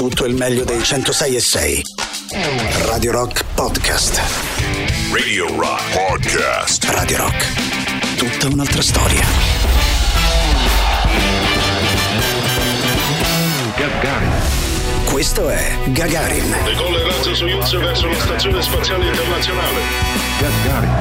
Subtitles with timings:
[0.00, 1.82] tutto il meglio dei 106 e 6.
[2.86, 4.18] Radio Rock Podcast.
[5.12, 6.84] Radio Rock Podcast.
[6.84, 8.16] Radio Rock.
[8.16, 9.20] Tutta un'altra storia.
[13.76, 14.32] Gagarin.
[15.04, 16.56] Questo è Gagarin.
[16.64, 19.80] Decolla il razzo Soyuz verso la stazione spaziale internazionale.
[20.40, 20.94] Gagarin.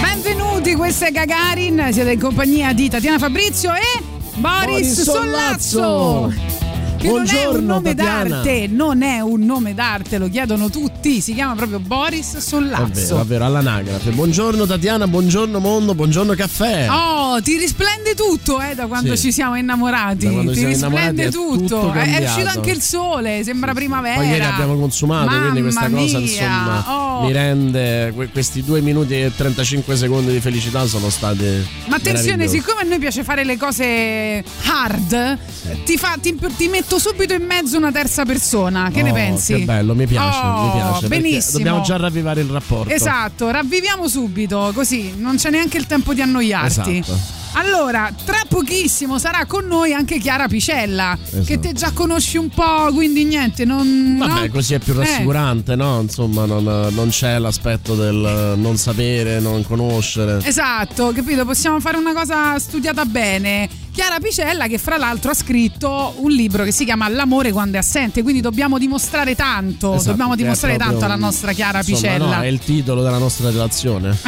[0.00, 4.05] Benvenuti, questo è Gagarin, siete in compagnia di Tatiana Fabrizio e
[4.38, 6.30] Boris, Boris Sollazzo.
[6.30, 6.55] Sollazzo.
[6.96, 8.28] Che non è un Buongiorno, nome Tatiana.
[8.28, 13.20] d'arte, non è un nome d'arte, lo chiedono tutti, si chiama proprio Boris Sollazzo.
[13.20, 14.10] è vero, all'anagrafe.
[14.10, 16.86] Buongiorno Tatiana, buongiorno mondo, buongiorno caffè.
[16.90, 19.26] Oh, ti risplende tutto eh, da quando Sì.
[19.26, 20.24] ci siamo innamorati.
[20.26, 21.80] Da quando ti ci siamo risplende innamorati è tutto.
[21.80, 22.24] tutto È- cambiato.
[22.24, 24.16] uscito anche il sole, sembra primavera.
[24.16, 27.24] Poi ieri abbiamo consumato, quindi questa Mamma cosa mia, insomma oh.
[27.26, 31.44] mi rende que- questi due minuti e 35 secondi di felicità sono stati.
[31.86, 32.56] Ma attenzione, meravigliosi.
[32.58, 35.38] siccome a noi piace fare le cose hard,
[35.84, 38.90] ti, fa- ti- ti metto subito in mezzo una terza persona.
[38.90, 39.54] Che ne Oh, pensi?
[39.54, 41.08] Che bello, mi piace, Oh, mi piace.
[41.08, 41.58] Benissimo.
[41.58, 42.92] Dobbiamo già ravvivare il rapporto.
[42.94, 46.98] Esatto, ravviviamo subito, così non c'è neanche il tempo di annoiarti.
[46.98, 47.44] Esatto.
[47.58, 52.90] Allora, tra pochissimo sarà con noi anche Chiara Picella, che te già conosci un po',
[52.92, 54.16] quindi niente, non...
[54.18, 54.52] Vabbè, no?
[54.52, 54.98] così è più Eh.
[54.98, 56.00] rassicurante, no?
[56.00, 60.40] Insomma, non, non c'è l'aspetto del non sapere, non conoscere.
[60.44, 61.46] Esatto, capito?
[61.46, 63.68] Possiamo fare una cosa studiata bene.
[63.90, 67.80] Chiara Picella, che fra l'altro ha scritto un libro che si chiama L'amore quando è
[67.80, 72.36] assente, quindi dobbiamo dimostrare tanto, Esatto, dobbiamo dimostrare tanto alla nostra Chiara insomma, Picella.
[72.36, 74.14] No, è il titolo della nostra relazione.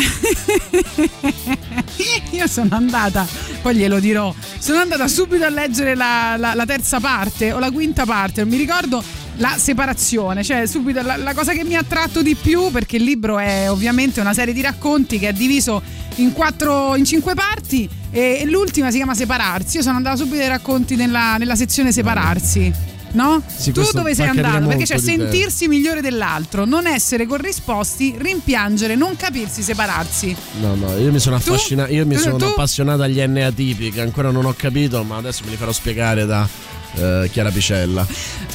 [2.30, 3.17] Io sono andata,
[3.62, 7.70] poi glielo dirò, sono andata subito a leggere la, la- la terza parte o la
[7.70, 9.02] quinta parte, non mi ricordo
[9.36, 13.04] la separazione, cioè subito la, la cosa che mi ha attratto di più, perché il
[13.04, 15.80] libro è ovviamente una serie di racconti che è diviso
[16.16, 19.76] in, quattro, in cinque parti e, l'ultima si chiama Separarsi.
[19.76, 22.96] Io sono andata subito ai racconti nella, nella sezione Separarsi.
[23.10, 23.42] No?
[23.46, 24.66] Sì, tu dove sei andato?
[24.66, 25.22] Perché c'è molto di te.
[25.30, 30.36] sentirsi migliore dell'altro, non essere corrisposti, rimpiangere, non capirsi, separarsi.
[30.60, 31.50] No, no, io mi sono Tu?
[31.52, 35.42] affascinato, io mi Tu- sono appassionato agli N-atipi che ancora non ho capito, ma adesso
[35.44, 36.46] me li farò spiegare da
[36.94, 38.06] eh, Chiara Picella.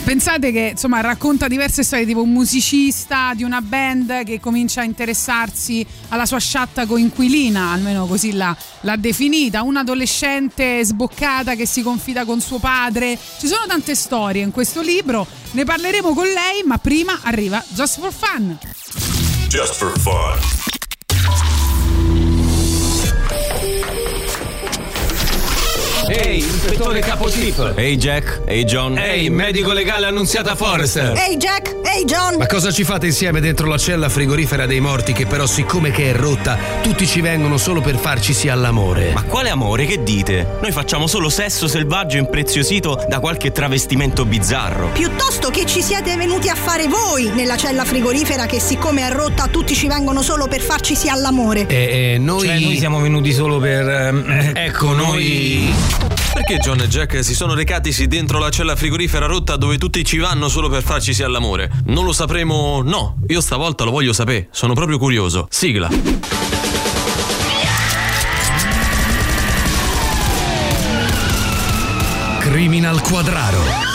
[0.03, 4.83] Pensate che insomma racconta diverse storie, tipo un musicista di una band che comincia a
[4.83, 11.81] interessarsi alla sua sciatta coinquilina, almeno così l'ha, l'ha definita, un adolescente sboccata che si
[11.81, 13.17] confida con suo padre.
[13.39, 17.99] Ci sono tante storie in questo libro, ne parleremo con lei, ma prima arriva Just
[17.99, 18.57] for Fun.
[19.47, 20.82] Just for fun.
[26.07, 27.73] Ehi, ispettore capo Chip.
[27.75, 28.97] Ehi Jack, ehi John.
[28.97, 31.17] Ehi, medico legale annunziata Forrester.
[31.17, 32.35] Ehi Jack, ehi John!
[32.37, 36.11] Ma cosa ci fate insieme dentro la cella frigorifera dei morti che però siccome che
[36.11, 39.13] è rotta, tutti ci vengono solo per farci sì all'amore?
[39.13, 40.57] Ma quale amore, che dite?
[40.61, 44.89] Noi facciamo solo sesso selvaggio impreziosito da qualche travestimento bizzarro.
[44.89, 49.47] Piuttosto che ci siete venuti a fare voi nella cella frigorifera che siccome è rotta
[49.47, 51.65] tutti ci vengono solo per farci sì all'amore.
[51.67, 52.45] E, e noi...
[52.45, 53.87] Cioè, noi siamo venuti solo per.
[53.87, 55.91] ehm, Ecco, noi...
[56.33, 60.17] Perché John e Jack si sono recatisi dentro la cella frigorifera rotta dove tutti ci
[60.17, 61.71] vanno solo per farci sì all'amore?
[61.85, 62.81] Non lo sapremo?
[62.81, 65.47] No, io stavolta lo voglio sapere, sono proprio curioso.
[65.49, 65.89] Sigla.
[72.39, 73.92] Criminal Quadraro.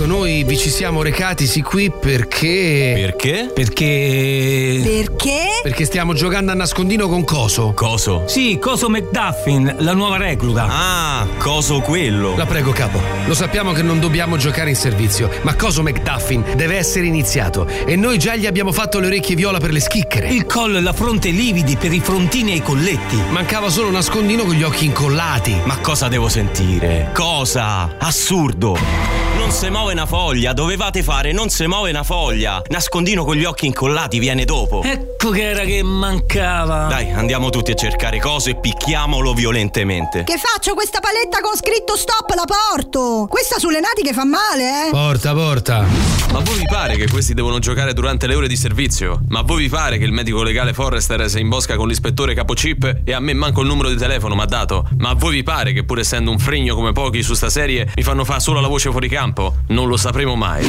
[0.00, 2.94] Ecco, noi vi ci siamo recatisi qui perché...
[2.96, 3.50] Perché?
[3.54, 4.80] Perché...
[4.82, 5.60] Perché?
[5.62, 7.74] Perché stiamo giocando a nascondino con Coso.
[7.74, 8.22] Coso?
[8.26, 10.66] Sì, Coso McDuffin, la nuova recluta.
[10.70, 12.34] Ah, coso quello.
[12.34, 12.98] La prego, capo.
[13.26, 17.66] Lo sappiamo che non dobbiamo giocare in servizio, ma Coso McDuffin deve essere iniziato.
[17.66, 20.30] E noi già gli abbiamo fatto le orecchie viola per le schicchere.
[20.30, 23.20] Il collo e la fronte lividi per i frontini e i colletti.
[23.32, 25.60] Mancava solo nascondino con gli occhi incollati.
[25.64, 27.10] Ma cosa devo sentire?
[27.12, 27.96] Cosa?
[27.98, 29.20] Assurdo.
[29.50, 32.62] Non se muove una foglia, dovevate fare non se muove una foglia.
[32.68, 34.84] Nascondino con gli occhi incollati viene dopo.
[34.84, 36.86] Ecco che era che mancava.
[36.86, 40.22] Dai, andiamo tutti a cercare coso e picchiamolo violentemente.
[40.22, 43.26] Che faccio questa paletta con scritto stop, la porto!
[43.28, 44.90] Questa sulle natiche fa male, eh?
[44.92, 45.84] Porta, porta.
[46.30, 49.20] Ma a voi vi pare che questi devono giocare durante le ore di servizio?
[49.30, 52.54] Ma a voi vi pare che il medico legale Forrester si imbosca con l'ispettore capo
[52.54, 54.86] Chip e a me manco il numero di telefono m'ha dato?
[54.98, 57.90] Ma a voi vi pare che pur essendo un fregno come pochi su sta serie
[57.96, 59.39] mi fanno fare solo la voce fuori campo?
[59.68, 60.64] Non lo sapremo mai.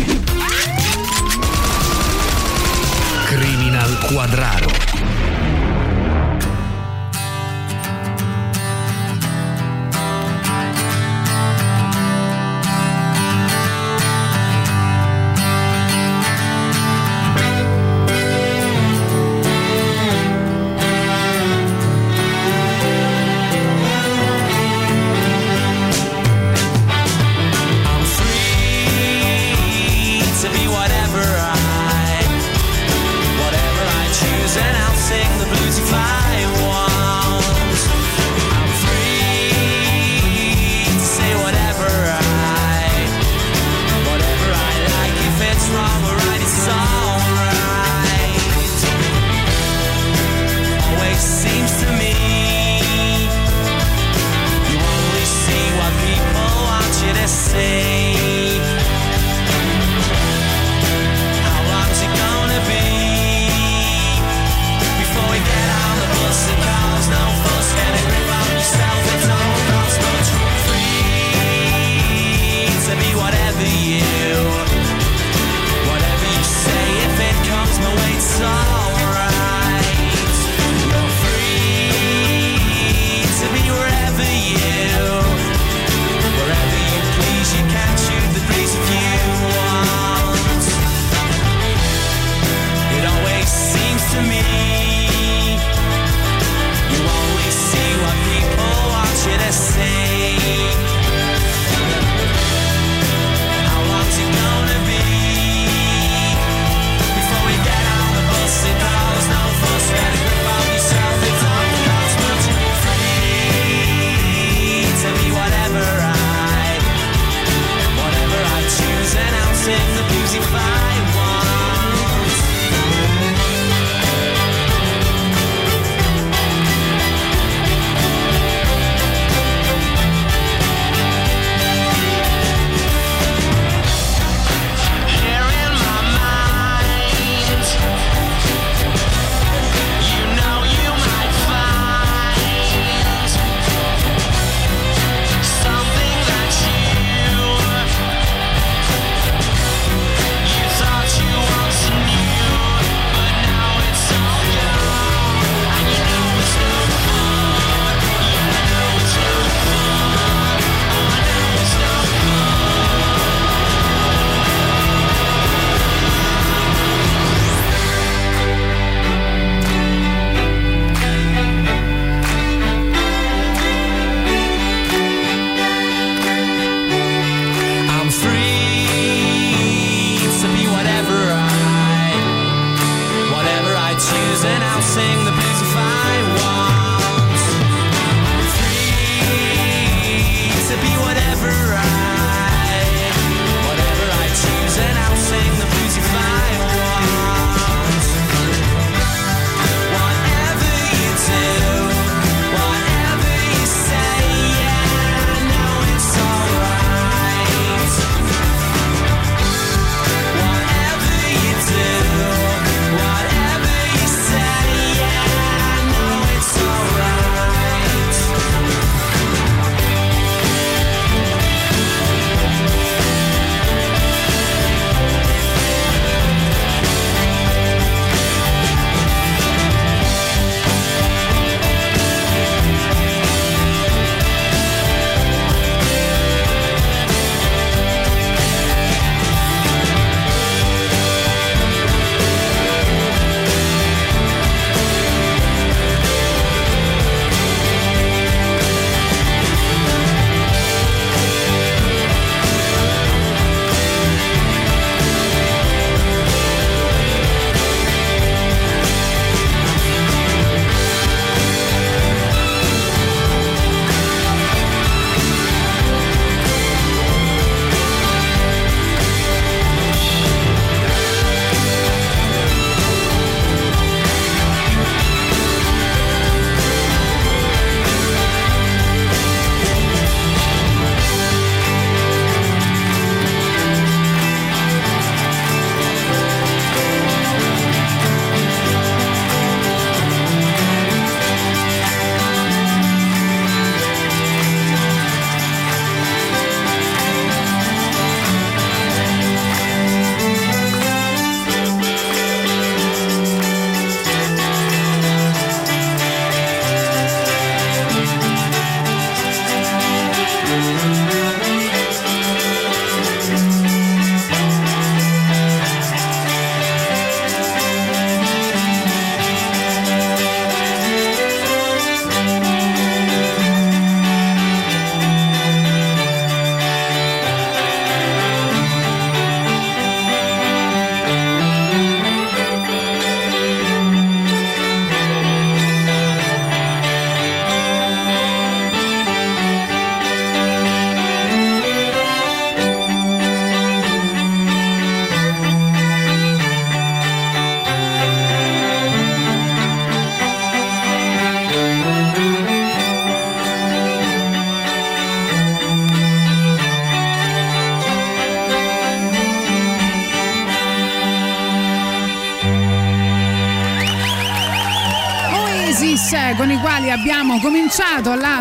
[3.25, 5.20] Criminal Quadraro.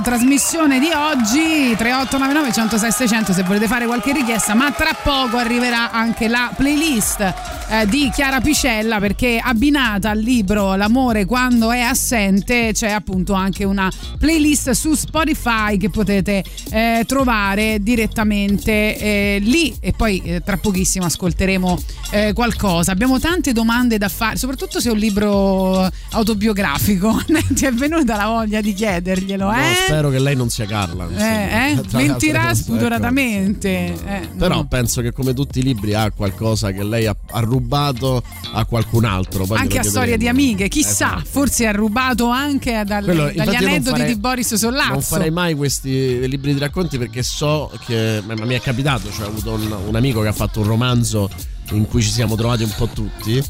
[0.01, 5.91] Trasmissione di oggi 3899 106 600 se volete fare qualche richiesta ma tra poco arriverà
[5.91, 7.35] anche la playlist
[7.69, 13.65] eh, di Chiara Picella perché abbinata al libro L'amore quando è assente c'è appunto anche
[13.65, 19.75] una playlist su Spotify che potete eh, trovare direttamente eh, lì.
[19.81, 21.79] E poi eh, tra pochissimo ascolteremo
[22.11, 22.93] eh, qualcosa.
[22.93, 27.23] Abbiamo tante domande da fare soprattutto se è un libro autobiografico
[27.55, 29.75] ti è venuta la voglia di chiederglielo No, eh?
[29.87, 31.09] spero che lei non sia Carla.
[31.17, 31.81] Eh, eh?
[31.93, 33.87] Mentirà cose, spudoratamente.
[33.87, 34.07] ecco.
[34.09, 34.67] Eh, Però no.
[34.67, 39.05] penso che come tutti i libri ha qualcosa che lei ha, ha rubato a qualcun
[39.05, 39.47] altro.
[39.47, 41.25] Poi anche a storia di amiche, chissà, Esatto.
[41.29, 44.93] forse ha rubato anche dal- Quello- dagli aneddoti farei- di Boris Sollazzo.
[44.93, 49.27] Non farei mai questi libri di racconti perché so che ma mi è capitato, cioè
[49.27, 51.29] ho avuto un, un amico che ha fatto un romanzo
[51.73, 53.41] in cui ci siamo trovati un po' tutti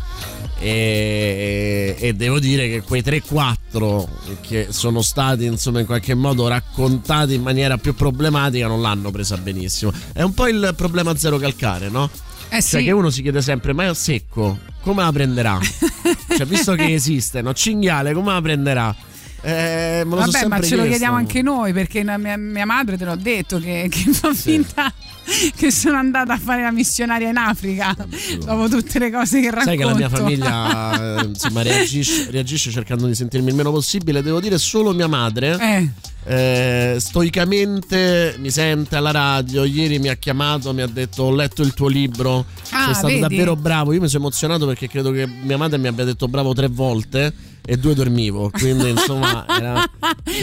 [0.61, 4.07] e, e devo dire che quei 3-4
[4.43, 9.37] che sono stati insomma in qualche modo raccontati in maniera più problematica non l'hanno presa
[9.39, 9.91] benissimo.
[10.13, 12.11] È un po' il problema zero calcare, no?
[12.53, 12.85] Eh Cioè sì.
[12.85, 15.59] che uno si chiede sempre, ma è secco, come la prenderà?
[16.37, 17.55] cioè, visto che esiste, no?
[17.55, 18.95] Cinghiale, come la prenderà?
[19.43, 20.89] Eh, me lo so Vabbè, ma sempre ce lo chiesto.
[20.89, 24.93] chiediamo anche noi perché mia, mia madre te l'ho detto che, che fa finta
[25.57, 27.97] che sono andata a fare la missionaria in Africa
[28.45, 29.69] dopo tutte le cose che racconto.
[29.71, 34.23] Sai che la mia famiglia eh, insomma, reagisce, reagisce cercando di sentirmi il meno possibile.
[34.23, 35.57] Devo dire solo mia madre.
[35.59, 36.95] Eh.
[36.95, 39.65] eh, stoicamente mi sente alla radio.
[39.65, 42.45] Ieri mi ha chiamato, mi ha detto: Ho letto il tuo libro.
[42.71, 43.21] Ah, Sei stato vedi?
[43.21, 43.93] davvero bravo.
[43.93, 47.33] Io mi sono emozionato perché credo che mia madre mi abbia detto bravo tre volte.
[47.65, 48.51] E due dormivo.
[48.51, 49.89] Quindi, insomma, era.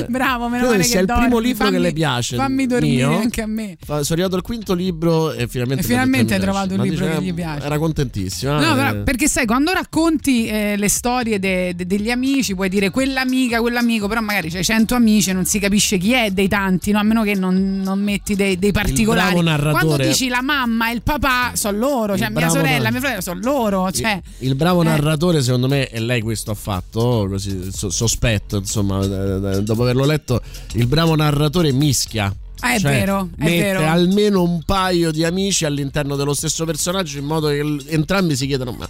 [0.08, 2.36] Bravo, meno male che sia il primo dormi, libro fammi- che le piace.
[2.36, 3.18] Fammi dormire mio.
[3.20, 3.78] anche a me.
[3.86, 5.84] Sono arrivato al quinto libro e finalmente.
[5.84, 7.66] E finalmente hai trovato un libro Ma che gli piace.
[7.66, 8.60] Era contentissima.
[8.60, 8.96] No, eh.
[9.04, 14.08] perché sai, quando racconti eh, le storie de- de- degli amici, puoi dire quell'amica, quell'amico,
[14.08, 17.00] però magari c'hai 100 amici e non si capisce chi è dei tanti, no?
[17.00, 19.34] a meno che non, non metti dei, dei particolari.
[19.34, 22.92] bravo narratore- Quando dici la mamma e il papà sono loro, cioè Il mia sorella,
[22.92, 23.92] mio fratello sono loro.
[23.92, 24.86] Cioè, Il bravo eh.
[24.86, 29.82] narratore, secondo me, e lei questo ha fatto, così so- sospetto, insomma, eh, eh, dopo
[29.84, 30.42] averlo letto,
[30.74, 32.34] il bravo narratore mischia.
[32.60, 33.86] Ah, è Cioè, vero, è mette vero.
[33.88, 38.72] almeno un paio di amici all'interno dello stesso personaggio in modo che entrambi si chiedano
[38.72, 38.88] ma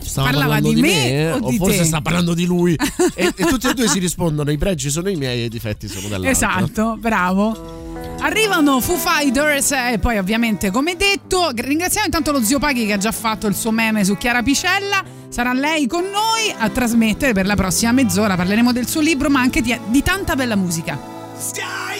[0.00, 2.74] stava Parlava parlando di me me, o o, di forse te?" sta parlando di lui
[3.14, 5.88] e, e tutti e due si rispondono i pregi sono i miei e i difetti
[5.88, 7.86] sono dell'altro Esatto, bravo.
[8.20, 12.98] Arrivano Foo Fighters e poi ovviamente come detto ringraziamo intanto lo zio Paghi che ha
[12.98, 17.46] già fatto il suo meme su Chiara Picella sarà lei con noi a trasmettere per
[17.46, 18.36] la prossima mezz'ora.
[18.36, 20.98] Parleremo del suo libro ma anche di, di tanta bella musica.
[21.38, 21.97] So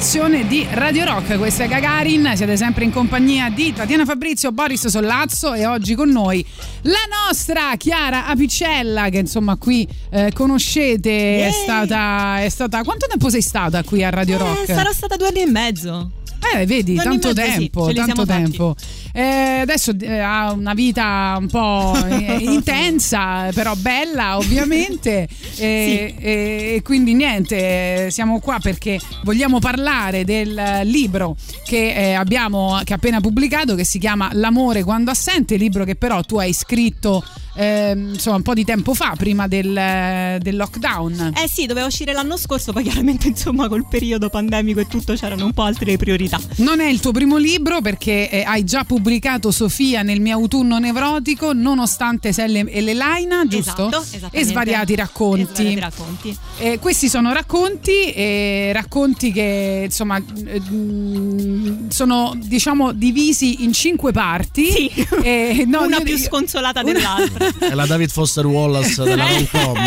[0.00, 1.36] rotazione di Radio Rock.
[1.36, 6.08] Questa è Gagarin, siete sempre in compagnia di Tatiana Fabrizio, Boris Sollazzo e oggi con
[6.08, 6.42] noi
[6.82, 12.82] la nostra Chiara Apicella che insomma qui eh, conoscete, è stata, è stata...
[12.82, 14.70] Quanto tempo sei stata qui a Radio Rock?
[14.70, 16.10] Eh, sarò stata due anni e mezzo.
[16.54, 18.74] Eh, vedi, anni tanto sì, tempo, li tanto tempo.
[19.12, 25.28] Eh, adesso eh, ha una vita un po' eh, intensa, però bella ovviamente.
[25.56, 32.12] E, e- e quindi niente, eh, siamo qua perché vogliamo parlare del libro che eh,
[32.14, 36.52] abbiamo che appena pubblicato che si chiama L'amore quando assente, libro che però tu hai
[36.52, 37.22] scritto
[37.54, 41.32] ehm, insomma un po' di tempo fa, prima del, del lockdown.
[41.36, 45.44] Eh sì, doveva uscire l'anno scorso, poi chiaramente insomma col periodo pandemico e tutto c'erano
[45.44, 46.29] un po' altre priorità.
[46.56, 50.78] Non è il tuo primo libro perché eh, hai già pubblicato Sofia nel mio autunno
[50.78, 53.88] nevrotico, nonostante Selle e l'Elaina, giusto?
[53.88, 54.38] Esatto, esattamente.
[54.38, 55.42] E svariati racconti.
[55.42, 56.36] E svariati racconti.
[56.58, 64.12] Eh, questi sono racconti, eh, racconti che insomma eh, mm, sono diciamo divisi in cinque
[64.12, 64.70] parti.
[64.70, 64.90] Sì.
[65.22, 67.48] Eh, no, Una io- più sconsolata dell'altra.
[67.58, 69.78] È la David Foster Wallace della rom-com.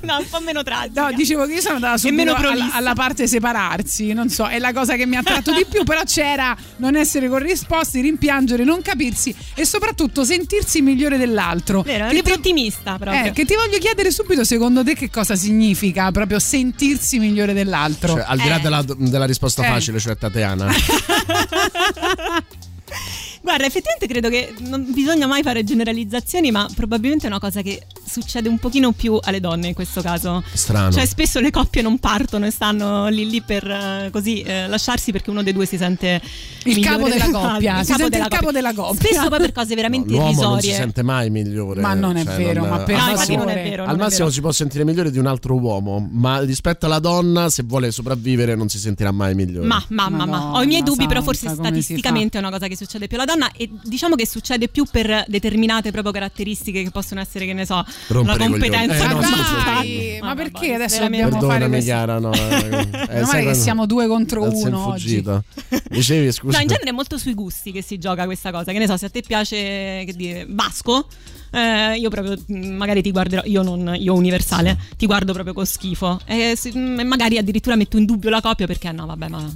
[0.02, 1.08] no, un po' meno tragica.
[1.08, 4.72] No, dicevo che io sono andata subito alla, alla parte separarsi, non so, è la
[4.72, 9.34] cosa che mi ha attratto di più, però c'era non essere corrisposti, rimpiangere, non capirsi
[9.56, 11.82] e soprattutto sentirsi migliore dell'altro.
[11.82, 13.24] Vero, è un Che libro ti- ottimista proprio.
[13.24, 18.12] Eh, che ti voglio chiedere subito, secondo te, che cosa significa proprio sentirsi migliore dell'altro?
[18.12, 18.60] Cioè, al di là Eh.
[18.60, 19.68] della, della risposta Eh.
[19.68, 20.70] facile, cioè Tatiana.
[23.42, 27.82] Guarda, effettivamente credo che non bisogna mai fare generalizzazioni, ma probabilmente è una cosa che
[28.04, 30.42] succede un pochino più alle donne in questo caso.
[30.52, 30.92] Strano.
[30.92, 35.10] Cioè, spesso le coppie non partono e stanno lì lì per eh, così eh, lasciarsi
[35.12, 36.20] perché uno dei due si sente
[36.64, 38.60] Il capo della coppia, Il si capo sente della il capo coppia.
[38.60, 39.00] della coppia.
[39.08, 40.74] Spesso poi per cose veramente L'uomo non si irrisorie.
[40.74, 41.80] sente mai migliore.
[41.80, 43.82] Ma non è cioè, vero, ma per No, al infatti massimo, non è vero.
[43.84, 44.30] non al massimo vero.
[44.30, 48.54] si può sentire migliore di un altro uomo, ma rispetto alla donna, se vuole sopravvivere,
[48.54, 49.66] non si sentirà mai migliore.
[49.66, 52.76] Ma, mamma, ma Madonna ho i miei dubbi, però forse statisticamente è una cosa che
[52.76, 57.20] succede più alla donna e diciamo che succede più per determinate proprio caratteristiche che possono
[57.20, 60.42] essere, che ne so, Rompere la competenza Eh, no, Ma sì, non dai, ma Vabbè,
[60.42, 61.84] perché adesso dobbiamo fare questo?
[61.84, 62.32] Chiara, no.
[62.32, 62.38] eh,
[62.70, 65.22] Meno male sai che siamo due contro è uno oggi.
[65.90, 66.56] Dicevi, scusa.
[66.56, 68.72] No, in genere è molto sui gusti che si gioca questa cosa.
[68.72, 71.06] Che ne so, se a te piace, che dire, Vasco.
[71.50, 75.66] eh, io proprio mh, magari ti guarderò, io non, io universale, ti guardo proprio con
[75.66, 76.20] schifo.
[76.26, 79.52] E se- mh, magari addirittura metto in dubbio la coppia perché no, vabbè, ma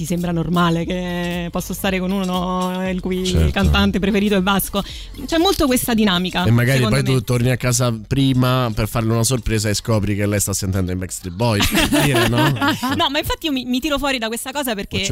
[0.00, 3.50] ti sembra normale che posso stare con uno il cui Certo.
[3.50, 4.82] cantante preferito è Vasco?
[5.26, 6.44] C'è molto questa dinamica.
[6.44, 7.02] E magari poi me.
[7.02, 10.90] tu torni a casa prima per farle una sorpresa e scopri che lei sta sentendo
[10.90, 11.68] i Backstreet Boys.
[11.68, 12.48] per dire, no?
[12.96, 15.04] No, ma infatti io mi, mi tiro fuori da questa cosa perché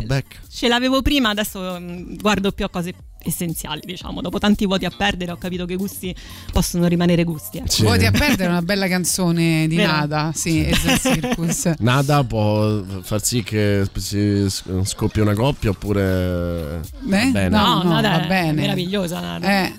[0.50, 4.20] ce l'avevo prima, adesso mh, guardo più a cose essenziali, diciamo.
[4.20, 6.14] Dopo tanti voti a perdere ho capito che i gusti
[6.52, 7.58] possono rimanere gusti.
[7.58, 7.68] ecco.
[7.68, 7.82] Sì.
[7.82, 9.92] Voti a perdere è una bella canzone di Vero?
[9.92, 10.66] Nada, sì,
[11.00, 11.72] Circus.
[11.80, 16.80] Nada può far sì che si s- scoppia una coppia oppure Eh?
[17.00, 17.48] va bene.
[17.48, 18.52] No, no, Nada va è bene.
[18.60, 19.20] meravigliosa.
[19.20, 19.46] Nada.
[19.64, 19.72] Eh.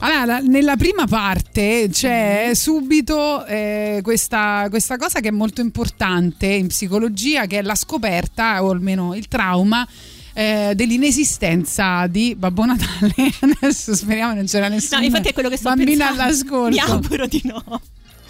[0.00, 6.46] Allora, la- nella prima parte c'è subito eh, questa, questa cosa che è molto importante
[6.46, 9.84] in psicologia, che è la scoperta, o almeno il trauma,
[10.38, 13.12] eh, dell'inesistenza di Babbo Natale.
[13.60, 15.00] Adesso speriamo non c'era nessuno.
[15.00, 16.22] No, infatti è quello che sto bambina pensando.
[16.22, 16.68] all'ascolto.
[16.70, 17.80] Mi auguro di no.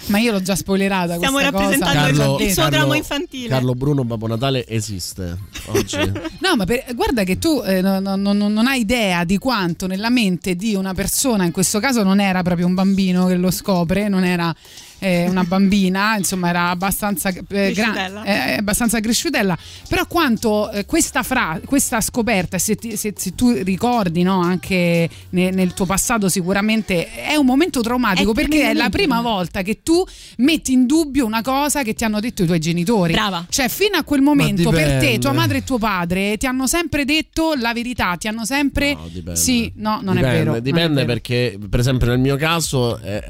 [0.07, 1.65] Ma io l'ho già spoilerata Stiamo questa cosa.
[1.65, 3.49] rappresentando Carlo, il suo Carlo- dramma infantile.
[3.49, 5.97] Carlo Bruno Babbo Natale esiste oggi.
[6.41, 9.87] No, ma per- guarda che tu eh, no- no- no- non hai idea di quanto
[9.87, 13.51] nella mente di una persona, in questo caso non era proprio un bambino che lo
[13.51, 14.55] scopre, non era
[14.99, 18.23] eh, una bambina, insomma era abbastanza, eh, gra- Cresciutella.
[18.25, 19.57] eh, abbastanza cresciutella,
[19.89, 25.09] però quanto eh, questa, fra- questa scoperta, se, ti- se- se tu ricordi no, anche
[25.31, 29.63] ne- nel tuo passato sicuramente è un momento traumatico È perché è la prima volta
[29.63, 30.05] che tu
[30.39, 33.13] metti in dubbio una cosa che ti hanno detto i tuoi genitori.
[33.13, 33.47] Brava.
[33.49, 35.19] Cioè fino a quel momento per te, dipende.
[35.19, 38.95] tua madre e tuo padre ti hanno sempre detto la verità, ti hanno sempre...
[38.95, 39.37] No, dipende.
[39.39, 40.45] Sì, no, non dipende, è vero.
[40.51, 41.07] non è Dipende vero.
[41.07, 43.23] perché, per esempio, nel mio caso, eh,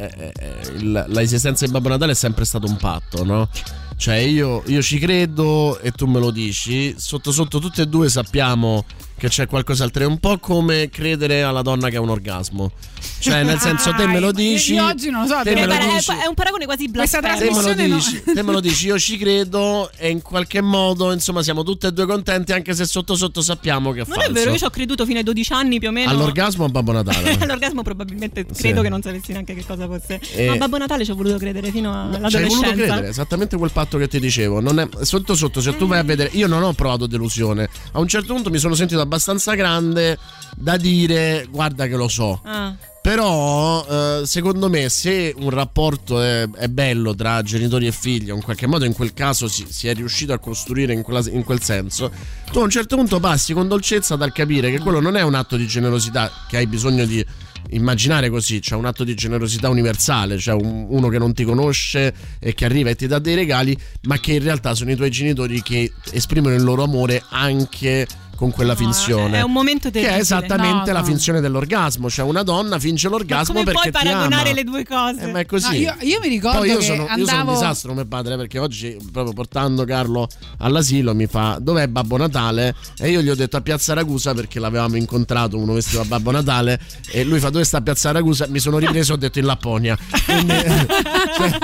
[1.59, 3.49] l'esistenza di Babbo Natale è sempre stato un patto, no?
[3.97, 6.95] Cioè, io, io ci credo e tu me lo dici.
[6.97, 8.85] Sotto sotto, tutti e due sappiamo
[9.19, 10.03] che c'è qualcos'altro.
[10.03, 12.71] È un po' come credere alla donna che ha un orgasmo.
[13.19, 14.75] Cioè, nel senso, te me lo dici.
[14.75, 16.11] Io oggi non lo so, te me lo è, dici.
[16.13, 17.27] è un paragone quasi blasfemo.
[17.27, 17.97] Te me, lo trasmissione no.
[17.97, 21.89] dici, te me lo dici, io ci credo e in qualche modo, insomma, siamo tutte
[21.89, 24.31] e due contenti, anche se sotto sotto sappiamo che è Non falso.
[24.31, 26.11] è vero, io ci ho creduto fino ai 12 anni più o meno.
[26.11, 27.37] All'orgasmo a Babbo Natale.
[27.41, 28.63] All'orgasmo probabilmente Sì.
[28.63, 30.21] credo che non sapessi neanche che cosa fosse.
[30.35, 30.47] Eh.
[30.47, 32.57] Ma a Babbo Natale ci ho voluto credere fino Ci hai all'adolescenza.
[32.57, 34.61] voluto credere, esattamente quel patto che ti dicevo.
[34.61, 37.69] Non è- sotto sotto, se tu vai a vedere, io non ho provato delusione.
[37.93, 40.19] A un certo punto mi sono sentito abbastanza grande
[40.55, 42.41] da dire, guarda che lo so.
[42.45, 42.77] Ah.
[43.01, 48.43] Però eh, secondo me se un rapporto è, è bello tra genitori e figli, in
[48.43, 51.63] qualche modo in quel caso si, si è riuscito a costruire in, quella- in quel
[51.63, 52.11] senso,
[52.53, 55.35] tu a un certo punto passi con dolcezza dal capire che quello non è un
[55.35, 57.25] atto di generosità che hai bisogno di
[57.71, 62.13] immaginare così, c'è un atto di generosità universale, cioè un- uno che non ti conosce
[62.39, 65.11] e che arriva e ti dà dei regali, ma che in realtà sono i tuoi
[65.11, 68.07] genitori che esprimono il loro amore anche
[68.39, 69.39] con quella finzione.
[69.39, 70.19] È un momento che terribile.
[70.19, 71.05] è esattamente No, la no.
[71.05, 75.23] finzione dell'orgasmo, cioè una donna finge Ma l'orgasmo perché puoi paragonare le due cose?
[75.23, 75.67] Eh, ma è così.
[75.67, 78.07] No, io- io mi ricordo Poi io che sono, io sono un andavo- disastro come
[78.07, 82.77] padre perché oggi, proprio portando Carlo all'asilo, mi fa: Dov'è Babbo Natale?
[82.99, 86.31] E io gli ho detto a Piazza Ragusa perché l'avevamo incontrato uno vestito da Babbo
[86.31, 86.79] Natale.
[87.11, 88.47] E lui fa: Dove sta Piazza Ragusa?
[88.49, 89.99] Mi sono ripreso e ho detto in Lapponia.
[90.25, 90.55] Quindi,
[91.37, 91.59] cioè,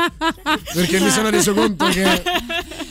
[0.75, 2.23] perché mi sono reso conto che.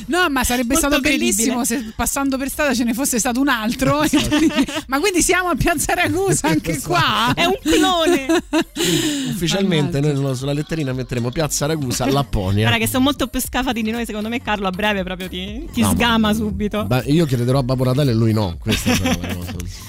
[0.05, 3.47] No, ma sarebbe Molto stato bellissimo se passando per strada ce ne fosse stato un
[3.49, 3.71] altro.
[3.75, 4.51] Dici,
[4.87, 7.33] ma quindi siamo a Piazza Ragusa anche qua?
[7.33, 8.43] È un clone.
[9.29, 12.67] Ufficialmente noi sulla letterina metteremo Piazza Ragusa, Lapponia.
[12.67, 15.67] Guarda che sono molto più scafati di noi, secondo me Carlo a breve proprio ti,
[15.71, 16.85] ti No, ma- sgama subito.
[16.87, 18.57] Ma io chiederò a Babbo Natale e lui no.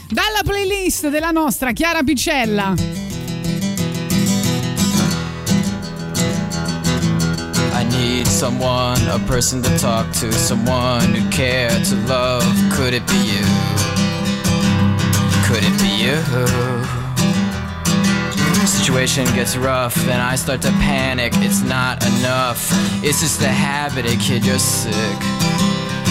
[0.08, 3.13] Dalla playlist della nostra Chiara Picella.
[8.04, 12.44] Need someone, a person to talk to, someone who care to love.
[12.76, 13.46] Could it be you?
[15.46, 16.16] Could it be you?
[18.66, 21.32] Situation gets rough and I start to panic.
[21.36, 22.60] It's not enough.
[23.02, 25.20] It's just a habit, a kid, you're sick.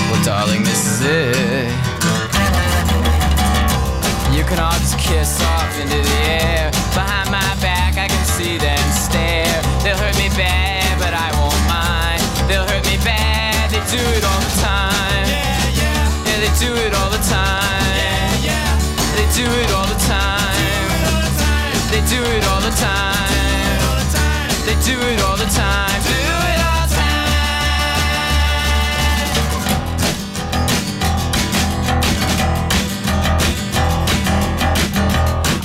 [0.10, 1.68] Well, darling, this is it.
[4.36, 6.72] You can all just kiss off into the air.
[6.98, 9.62] Behind my back, I can see them stare.
[9.84, 10.73] They'll hurt me bad,
[13.74, 15.26] they do it all the time.
[15.26, 16.06] Yeah, yeah.
[16.28, 17.90] Yeah, they do it all the time.
[17.98, 18.70] Yeah, yeah.
[19.18, 20.54] They do it all the time.
[21.90, 23.18] They do it all the time.
[24.68, 26.02] They do it all the time.
[26.06, 26.14] Do
[26.54, 27.24] it all the time.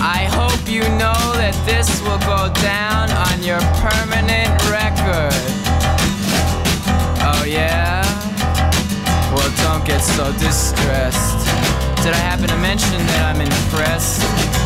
[0.00, 4.47] I hope you know that this will go down on your permanent
[10.18, 11.46] so distressed.
[12.02, 14.57] Did I happen to mention that I'm impressed?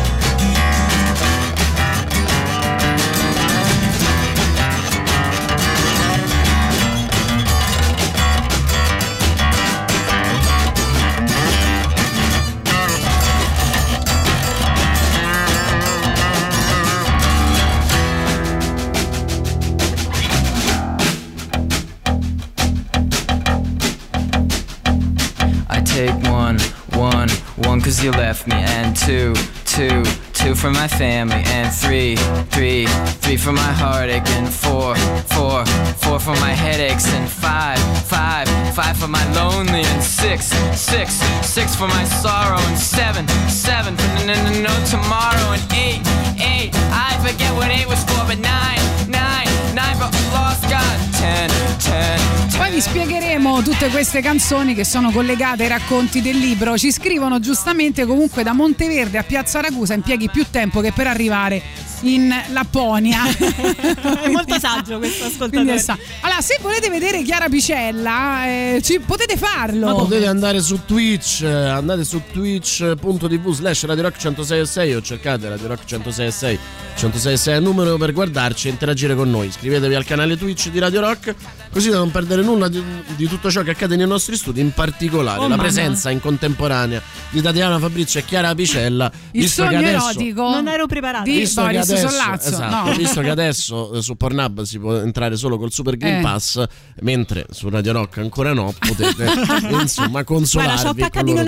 [25.73, 26.59] I take one,
[26.93, 29.33] one, one cause you left me And two,
[29.65, 32.15] two, two for my family And three,
[32.53, 32.85] three,
[33.23, 34.95] three for my heartache And four,
[35.33, 35.65] four,
[35.97, 40.45] four for my headaches And five, five, five for my lonely And six,
[40.77, 45.65] six, six for my sorrow And seven, seven for no, no, no, no tomorrow And
[45.73, 46.01] eight,
[46.37, 51.49] eight, I forget what eight was for But nine, nine, nine for lost God Ten,
[51.83, 52.19] ten,
[52.57, 56.77] Poi vi spiegheremo tutte queste canzoni che sono collegate ai racconti del libro.
[56.77, 61.61] Ci scrivono giustamente comunque da Monteverde a Piazza Ragusa impieghi più tempo che per arrivare
[62.01, 63.23] in Lapponia.
[63.31, 65.79] È molto saggio questo ascoltatore.
[65.79, 69.85] sa- Allora, se volete vedere Chiara Picella, eh, ci- potete farlo.
[69.85, 75.47] Ma potete andare su Twitch, eh, andate su twitch.tv slash Radio Rock 106.6 o cercate
[75.47, 76.57] Radio Rock 106.6
[76.97, 79.49] 106.6 è il numero per guardarci e interagire con noi.
[79.63, 81.33] Iscrivetevi al canale Twitch di Radio Rock
[81.71, 82.83] così da non perdere nulla di,
[83.15, 87.01] di tutto ciò che accade nei nostri studi, in particolare Oh, la presenza in contemporanea
[87.29, 89.09] di Tatiana Fabrizio e Chiara Picella.
[89.31, 91.23] Il visto sogno che adesso, erotico Non ero preparata.
[91.23, 92.49] di Visto che Boris adesso, Sollazzo.
[92.49, 92.95] esatto, No.
[92.97, 96.21] visto che adesso eh, su Pornhub si può entrare solo col Super Green Eh.
[96.21, 96.63] Pass,
[97.01, 99.25] mentre su Radio Rock ancora no, potete
[99.71, 100.73] insomma consolarvi.
[100.73, 100.93] Guarda, c'ho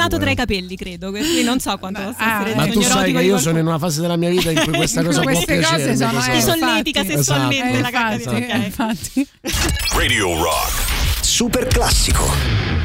[0.07, 0.17] pure.
[0.19, 1.09] tra i capelli, credo.
[1.11, 3.37] Quindi non so quanto possa ah, essere Ma tu sai che io qualcuno.
[3.39, 5.97] sono in una fase della mia vita in cui questa cosa può piacermi.
[5.97, 9.27] sono Ti solletica sessualmente Eh, la infatti, infatti.
[9.93, 11.23] Radio Rock.
[11.23, 12.84] Super classico.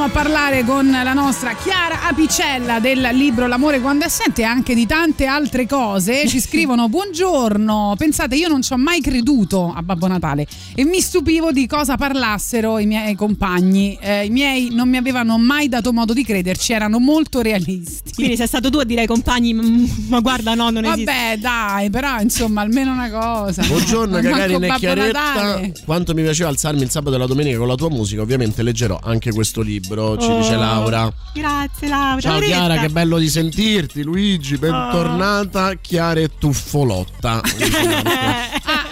[0.00, 4.44] Torniamo a parlare con la nostra Chiara Apicella del libro L'amore quando è assente e
[4.44, 6.26] anche di tante altre cose.
[6.26, 11.00] Ci scrivono: Buongiorno, pensate, io non ci ho mai creduto a Babbo Natale e mi
[11.00, 13.98] stupivo di cosa parlassero i miei compagni.
[14.00, 18.09] Eh, I miei non mi avevano mai dato modo di crederci, erano molto realisti.
[18.14, 21.04] Quindi sei stato tu a dire ai compagni, "Mm, ma guarda, no, non esiste.
[21.04, 23.62] Vabbè, dai, però insomma, almeno una cosa.
[23.66, 25.60] Buongiorno Manco Gagarina e Chiaretta.
[25.84, 28.98] Quanto mi piaceva alzarmi il sabato e la domenica con la tua musica, ovviamente leggerò
[29.02, 30.38] anche questo libro, ci Oh.
[30.38, 31.12] dice Laura.
[31.34, 32.20] Grazie Laura.
[32.20, 32.38] Ciao.
[32.40, 34.02] Chiara, che bello di sentirti.
[34.02, 35.74] Luigi, bentornata.
[35.80, 37.40] Chiara e tuffolotta.
[38.62, 38.89] Ah,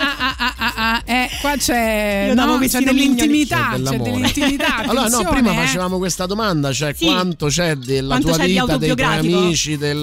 [1.08, 4.76] eh, qua c'è, no, c'è dell'intimità, C'è dell'intimità.
[4.88, 5.54] Allora, no, prima eh.
[5.54, 7.06] facevamo questa domanda: cioè Sì.
[7.06, 10.02] quanto c'è della Quanto tua c'è vita, dei tuoi amici, del,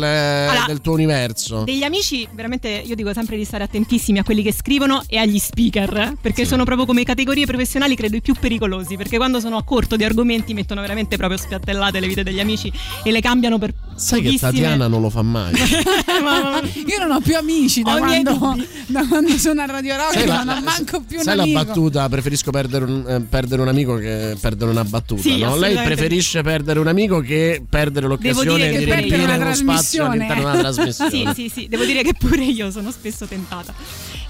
[0.65, 1.63] del tuo universo?
[1.63, 5.37] Degli amici, veramente io dico sempre di stare attentissimi a quelli che scrivono e agli
[5.37, 9.63] speaker, perché sono proprio come categorie professionali credo i più pericolosi, perché quando sono a
[9.63, 12.71] corto di argomenti mettono veramente proprio spiattellate le vite degli amici
[13.03, 15.53] e le cambiano per Sai che pochissime- Tatiana non lo fa mai.
[16.87, 20.61] Io non ho più amici da quando, da quando sono a Radio Rock, non ho
[20.61, 21.63] manco più un Sai la amico.
[21.63, 22.09] battuta?
[22.09, 25.21] Preferisco perdere un, eh, perdere un amico che perdere una battuta.
[25.21, 25.55] Sì, no?
[25.57, 30.57] Lei preferisce perdere un amico che perdere l'occasione che di riempire uno spazio all'interno della
[30.71, 31.09] trasmissione.
[31.11, 33.73] Sì, sì, sì, devo dire che pure io sono spesso tentata.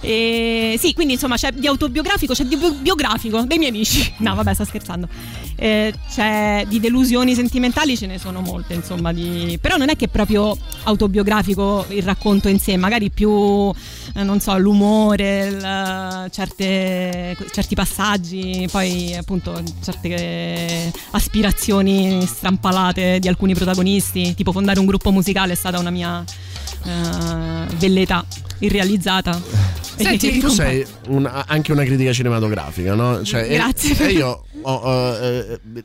[0.02, 4.14] E, sì, quindi insomma c'è di autobiografico, c'è di bio- biografico dei miei amici.
[4.20, 5.08] No, vabbè, sto scherzando.
[5.58, 5.94] Eh,
[6.68, 9.14] di delusioni sentimentali, ce ne sono molte, insomma.
[9.14, 9.58] Di...
[9.62, 13.72] Però non è che è proprio autobiografico il racconto in sé, magari più,
[14.16, 23.54] eh, non so, l'umore, il- certe- certi passaggi, poi appunto certe aspirazioni strampalate di alcuni
[23.54, 26.24] protagonisti, tipo fondare un gruppo musicale è stata una mia
[26.86, 28.26] eh, velleità
[28.60, 29.40] irrealizzata.
[29.98, 33.24] Senti, E- tu sei un- anche una critica cinematografica, no?
[33.24, 34.08] Cioè, e- Grazie.
[34.08, 35.82] E, io ho, eh, eh,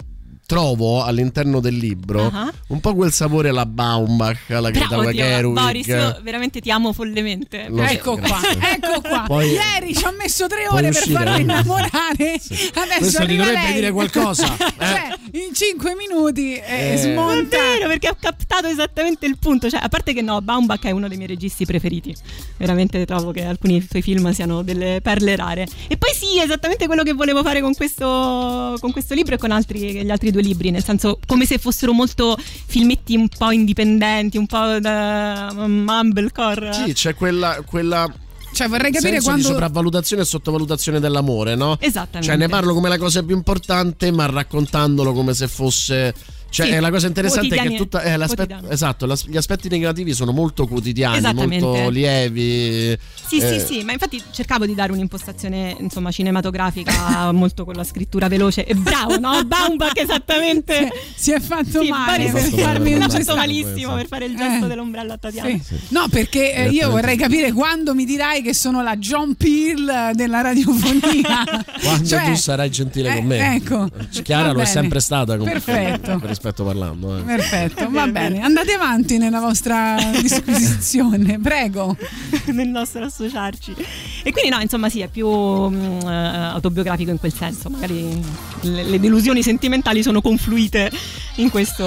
[0.51, 2.53] trovo all'interno del libro Ah.
[2.69, 5.55] un po' quel sapore alla Baumbach, alla Però, Greta Gerwig.
[5.55, 7.67] Boris, io veramente ti amo follemente.
[7.69, 8.59] Lo so, ecco qua, grazie.
[8.75, 9.25] ecco qua.
[9.31, 11.41] Poi- Ieri ci ho messo tre ore per farlo eh?
[11.43, 12.35] innamorare.
[12.75, 13.73] Adesso Questo ti dovrebbe lei.
[13.75, 14.59] dire qualcosa, eh?
[14.77, 16.97] cioè, in cinque minuti eh, Eh.
[16.97, 17.57] smonta.
[17.57, 19.71] È vero, perché ho captato esattamente il punto.
[19.71, 22.13] Cioè, a parte che no, Baumbach è uno dei miei registi preferiti.
[22.57, 25.69] Veramente trovo che alcuni suoi film siano delle perle rare.
[25.87, 29.53] E poi sì, esattamente quello che volevo fare con questo, con questo libro e con
[29.53, 33.51] altri, gli altri due due libri, nel senso come se fossero molto filmetti un po'
[33.51, 36.73] indipendenti, un po' da mumblecore.
[36.73, 37.63] Sì, c'è quella.
[37.65, 38.13] quella
[38.53, 39.43] Cioè, vorrei capire senso quando.
[39.43, 41.77] di sopravvalutazione e sottovalutazione dell'amore, no?
[41.79, 42.27] Esattamente.
[42.27, 46.15] Cioè, ne parlo come la cosa più importante, ma raccontandolo come se fosse.
[46.51, 48.69] Cioè, Sì, è la cosa interessante è che tutta, quotidiano.
[48.69, 52.99] esatto, l'as- gli aspetti negativi sono molto quotidiani, molto lievi.
[53.27, 57.85] Sì, eh, sì, sì, ma infatti cercavo di dare un'impostazione insomma cinematografica molto con la
[57.85, 59.45] scrittura veloce e bravo, no?
[59.45, 60.89] Baumbach esattamente.
[61.21, 64.65] Si è fatto Sì, male Boris per farmi fatto gesta- malissimo per fare il gesto
[64.65, 64.69] Eh.
[64.69, 65.49] dell'ombrello a Tatiana.
[65.63, 65.77] Sì.
[65.89, 70.41] No, perché eh, io vorrei capire quando mi dirai che sono la John Peel della
[70.41, 71.45] radiofonia.
[71.81, 73.55] Quando Cioè, tu sarai gentile con me.
[73.57, 73.89] ecco.
[74.23, 75.61] Chiara Va lo è sempre stata comunque.
[75.61, 76.19] Perfetto.
[76.19, 77.19] Per rispetto parlando.
[77.19, 77.23] eh.
[77.23, 78.41] Perfetto, va bene.
[78.41, 81.97] Andate avanti nella vostra disquisizione, prego.
[82.53, 83.75] nel nostro associarci.
[84.23, 88.19] E quindi no, insomma sì, è più eh, autobiografico in quel senso, magari
[88.63, 90.91] le, le delusioni sentimentali sono confluite
[91.37, 91.85] in, questo,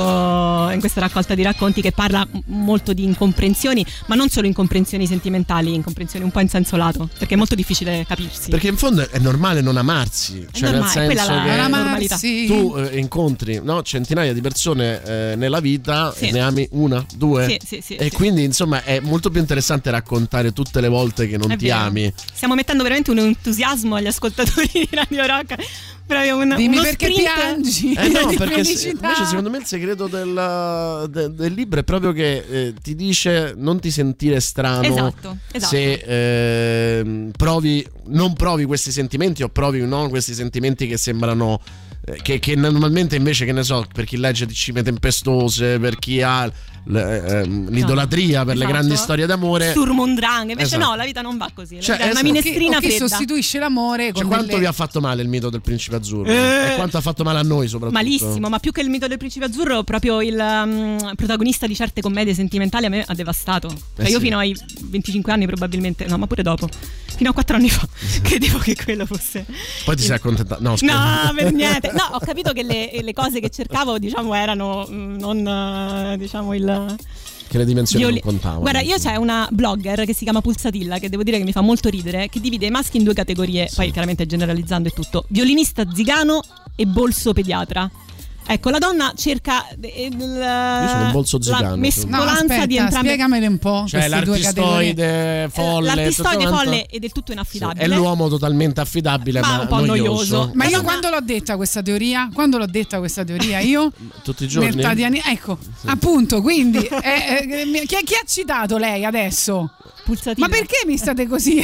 [0.71, 5.73] in questa raccolta di racconti che parla molto di incomprensioni, ma non solo incomprensioni sentimentali,
[5.73, 8.49] incomprensioni un po' in senso lato, perché è molto difficile capirsi.
[8.51, 11.67] Perché in fondo è normale non amarsi, cioè nel normale, quella senso la- che la
[11.67, 12.17] normalità.
[12.17, 16.27] tu eh, incontri no, centinaia di persone eh, nella vita Sì.
[16.27, 17.47] e ne ami una, due.
[17.47, 18.15] Sì, sì, sì, e sì.
[18.15, 21.79] quindi insomma è molto più interessante raccontare tutte le volte che non È ti vero.
[21.79, 22.13] ami.
[22.33, 25.55] Stiamo mettendo veramente un entusiasmo agli ascoltatori di Radio Rock.
[26.05, 27.33] Proprio un, Dimmi uno perché sprint.
[27.33, 27.93] piangi.
[27.93, 29.07] Eh no, perché se- felicità.
[29.07, 33.53] invece secondo me il segreto del, de- del libro è proprio che eh, ti dice
[33.55, 35.73] non ti sentire strano Esatto, esatto.
[35.73, 35.93] se
[36.99, 42.39] ehm, provi, non provi questi sentimenti o provi no, questi sentimenti che sembrano eh, che,
[42.39, 46.51] che normalmente invece che ne so per chi legge cime tempestose per chi ha
[46.85, 48.71] l- ehm, l'idolatria per le Esatto.
[48.77, 50.89] grandi storie d'amore Sturmondrang, invece Esatto.
[50.91, 51.79] no, la vita non va così.
[51.81, 52.25] Cioè, è una esatto.
[52.25, 53.07] minestrina chi fredda.
[53.07, 56.29] sostituisce l'amore con cioè, quanto delle- vi ha fatto male il mito del principe azzurro
[56.31, 56.71] Eh.
[56.71, 59.17] e quanto ha fatto male a noi soprattutto Malissimo, ma più che il mito del
[59.17, 63.67] principe azzurro, proprio il um, protagonista di certe commedie sentimentali a me ha devastato.
[63.69, 64.25] Cioè, Eh io sì.
[64.25, 66.67] fino ai 25 anni probabilmente, no, ma pure dopo,
[67.15, 67.87] fino a 4 anni fa,
[68.21, 69.45] credevo che quello fosse.
[69.85, 70.93] poi ti sei accontentato no scusa
[71.25, 71.91] No, per niente.
[71.93, 76.53] No, ho capito che le, le cose che cercavo, diciamo, erano mm, non, eh, diciamo,
[76.53, 76.71] il...
[77.47, 80.97] che le dimensioni Violi- non contavano Guarda, io c'è una blogger che si chiama Pulsatilla,
[80.97, 83.69] che devo dire che mi fa molto ridere, che divide i maschi in due categorie,
[83.73, 86.41] poi chiaramente generalizzando e tutto, violinista zigano
[86.75, 87.89] e bolso pediatra.
[88.45, 92.65] Ecco, la donna cerca eh, il- Io sono un bolso la zigano, mescolanza No, aspetta,
[92.65, 93.85] di entrambe spiegamele un po'.
[93.87, 96.69] Cioè l'artistoide folle L'artistoide tutto quanto.
[96.71, 97.83] folle e del tutto inaffidabile.
[97.85, 100.51] È l'uomo totalmente affidabile Ma ma, un po' noioso.
[100.55, 102.29] Ma io quando l'ho detta questa teoria?
[102.33, 103.59] Quando l'ho detta questa teoria?
[103.59, 103.91] Io?
[104.23, 109.05] Tutti i giorni Nel Tatiani- ecco, appunto, quindi eh, eh, chi, chi ha citato lei
[109.05, 109.71] adesso?
[110.03, 110.47] Pulsatilla.
[110.47, 111.63] Ma perché mi state così?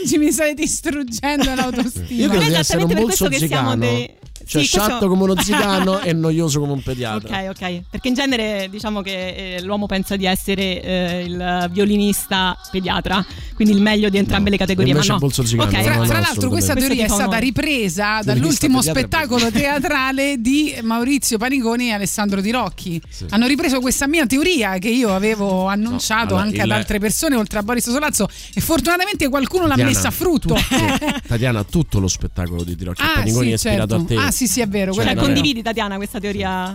[0.00, 2.06] Oggi mi state distruggendo l'autostima.
[2.08, 4.14] Io credo di essere un esattamente per bolso questo che siamo zigano dei-
[4.48, 7.80] Cioè Sì, questo- sciatto come uno zigano e noioso come un pediatra Ok, ok.
[7.90, 13.24] Perché in genere diciamo che eh, l'uomo pensa di essere eh, il violinista pediatra,
[13.54, 14.90] quindi il meglio di entrambe le categorie.
[14.92, 15.20] invece Ma no.
[15.20, 15.76] bolso zigano, Ok.
[15.76, 20.40] no, Fra, no, fra l'altro questa Questo teoria è stata ripresa Violinista dall'ultimo spettacolo teatrale
[20.40, 23.00] di Maurizio Paniconi e Alessandro Di Rocchi.
[23.30, 27.34] Hanno ripreso questa mia teoria che io avevo annunciato allora, anche il- ad altre persone
[27.36, 30.54] oltre a Boris Solazzo e fortunatamente qualcuno l'ha Tatiana, messa a frutto.
[31.26, 34.12] Tatiana tutto lo spettacolo di Tirocchi Ah, Panigoni sì, è ispirato certo.
[34.14, 36.74] a te Ah, sì, sì, è vero, Cioè, è condividi Tatiana questa teoria?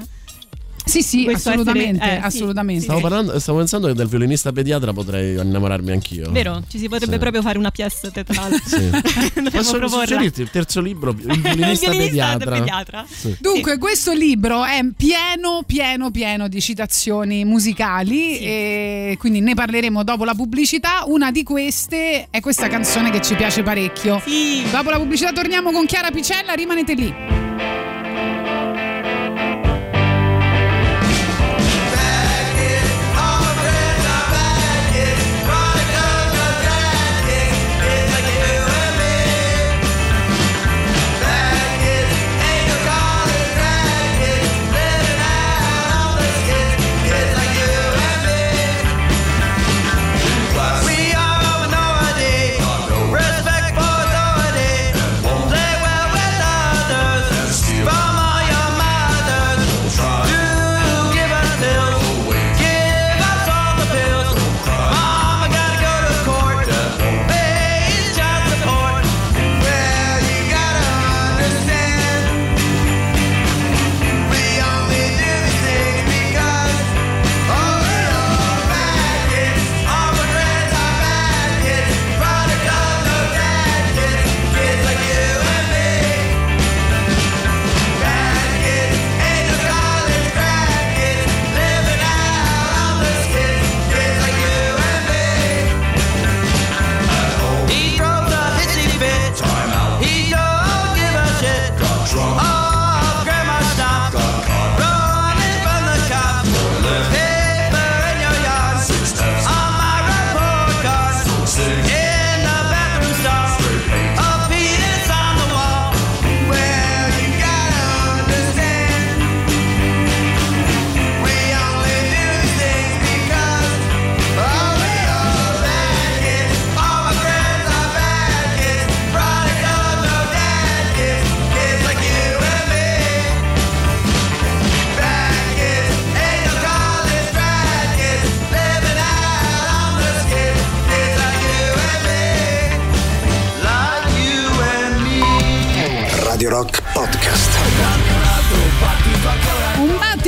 [0.84, 2.84] Sì, sì, Questo assolutamente, essere- eh, sì, assolutamente.
[2.86, 6.64] Stavo, parlando, stavo pensando che del violinista pediatra potrei innamorarmi anch'io Vero?
[6.68, 7.20] Ci si potrebbe Sì.
[7.20, 8.60] proprio fare una pièce teatrale.
[8.66, 8.90] Sì.
[9.54, 11.92] Posso suggerirti il terzo libro, il violinista, Il violinista
[12.38, 12.52] pediatra.
[12.58, 13.06] pediatra.
[13.08, 13.38] Sì.
[13.40, 20.24] Dunque, questo libro è pieno, pieno, pieno di citazioni musicali e quindi ne parleremo dopo
[20.26, 21.04] la pubblicità.
[21.06, 24.20] Una di queste è questa canzone che ci piace parecchio.
[24.26, 24.64] Sì.
[24.72, 27.51] Dopo la pubblicità torniamo con Chiara Picella, rimanete lì.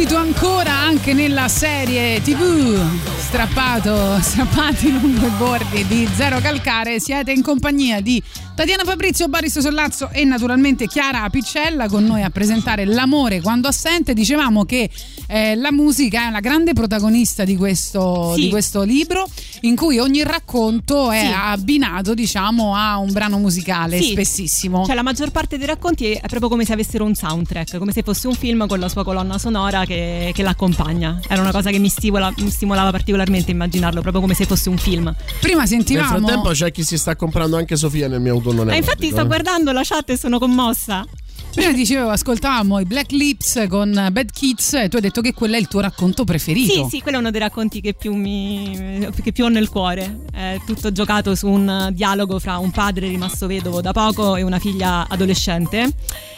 [0.03, 2.77] Battito ancora anche nella serie TV
[3.15, 6.99] strappato, strappati lungo i bordi di Zero Calcare.
[6.99, 8.21] Siete in compagnia di
[8.55, 14.13] Tatiana Fabrizio, Boris Sollazzo e naturalmente Chiara Piccella con noi a presentare L'amore quando assente.
[14.13, 14.91] Dicevamo che
[15.25, 18.41] eh, la musica è la grande protagonista di questo, Sì.
[18.41, 19.27] di questo libro
[19.61, 21.31] in cui ogni racconto è Sì.
[21.35, 24.11] abbinato diciamo a un brano musicale Sì.
[24.11, 24.85] spessissimo.
[24.85, 28.03] Cioè la maggior parte dei racconti è proprio come se avessero un soundtrack, come se
[28.03, 31.19] fosse un film con la sua colonna sonora che, che l'accompagna.
[31.27, 34.77] Era una cosa che mi, stimola- mi stimolava particolarmente immaginarlo, proprio come se fosse un
[34.77, 35.13] film.
[35.39, 38.65] Prima Nel sentivamo frattempo c'è chi si sta comprando anche Sofia nel mio autunno E
[38.65, 39.25] neoprotico, infatti sto eh.
[39.25, 41.05] guardando la chat e sono commossa.
[41.53, 45.55] Prima dicevo, ascoltavamo i Black Lips con Bad Kids e tu hai detto che quello
[45.55, 46.73] è il tuo racconto preferito.
[46.73, 50.21] Sì, sì, quello è uno dei racconti che più, mi, che più ho nel cuore.
[50.33, 54.57] È tutto giocato su un dialogo fra un padre rimasto vedovo da poco e una
[54.57, 55.93] figlia adolescente.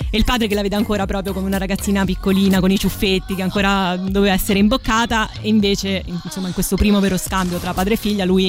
[0.09, 3.35] E il padre che la vede ancora proprio come una ragazzina piccolina con i ciuffetti
[3.35, 7.93] che ancora doveva essere imboccata e invece insomma in questo primo vero scambio tra padre
[7.93, 8.47] e figlia lui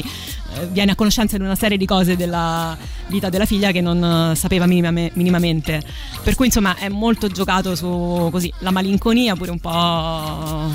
[0.55, 2.77] eh, viene a conoscenza di una serie di cose della
[3.09, 5.83] vita della figlia che non eh, sapeva minimame- minimamente.
[6.23, 10.71] Per cui insomma è molto giocato su così la malinconia pure un po'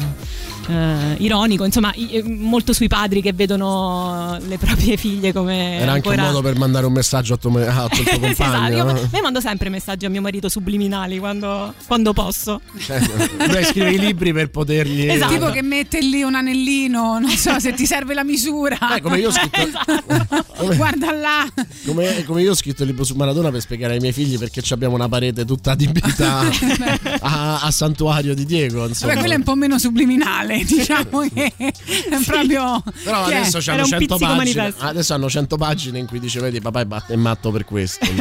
[0.67, 6.07] eh, ironico, insomma, eh, molto sui padri che vedono le proprie figlie come Era anche
[6.09, 6.21] ancora...
[6.27, 8.75] un modo per mandare un messaggio a tuo, me- a tuo Sì, esatto, compagno.
[8.77, 8.99] io, no?
[9.13, 12.61] io mando sempre messaggi a mio marito subliminali quando, quando posso.
[12.77, 12.99] Cioè,
[13.47, 15.09] Lui scrive i libri per potergli.
[15.21, 15.33] Esatto.
[15.33, 18.95] Tipo che mette lì un anellino, non so se ti serve la misura.
[18.95, 20.75] Eh, come io ho scritto- Esatto.
[20.75, 21.47] Guarda là.
[21.85, 24.61] Come, come io ho scritto il libro su Maradona per spiegare ai miei figli perché
[24.61, 26.39] ci abbiamo una parete tutta adibita
[27.21, 28.87] a, a santuario di Diego.
[28.87, 29.09] Insomma.
[29.11, 31.71] Vabbè, quello è un po' meno subliminale, diciamo che è
[32.25, 32.83] proprio.
[33.03, 33.35] Però è?
[33.35, 34.73] adesso Era hanno un 100 pizzico pagine.
[34.77, 38.05] Adesso hanno 100 pagine in cui dice: Vedi, papà è è matto per questo.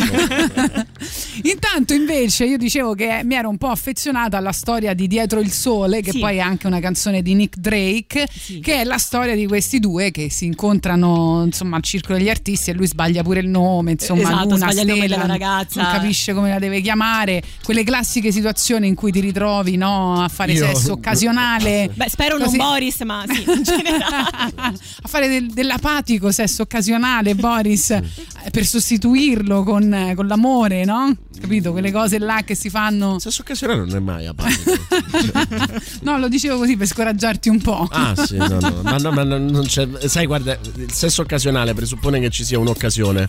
[1.43, 5.51] Intanto invece io dicevo che mi ero un po' affezionata alla storia di Dietro il
[5.51, 6.19] Sole, che Sì.
[6.19, 8.29] poi è anche una canzone di Nick Drake,
[8.61, 12.71] che è la storia di questi due che si incontrano insomma al circolo degli artisti
[12.71, 15.83] e lui sbaglia pure il nome, insomma Esatto, Luna, sbaglia il nome Stella, della ragazza.
[15.83, 20.29] non capisce come la deve chiamare, quelle classiche situazioni in cui ti ritrovi no, a
[20.29, 21.91] fare Io- sesso occasionale.
[21.95, 22.57] Beh, spero non Così.
[22.59, 24.79] Boris, ma sì, in generale.
[25.03, 28.03] a fare del- dell'apatico sesso occasionale, Boris, eh,
[28.51, 31.17] per sostituirlo con, eh, con l'amore, no?
[31.41, 31.73] Capito?
[31.73, 33.19] Quelle cose là che si fanno.
[33.19, 34.73] Sesso occasionale non è mai apatico.
[36.03, 37.87] No, lo dicevo così per scoraggiarti un po'.
[37.91, 39.87] Ah, sì, no, no, ma, no, ma no, non c'è.
[40.07, 43.27] Sai, guarda, il sesso occasionale presuppone che ci sia un'occasione.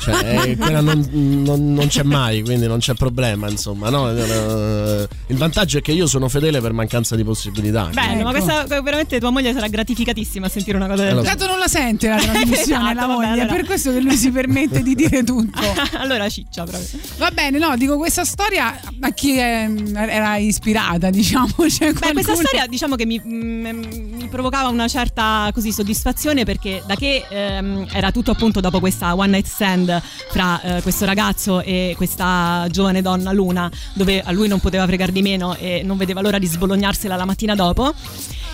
[0.00, 3.88] Cioè, eh, quella non, non- non c'è mai, quindi non c'è problema, insomma.
[3.90, 4.10] No?
[4.10, 7.90] Eh, Il vantaggio è che io sono fedele per mancanza di possibilità.
[7.92, 8.44] Bello, ma Ecco.
[8.44, 11.36] questa veramente tua moglie sarà gratificatissima a sentire una cosa del Eh, lo genere.
[11.38, 13.54] Tanto non la sente la trasmissione, Esatto, la vabbè, moglie, è allora.
[13.56, 15.60] per questo che lui si permette di dire tutto.
[15.98, 16.98] allora ciccia proprio.
[17.18, 21.50] Va bene, no, dico questa storia a chi è- era ispirata, diciamo.
[21.68, 23.64] Cioè, Beh, questa storia diciamo che mi, mm,
[24.14, 29.14] mi provocava una certa così soddisfazione perché da che ehm, era tutto appunto dopo questa
[29.14, 34.48] one night stand fra eh, questo ragazzo e questa giovane donna Luna dove a lui
[34.48, 37.92] non poteva fregare di meno e non vedeva l'ora di sbolognarsela la mattina dopo.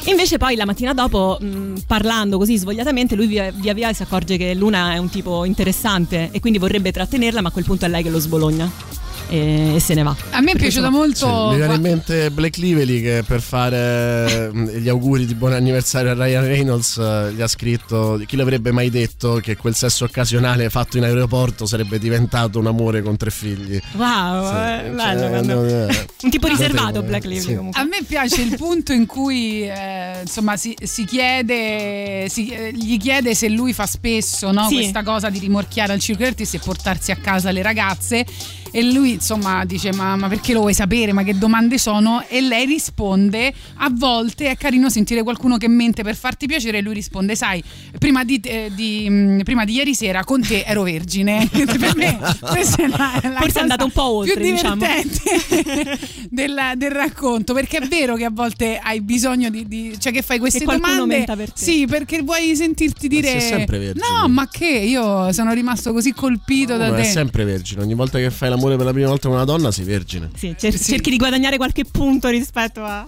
[0.04, 4.36] Invece poi la mattina dopo, mh, parlando così svogliatamente, lui via, via via si accorge
[4.36, 7.88] che Luna è un tipo interessante e quindi vorrebbe trattenerla, ma a quel punto è
[7.88, 8.97] lei che lo sbologna
[9.28, 10.14] e, e se ne va.
[10.30, 11.26] A me è piaciuta molto.
[11.26, 15.52] Sì, mi viene in mente Black Lively che per fare eh, gli auguri di buon
[15.52, 20.04] anniversario a Ryan Reynolds eh, gli ha scritto chi l'avrebbe mai detto che quel sesso
[20.04, 23.80] occasionale fatto in aeroporto sarebbe diventato un amore con tre figli.
[23.92, 27.54] Wow, Sì, eh, cioè, bello, quando- non è- un tipo riservato Black Lively sì.
[27.54, 27.80] comunque.
[27.80, 32.96] A me piace il punto in cui eh, insomma si, si chiede si- eh, gli
[32.98, 34.74] chiede se lui fa spesso no, Sì.
[34.76, 38.24] questa cosa di rimorchiare al circo artisti e portarsi a casa le ragazze
[38.70, 42.40] e lui insomma dice ma, ma perché lo vuoi sapere ma che domande sono e
[42.40, 46.94] lei risponde a volte è carino sentire qualcuno che mente per farti piacere e lui
[46.94, 47.62] risponde sai
[47.98, 52.18] prima di, eh, di, mh, prima di ieri sera con te ero vergine per me
[52.40, 54.74] questa è la, la Forse è cosa andato un po' oltre, più diciamo.
[54.74, 55.98] divertente
[56.30, 60.22] del, del racconto perché è vero che a volte hai bisogno di, di- cioè che
[60.22, 61.62] fai queste Che qualcuno domande menta per te.
[61.64, 64.04] sì perché vuoi sentirti dire sei sempre vergine.
[64.20, 67.94] no ma che io sono rimasto così colpito da Uno è te sempre vergine, ogni
[67.94, 70.30] volta che fai l'amore per la prima volta con una donna sei vergine.
[70.34, 73.06] Sì, cer- cerchi di guadagnare qualche punto rispetto a.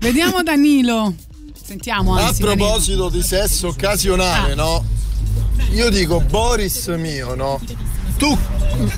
[0.00, 1.14] vediamo Danilo
[1.62, 4.84] sentiamo A proposito di sesso occasionale, no?
[5.72, 7.60] Io dico, Boris mio, no?
[8.16, 8.38] Tu,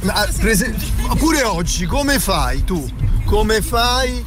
[0.03, 0.75] ma prese-
[1.07, 2.87] ma pure oggi, come fai tu?
[3.25, 4.23] Come fai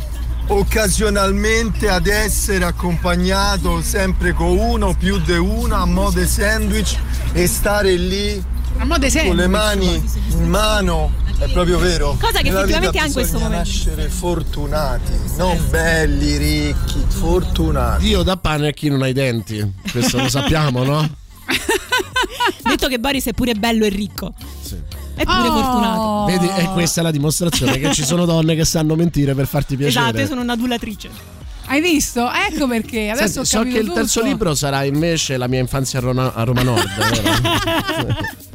[0.47, 6.97] occasionalmente ad essere accompagnato sempre con uno più di una a mo' di sandwich
[7.31, 8.43] e stare lì
[9.23, 11.11] con le mani in mano
[11.41, 12.15] È proprio vero.
[12.19, 13.69] Cosa che Nella effettivamente ha in questo bisogna momento.
[13.69, 18.03] nascere fortunati, non belli, ricchi, fortunati.
[18.03, 19.73] Dio dà pane a chi non ha i denti.
[19.91, 21.09] Questo lo sappiamo, no?
[22.63, 24.33] Detto che Boris è pure bello e ricco.
[25.15, 25.51] È pure Oh.
[25.61, 26.25] fortunato.
[26.25, 29.75] Vedi, e questa è la dimostrazione che ci sono donne che sanno mentire per farti
[29.75, 30.03] piacere.
[30.05, 31.09] Esatto, io sono un'adulatrice.
[31.65, 32.29] Hai visto?
[32.31, 33.09] Ecco perché.
[33.09, 34.31] Adesso Senti, ho so che il terzo tutto.
[34.31, 36.87] libro sarà invece La mia infanzia a Roma, a Roma Nord.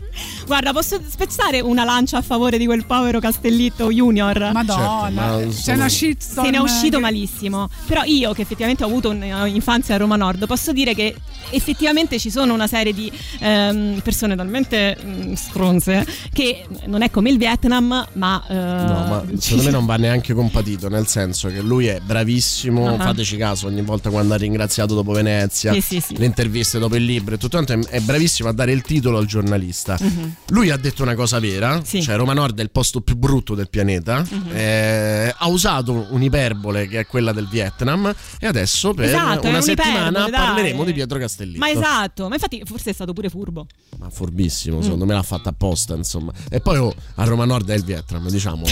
[0.46, 4.50] Guarda, posso spezzare una lancia a favore di quel povero Castellitto Junior?
[4.52, 6.44] Madonna, Certo, c'è una shitstorm.
[6.46, 7.68] Se ne è uscito malissimo.
[7.86, 11.16] Però io, che effettivamente ho avuto un'infanzia a Roma Nord, posso dire che
[11.50, 17.30] effettivamente ci sono una serie di ehm, persone talmente mm, stronze che non è come
[17.30, 18.44] il Vietnam, ma.
[18.48, 22.94] eh, No, ma secondo me non va neanche compatito, nel senso che lui è bravissimo,
[22.94, 22.98] Ah.
[22.98, 26.16] fateci caso ogni volta quando ha ringraziato dopo Venezia, Sì, sì, sì.
[26.16, 29.18] le interviste dopo il libro e tutto quanto, è- è bravissimo a dare il titolo
[29.18, 29.96] al giornalista.
[30.00, 30.34] Mhm.
[30.50, 32.00] Lui ha detto una cosa vera, Sì.
[32.00, 34.50] cioè Roma Nord è il posto più brutto del pianeta, Mhm.
[34.52, 40.20] eh, ha usato un'iperbole che è quella del Vietnam e adesso per Esatto, una settimana
[40.20, 40.30] dai.
[40.30, 41.58] parleremo di Pietro Castellitto.
[41.58, 43.66] Ma esatto, ma infatti forse è stato pure furbo.
[43.98, 44.82] Ma furbissimo, Mm.
[44.82, 46.30] secondo me l'ha fatta apposta, insomma.
[46.48, 48.62] E poi oh, a Roma Nord è il Vietnam, diciamo.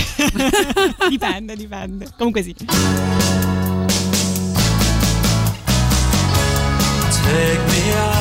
[1.11, 2.09] dipende, dipende.
[2.17, 2.55] Comunque sì.
[7.25, 8.14] Take me out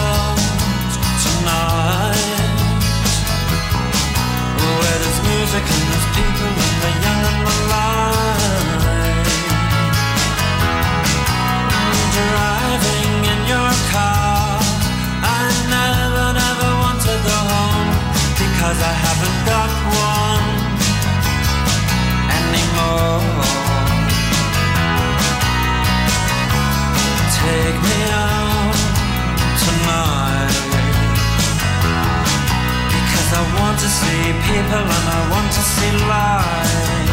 [34.54, 37.10] people and I want to see light.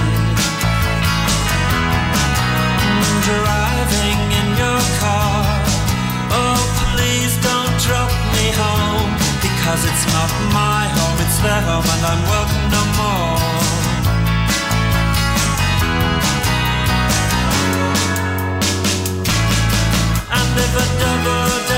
[3.31, 5.41] Driving in your car.
[6.37, 6.61] Oh
[6.93, 9.11] please don't drop me home.
[9.47, 10.31] Because it's not
[10.61, 13.41] my home, it's their home and I'm welcome no more.
[20.37, 21.70] And if a double-decker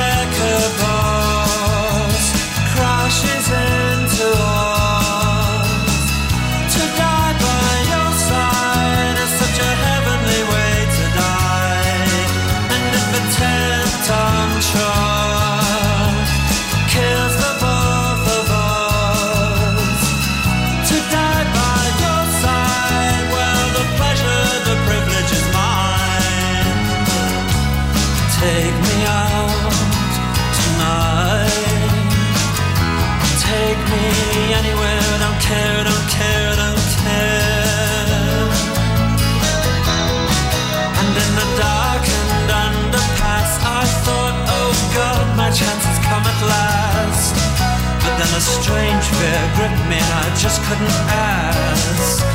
[48.34, 52.31] a strange fear gripped me, and I just couldn't ask.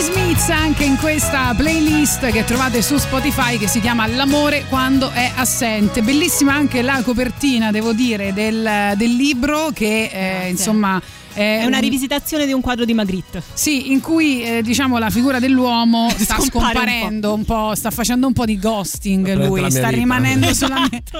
[0.00, 0.19] Please me.
[0.30, 5.28] Beats anche in questa playlist che trovate su Spotify che si chiama L'amore quando è
[5.34, 6.02] assente.
[6.02, 10.04] Bellissima anche la copertina, devo dire, del, del libro che
[10.44, 11.02] eh, insomma
[11.32, 13.42] È una un- rivisitazione di un quadro di Magritte.
[13.54, 17.72] Sì, in cui eh, diciamo la figura dell'uomo sta Scompare un scomparendo un po'.
[17.74, 19.88] sta facendo un po' di ghosting Prende lui, sta vita.
[19.90, 21.10] rimanendo solamente.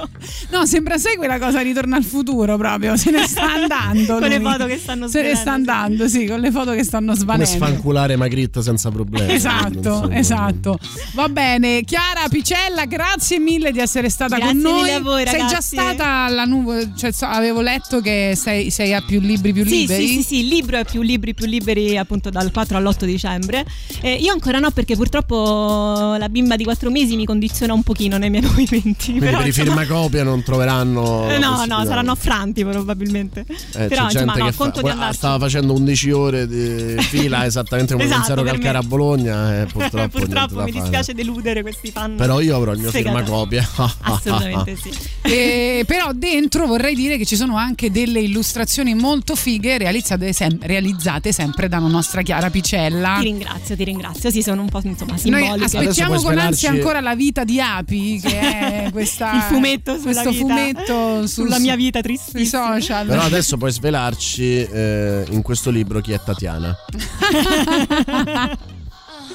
[0.50, 4.18] No, sembra sai quella cosa ritorna al futuro proprio, se ne sta andando.
[4.18, 4.50] Con le lui.
[4.50, 7.50] foto che stanno Se ne sta andando, sì, con le foto che stanno Come svanendo.
[7.50, 8.99] sfanculare Magritte senza problemi.
[9.12, 10.10] Esatto, Non so.
[10.10, 10.78] esatto.
[11.14, 14.80] Va bene, Chiara Picella, grazie mille di essere stata Grazie con noi.
[14.82, 18.94] mille a voi, sei già stata alla nuvola, cioè so- avevo letto che sei, sei
[18.94, 20.06] a più libri più Sì, liberi.
[20.06, 23.64] sì, sì, sì, il libro è più libri, più liberi appunto dal 4 all'8 dicembre.
[24.00, 28.16] Eh, io ancora no perché purtroppo la bimba di 4 mesi mi condiziona un pochino
[28.18, 28.94] nei miei movimenti.
[29.12, 31.26] Quindi però, per i firmacopia non troveranno.
[31.38, 33.44] no, no, saranno affranti probabilmente.
[33.74, 37.92] Eh, però c'è insomma gente no, che fa- stava facendo 11 ore di fila esattamente
[37.94, 38.84] come Esatto, Calcara me.
[38.84, 42.16] a Bologna e purtroppo, Purtroppo mi dispiace deludere questi fan.
[42.16, 43.22] Però io avrò il mio sfegatati.
[43.24, 43.68] firmacopia.
[44.02, 44.90] Assolutamente sì.
[45.22, 50.58] Eh, però dentro vorrei dire che ci sono anche delle illustrazioni molto fighe realizzate, sem-
[50.60, 53.16] realizzate sempre dalla nostra Chiara Picella.
[53.18, 54.30] Ti ringrazio, ti ringrazio.
[54.30, 55.64] Sì, sono un po' insomma Noi simboliche.
[55.64, 60.22] aspettiamo puoi con ansia ancora la vita di Api, che è questa, Il fumetto sulla
[60.22, 62.72] questo vita- fumetto su- sulla mia vita sui tristissima.
[62.80, 63.06] social.
[63.06, 66.74] Però adesso puoi svelarci eh, in questo libro chi è Tatiana.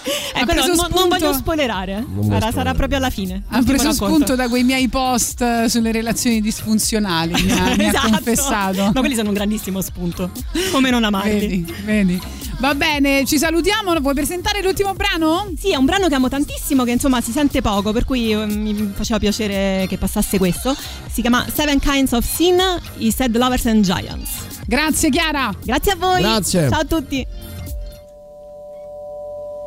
[0.06, 1.94] Eh, Ha quello preso non, non spunto- voglio spoilerare.
[1.94, 2.52] vuoi Sarà, spoilerare.
[2.54, 3.44] sarà proprio alla fine.
[3.50, 7.88] Ha preso spunto da quei miei post eh, sulle relazioni disfunzionali, mi ha, mi ha
[7.90, 8.10] Esatto.
[8.12, 8.92] confessato.
[8.94, 10.30] Ma quelli sono un grandissimo spunto.
[10.72, 11.32] Come non amarli?
[11.40, 12.22] Vedi, vedi.
[12.60, 13.94] Va bene, ci salutiamo.
[14.00, 15.52] Vuoi presentare l'ultimo brano?
[15.60, 18.46] Sì, è un brano che amo tantissimo, che insomma si sente poco, per cui eh,
[18.46, 20.76] mi faceva piacere che passasse questo.
[21.12, 22.58] Si chiama Seven Kinds of Sin,
[22.98, 24.30] i Sad Lovers and Giants.
[24.68, 25.52] Grazie Chiara.
[25.64, 26.22] Grazie a voi.
[26.22, 26.70] Grazie.
[26.70, 27.26] Ciao a tutti.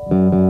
[0.08, 0.47] Seven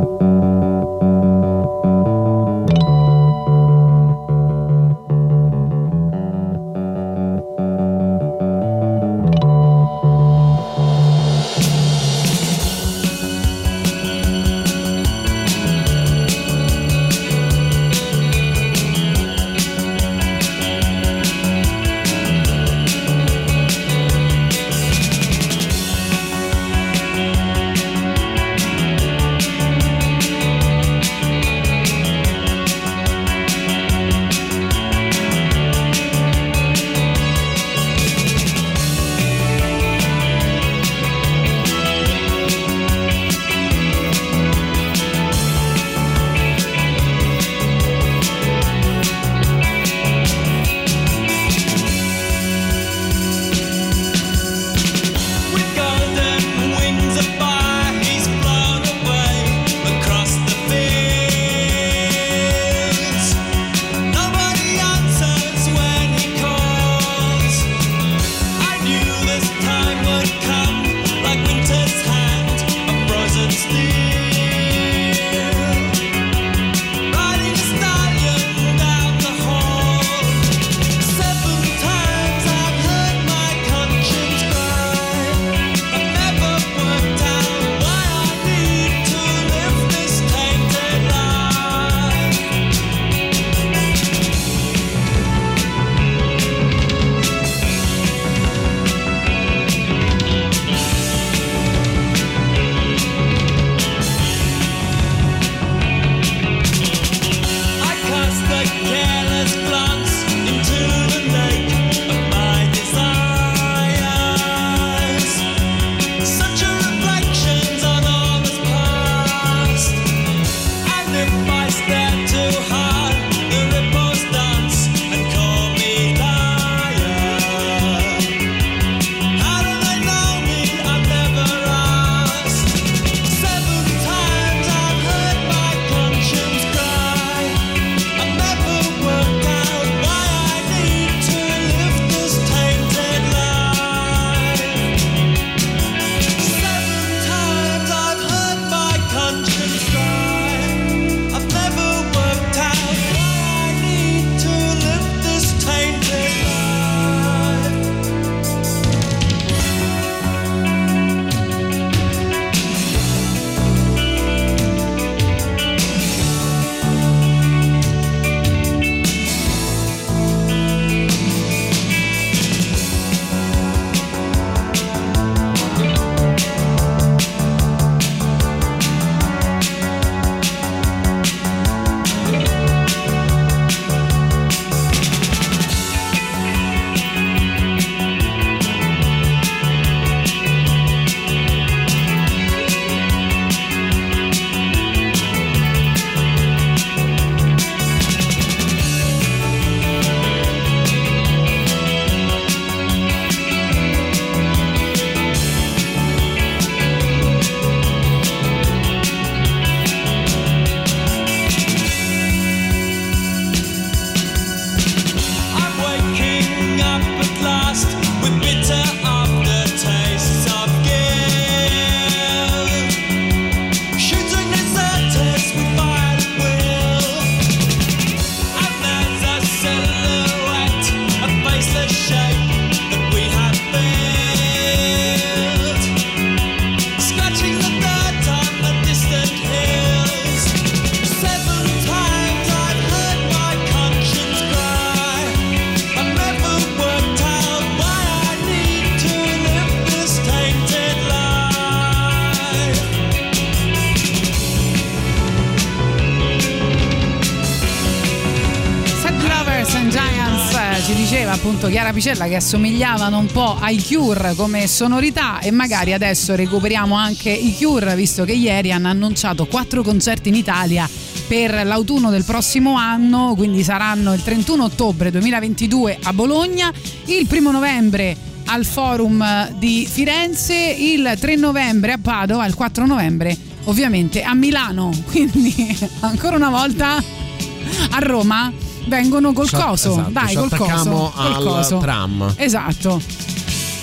[261.68, 266.34] diceva appunto Chiara Picella che assomigliavano un po' ai Cure come sonorità e magari adesso
[266.34, 270.88] recuperiamo anche i Cure visto che ieri hanno annunciato quattro concerti in Italia
[271.26, 276.72] per l'autunno del prossimo anno, quindi saranno il 31 ottobre 2022 a Bologna,
[277.06, 278.16] il primo novembre
[278.46, 284.90] al Forum di Firenze, il 3 novembre a Padova, il 4 novembre ovviamente a Milano,
[285.10, 288.50] quindi ancora una volta a Roma
[288.89, 289.91] vengono col Ci- coso.
[289.93, 291.12] esatto, Dai, col coso.
[291.14, 291.78] col al coso.
[291.78, 292.32] tram.
[292.36, 293.01] Esatto.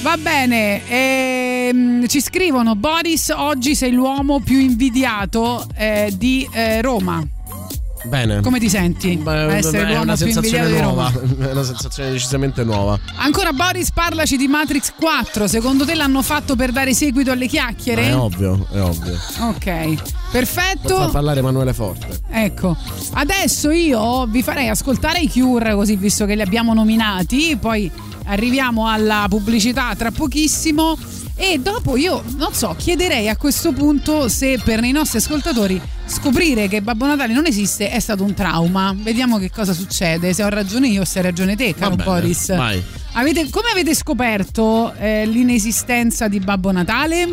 [0.02, 7.26] Va bene, ehm, ci scrivono Boris, oggi sei l'uomo più invidiato eh, di eh, Roma.
[8.06, 8.40] Bene.
[8.42, 9.18] Come ti senti?
[9.18, 11.10] Beh, essere è l'uomo una più sensazione invidiato di Roma.
[11.10, 13.00] nuova, è una sensazione decisamente nuova.
[13.16, 15.48] Ancora Boris, parlaci di Matrix 4.
[15.48, 18.04] Secondo te l'hanno fatto per dare seguito alle Ma chiacchiere?
[18.10, 19.18] è ovvio, è ovvio.
[19.40, 20.96] Ok, Per perfetto.
[20.98, 22.20] far parlare Emanuele Forte.
[22.30, 22.78] Ecco,
[23.18, 27.90] adesso io vi farei ascoltare i Cure così visto che li abbiamo nominati, poi
[28.26, 30.98] arriviamo alla pubblicità tra pochissimo
[31.38, 36.68] e dopo io non so, chiederei a questo punto se per i nostri ascoltatori scoprire
[36.68, 38.96] che Babbo Natale non esiste è stato un trauma.
[38.98, 42.04] Vediamo che cosa succede, se ho ragione io o se hai ragione te, caro bene,
[42.10, 42.50] Boris.
[43.14, 47.28] Avete- come avete scoperto eh, l'inesistenza di Babbo Natale?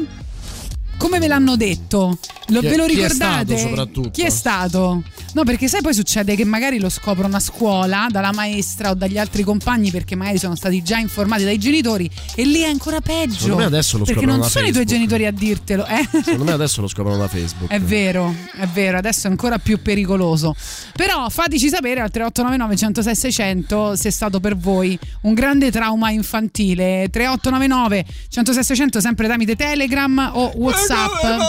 [0.97, 2.19] Come ve l'hanno detto?
[2.49, 3.57] Lo, Chi ve lo chi è ricordate?
[3.57, 4.11] stato soprattutto?
[4.11, 5.03] Chi è stato?
[5.35, 9.17] No, perché sai poi succede che magari lo scoprono a scuola dalla maestra o dagli
[9.17, 13.35] altri compagni perché magari sono stati già informati dai genitori e lì è ancora peggio.
[13.35, 15.09] Secondo me adesso lo Perché scoprono non sono i tuoi Facebook.
[15.09, 16.07] genitori a dirtelo, eh?
[16.23, 17.71] Secondo me adesso lo scoprono da Facebook.
[17.71, 20.55] È vero, è vero, adesso è ancora più pericoloso.
[20.95, 26.11] Però fateci sapere al 3899 106 600 se è stato per voi un grande trauma
[26.11, 27.09] infantile.
[27.11, 31.23] 3899 106 600 sempre tramite Telegram o WhatsApp.
[31.23, 31.41] non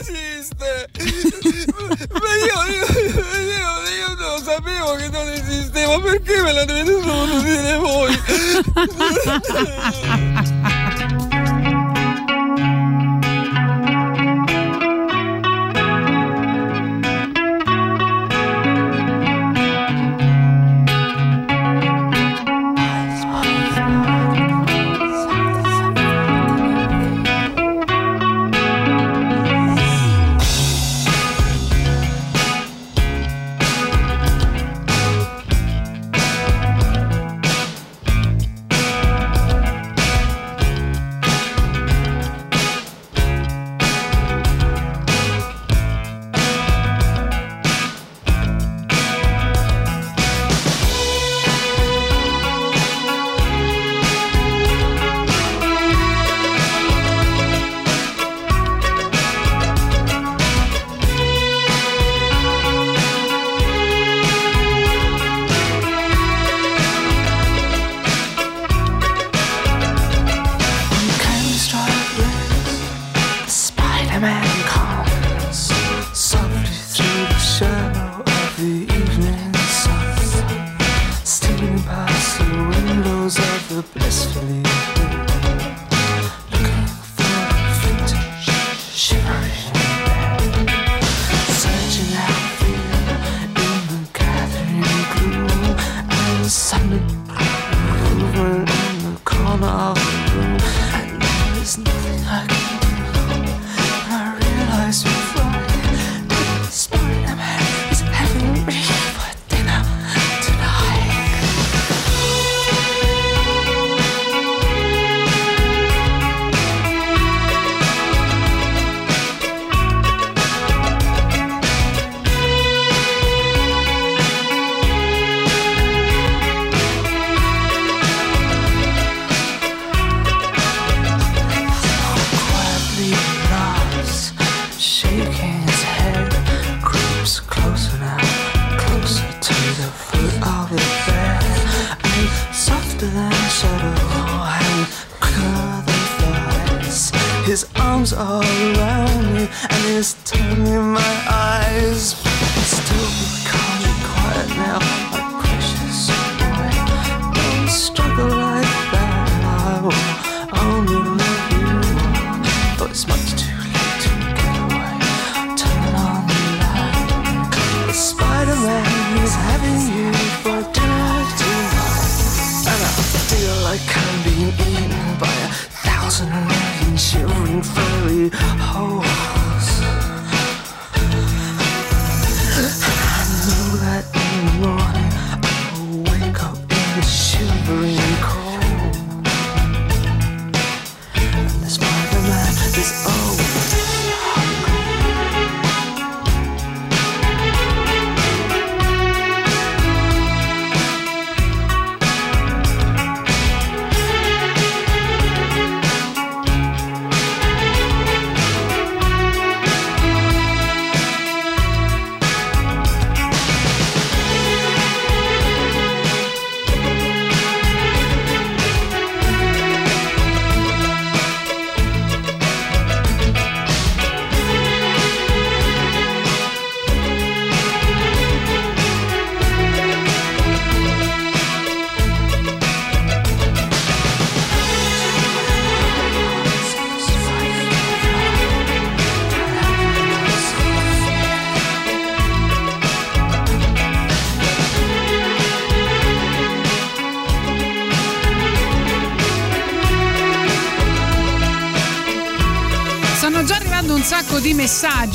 [0.00, 1.25] esiste!
[1.98, 7.76] Ma io, io, io, io non sapevo che non esisteva, perché me l'avete dovuto dire
[7.76, 8.20] voi?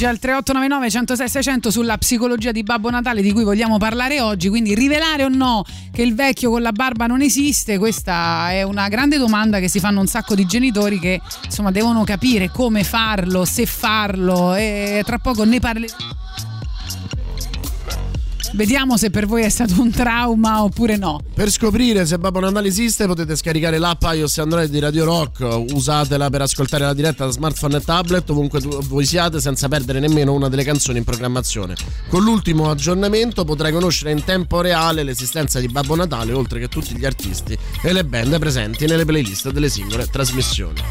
[0.01, 4.49] messaggi al 3899 106 600 sulla psicologia di Babbo Natale di cui vogliamo parlare oggi,
[4.49, 8.87] quindi rivelare o no che il vecchio con la barba non esiste, questa è una
[8.87, 13.45] grande domanda che si fanno un sacco di genitori che insomma devono capire come farlo,
[13.45, 16.20] se farlo e tra poco ne parleremo.
[18.53, 21.21] Vediamo se per voi è stato un trauma oppure no.
[21.33, 25.39] Per scoprire se Babbo Natale esiste potete scaricare l'app iOS Android di Radio Rock,
[25.73, 30.33] usatela per ascoltare la diretta da smartphone e tablet ovunque voi siate senza perdere nemmeno
[30.33, 31.75] una delle canzoni in programmazione.
[32.09, 36.95] Con l'ultimo aggiornamento potrai conoscere in tempo reale l'esistenza di Babbo Natale oltre che tutti
[36.95, 40.81] gli artisti e le band presenti nelle playlist delle singole trasmissioni.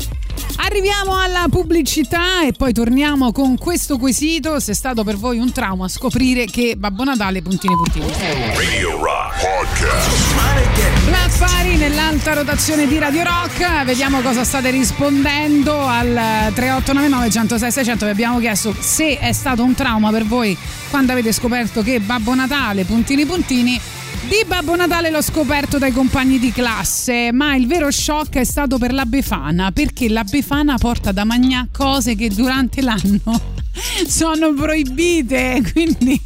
[0.57, 4.61] Arriviamo alla pubblicità e poi torniamo con questo quesito.
[4.61, 8.07] Se è stato per voi un trauma scoprire che Babbo Natale puntini puntini.
[8.55, 11.09] Radio Rock Podcast.
[11.11, 13.84] L'affari nell'alta rotazione di Radio Rock.
[13.84, 18.05] Vediamo cosa state rispondendo al 3899 106 600.
[18.05, 20.57] Vi abbiamo chiesto se è stato un trauma per voi
[20.91, 23.80] quando avete scoperto che Babbo Natale puntini puntini
[24.28, 28.78] di Babbo Natale l'ho scoperto dai compagni di classe, ma il vero shock è stato
[28.78, 33.58] per la Befana, perché la Befana porta da mangiare cose che durante l'anno
[34.06, 36.20] sono proibite, quindi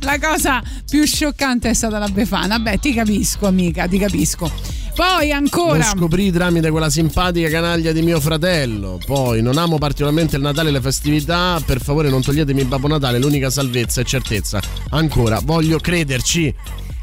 [0.00, 2.58] la cosa più scioccante è stata la Befana.
[2.58, 4.50] Beh, ti capisco amica, ti capisco.
[4.98, 5.84] Poi Lo ancora...
[5.84, 8.98] scoprì tramite quella simpatica canaglia di mio fratello.
[9.04, 11.62] Poi non amo particolarmente il Natale e le festività.
[11.64, 14.60] Per favore, non toglietemi Babbo Natale, l'unica salvezza e certezza.
[14.90, 16.52] Ancora, voglio crederci.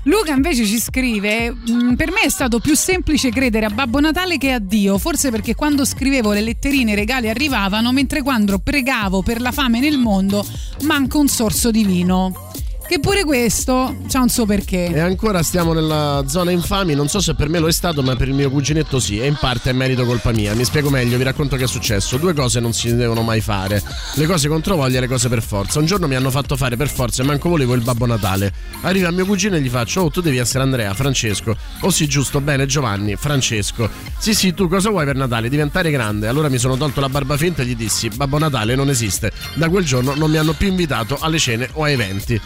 [0.07, 4.37] Luca invece ci scrive: "Mm, Per me è stato più semplice credere a Babbo Natale
[4.37, 9.23] che a Dio, forse perché quando scrivevo le letterine i regali arrivavano, mentre quando pregavo
[9.23, 10.45] per la fame nel mondo
[10.83, 12.51] manca un sorso di vino.
[12.87, 14.85] Che pure questo c'ha un suo perché.
[14.85, 18.15] E ancora stiamo nella zona infami, non so se per me lo è stato, ma
[18.15, 20.53] per il mio cuginetto sì, e in parte è merito colpa mia.
[20.53, 22.17] Mi spiego meglio, vi racconto che è successo.
[22.17, 23.81] Due cose non si devono mai fare.
[24.13, 25.79] Le cose contro voglia e le cose per forza.
[25.79, 28.53] Un giorno mi hanno fatto fare per forza e manco volevo il Babbo Natale.
[28.81, 31.57] Arriva mio cugino e gli faccio, oh tu devi essere Andrea, Francesco.
[31.79, 33.89] Oh sì, giusto, bene, Giovanni, Francesco.
[34.19, 35.49] Sì sì, tu cosa vuoi per Natale?
[35.49, 36.27] Diventare grande.
[36.27, 39.31] Allora mi sono tolto la barba finta e gli dissi, Babbo Natale non esiste.
[39.55, 42.39] Da quel giorno non mi hanno più invitato alle cene o a eventi.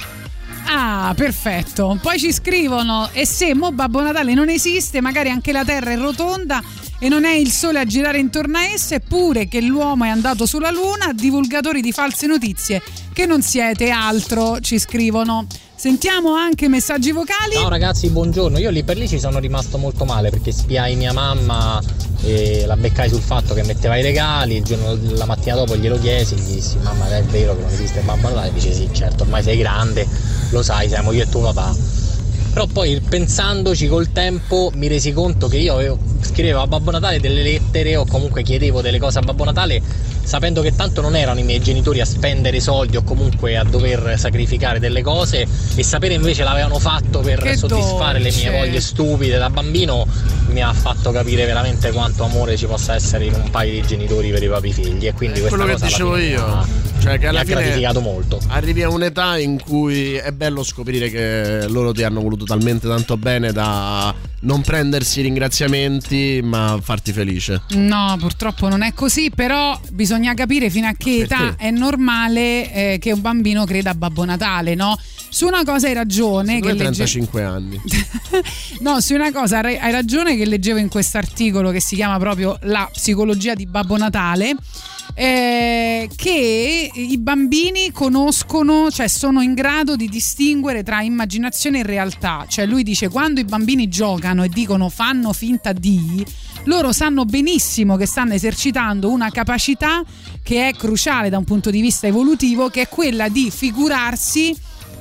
[0.72, 1.98] Ah, perfetto.
[2.00, 5.98] Poi ci scrivono: e se mo Babbo Natale non esiste, magari anche la Terra è
[5.98, 6.62] rotonda
[7.00, 10.46] e non è il sole a girare intorno a essa, eppure che l'uomo è andato
[10.46, 15.48] sulla Luna, divulgatori di false notizie, che non siete altro, ci scrivono.
[15.80, 17.54] Sentiamo anche messaggi vocali.
[17.54, 18.58] Ciao ragazzi, buongiorno.
[18.58, 21.82] Io lì per lì ci sono rimasto molto male perché spiai mia mamma
[22.22, 24.62] e la beccai sul fatto che metteva i regali.
[24.62, 28.28] Giorno, la mattina dopo glielo chiesi, gli dissi: Mamma, è vero che non esiste Babbo
[28.28, 28.52] Natale?
[28.52, 30.06] Dice: Sì, certo, ormai sei grande,
[30.50, 31.74] lo sai, siamo io e tuo papà.
[32.52, 37.20] Però poi pensandoci col tempo mi resi conto che io avevo- scrivevo a Babbo Natale
[37.20, 39.82] delle lettere o comunque chiedevo delle cose a Babbo Natale
[40.24, 44.14] sapendo che tanto non erano i miei genitori a spendere soldi o comunque a dover
[44.18, 48.58] sacrificare delle cose e sapere invece l'avevano fatto per Che soddisfare le mie dolce.
[48.60, 50.06] voglie stupide da bambino
[50.50, 54.30] mi ha fatto capire veramente quanto amore ci possa essere in un paio di genitori
[54.30, 56.68] per i propri figli e quindi questa quello che cosa alla dicevo io.
[57.00, 58.40] Ha- Cioè, che mi alla ha fine gratificato molto.
[58.48, 63.18] Arrivi a un'età in cui è bello scoprire che loro ti hanno voluto talmente tanto
[63.18, 67.62] bene da non prendersi ringraziamenti, ma farti felice.
[67.72, 72.98] No, purtroppo non è così, però bisogna capire fino a che età è normale eh,
[73.00, 74.98] che un bambino creda a Babbo Natale, no?
[75.32, 76.60] Su una cosa hai ragione.
[76.60, 77.82] Che hai legge- 35 anni.
[78.80, 82.58] No, su una cosa hai hai ragione che leggevo in quest'articolo che si chiama proprio
[82.62, 84.56] La psicologia di Babbo Natale.
[85.14, 92.46] Eh, che i bambini conoscono, cioè sono in grado di distinguere tra immaginazione e realtà.
[92.48, 96.26] Cioè lui dice quando i bambini giocano e dicono fanno finta di,
[96.66, 100.04] loro sanno benissimo che stanno esercitando una capacità
[100.44, 104.56] che è cruciale da un punto di vista evolutivo, che è quella di figurarsi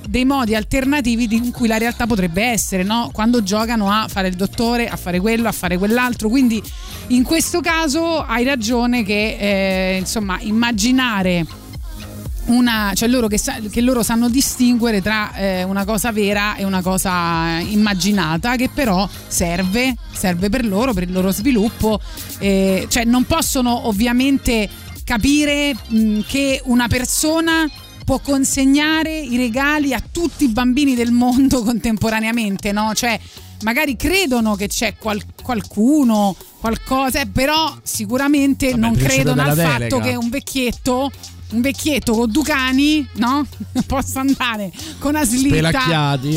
[0.09, 3.11] dei modi alternativi di- cui la realtà potrebbe essere, no?
[3.13, 6.31] Quando giocano a fare il dottore, a fare quello, a fare quell'altro.
[6.31, 6.63] Quindi
[7.09, 11.45] in questo caso hai ragione che eh, insomma immaginare
[12.47, 16.65] una, cioè loro che, sa- che loro sanno distinguere tra eh, una cosa vera e
[16.65, 22.01] una cosa immaginata che però serve, serve per loro, per il loro sviluppo.
[22.39, 24.67] Eh, cioè non possono ovviamente
[25.05, 27.69] capire mh, che una persona
[28.09, 32.95] può consegnare i regali a tutti i bambini del mondo contemporaneamente, no?
[32.95, 33.21] Cioè
[33.65, 39.69] magari credono che c'è qual- qualcuno, qualcosa, eh, però sicuramente Vabbè, non credono al della
[39.69, 40.05] fatto delega.
[40.05, 41.11] che un vecchietto
[41.51, 43.47] un vecchietto con due cani, no?
[43.87, 45.57] Possa andare con una slitta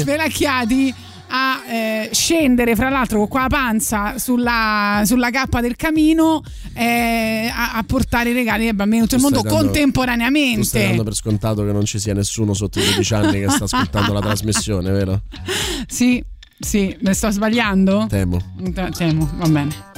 [0.01, 0.95] Spelacchiati
[1.33, 7.75] a eh, scendere, fra l'altro, con la panza sulla, sulla cappa del camino eh, a,
[7.75, 10.79] a, portare i regali ai bambini di tutto il mondo dando, contemporaneamente.
[10.79, 13.63] Tu dando per scontato che non ci sia nessuno sotto i 12 anni che sta
[13.63, 15.21] ascoltando la trasmissione, vero?
[15.87, 16.23] Sì,
[16.59, 18.05] sì, ne sto sbagliando?
[18.07, 18.39] Temo.
[18.93, 19.89] Temo, va bene.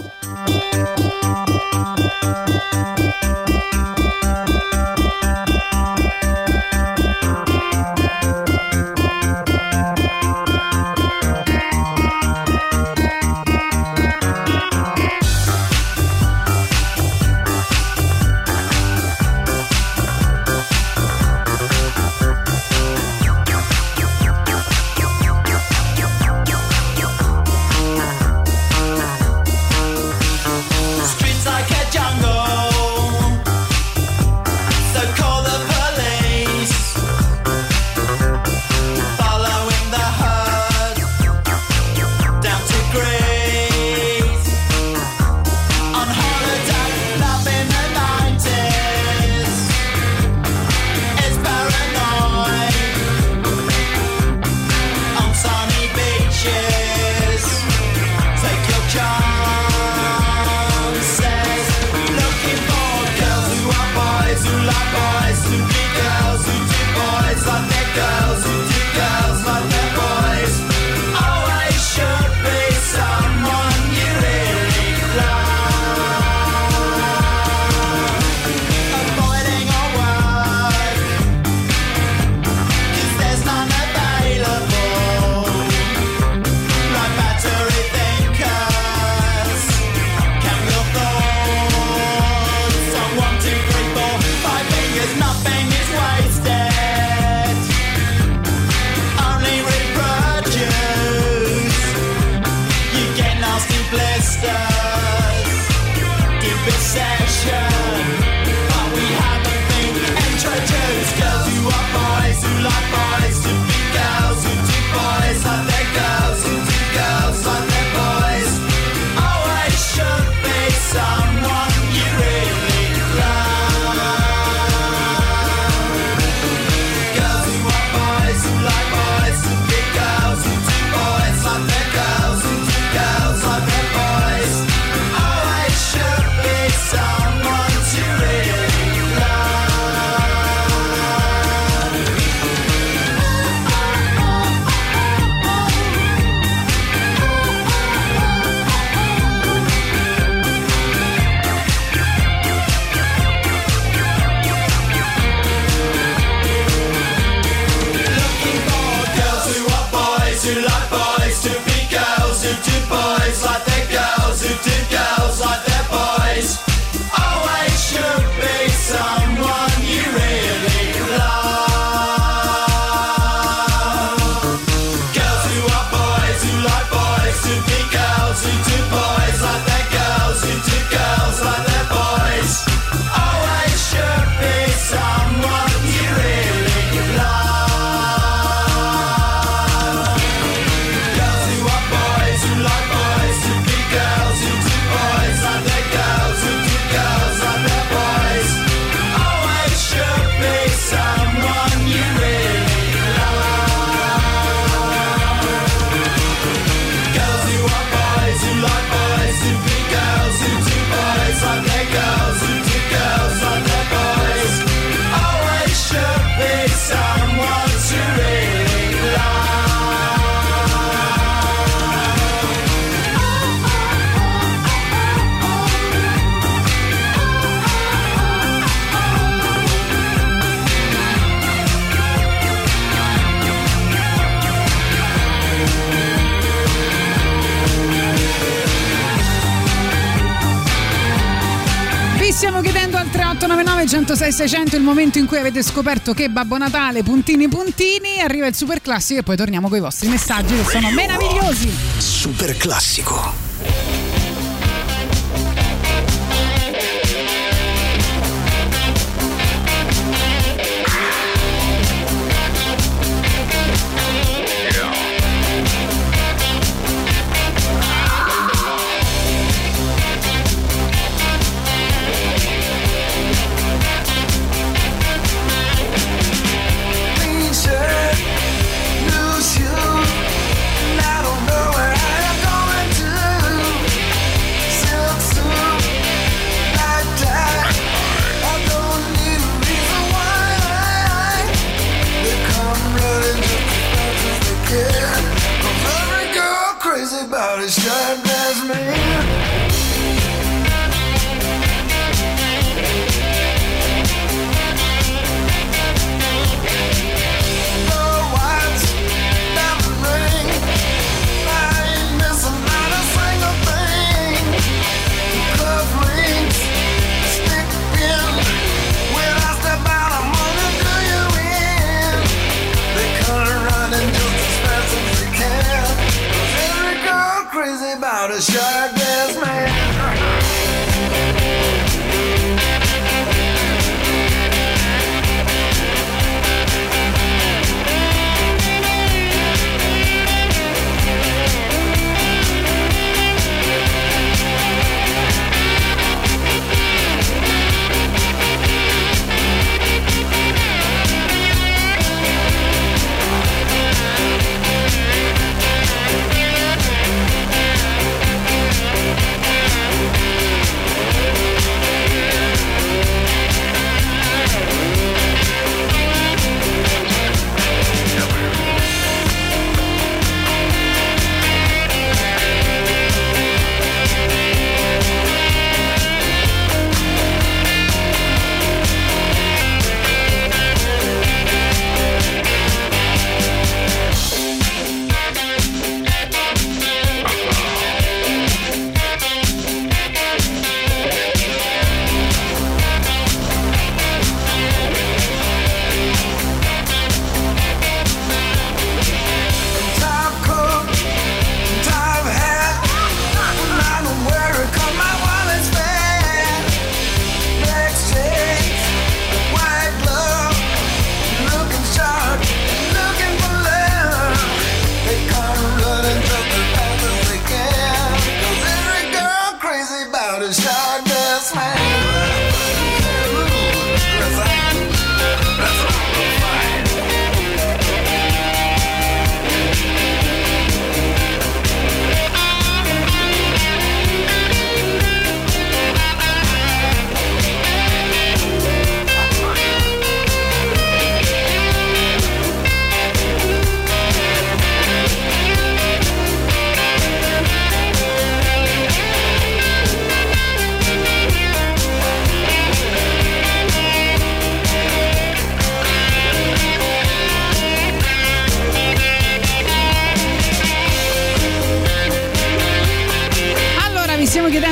[244.16, 248.82] 600 il momento in cui avete scoperto che Babbo Natale, puntini puntini, arriva il super
[248.82, 251.72] classico e poi torniamo con i vostri messaggi che sono meravigliosi.
[251.98, 253.43] Super classico.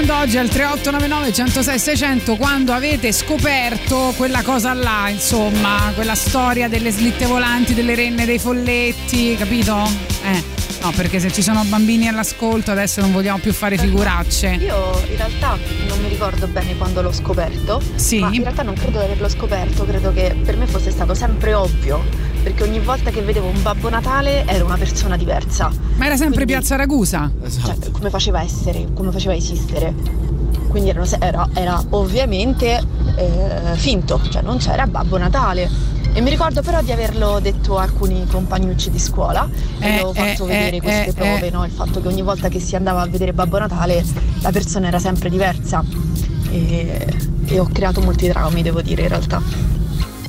[0.02, 6.68] Chiedendo oggi al 3899 106 600 quando avete scoperto quella cosa là, insomma, quella storia
[6.68, 9.78] delle slitte volanti, delle renne, dei folletti, capito?
[10.24, 10.44] Eh,
[10.82, 14.58] no, perché se ci sono bambini all'ascolto adesso non vogliamo più fare figuracce.
[14.60, 15.58] Io in realtà
[15.88, 18.20] non mi ricordo bene quando l'ho scoperto, Sì.
[18.20, 21.54] ma in realtà non credo di averlo scoperto, credo che per me fosse stato sempre
[21.54, 22.04] ovvio,
[22.42, 25.72] perché ogni volta che vedevo un Babbo Natale era una persona diversa.
[25.96, 27.32] Ma era sempre Piazza Ragusa?
[27.64, 29.94] Cioè, come faceva a essere, come faceva a esistere.
[30.68, 32.82] Quindi erano era, era ovviamente
[33.18, 35.70] eh, finto, cioè non c'era Babbo Natale.
[36.14, 39.48] E mi ricordo però di averlo detto a alcuni compagnucci di scuola
[39.80, 41.52] e Eh, avevo fatto eh, vedere eh, queste eh, prove, eh.
[41.52, 41.64] no?
[41.64, 44.04] il fatto che ogni volta che si andava a vedere Babbo Natale
[44.42, 45.84] la persona era sempre diversa
[46.50, 47.06] e,
[47.46, 49.42] e ho creato molti traumi, devo dire in realtà.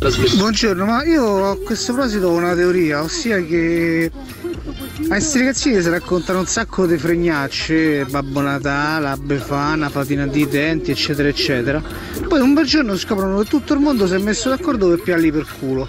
[0.02, 5.88] Buongiorno, ma io a questo proposito ho una teoria, ossia che a questi ragazzini si
[5.88, 11.80] raccontano un sacco di fregnacce, Babbo Natale, Befana, Fatina di denti, eccetera, eccetera.
[12.26, 15.30] Poi un bel giorno scoprono che tutto il mondo si è messo d'accordo per piarli
[15.30, 15.86] per culo.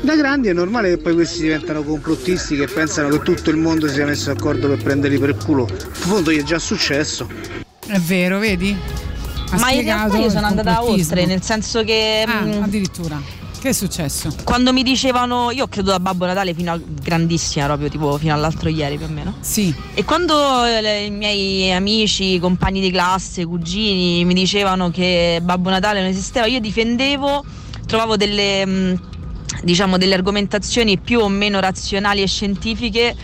[0.00, 3.88] Da grandi è normale che poi questi diventano complottisti che pensano che tutto il mondo
[3.88, 5.68] si sia messo d'accordo per prenderli per culo.
[5.68, 7.28] In fondo gli è già successo.
[7.86, 8.74] È vero, vedi?
[9.50, 12.24] Ha Ma in realtà io sono andata oltre, nel senso che.
[12.26, 13.39] Ah, mm, addirittura.
[13.60, 14.34] Che è successo?
[14.42, 18.70] Quando mi dicevano, io credo da Babbo Natale fino a grandissima, proprio tipo fino all'altro
[18.70, 19.34] ieri più o meno.
[19.40, 19.74] Sì.
[19.92, 26.00] E quando eh, i miei amici, compagni di classe, cugini mi dicevano che Babbo Natale
[26.00, 27.44] non esisteva, io difendevo,
[27.86, 29.00] trovavo delle, mh,
[29.62, 33.14] diciamo, delle argomentazioni più o meno razionali e scientifiche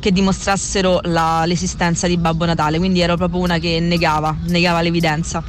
[0.00, 5.44] che dimostrassero la- l'esistenza di Babbo Natale, quindi ero proprio una che negava, negava l'evidenza.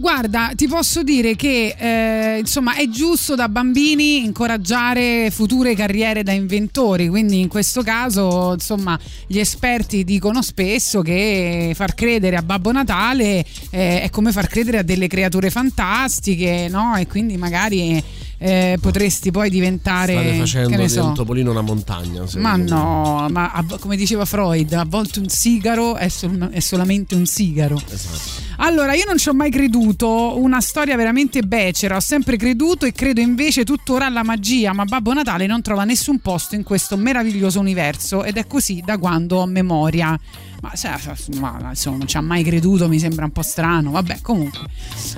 [0.00, 6.32] Guarda, ti posso dire che eh, insomma è giusto da bambini incoraggiare future carriere da
[6.32, 12.72] inventori, quindi in questo caso insomma gli esperti dicono spesso che far credere a Babbo
[12.72, 16.96] Natale eh, è come far credere a delle creature fantastiche, no?
[16.96, 18.02] E quindi magari
[18.42, 20.14] eh, potresti poi diventare...
[20.14, 21.04] State facendo che so.
[21.04, 22.24] un topolino una montagna.
[22.38, 22.64] Ma me.
[22.64, 27.26] no, ma a- come diceva Freud, a volte un sigaro è, sol- è solamente un
[27.26, 27.78] sigaro.
[27.90, 28.48] Esatto.
[28.62, 32.92] Allora, io non ci ho mai creduto, una storia veramente becera, ho sempre creduto e
[32.92, 37.60] credo invece tuttora alla magia, ma Babbo Natale non trova nessun posto in questo meraviglioso
[37.60, 40.18] universo ed è così da quando ho memoria.
[40.60, 43.90] Ma, ma, insomma, non ci ha mai creduto, mi sembra un po' strano.
[43.90, 44.60] Vabbè, comunque.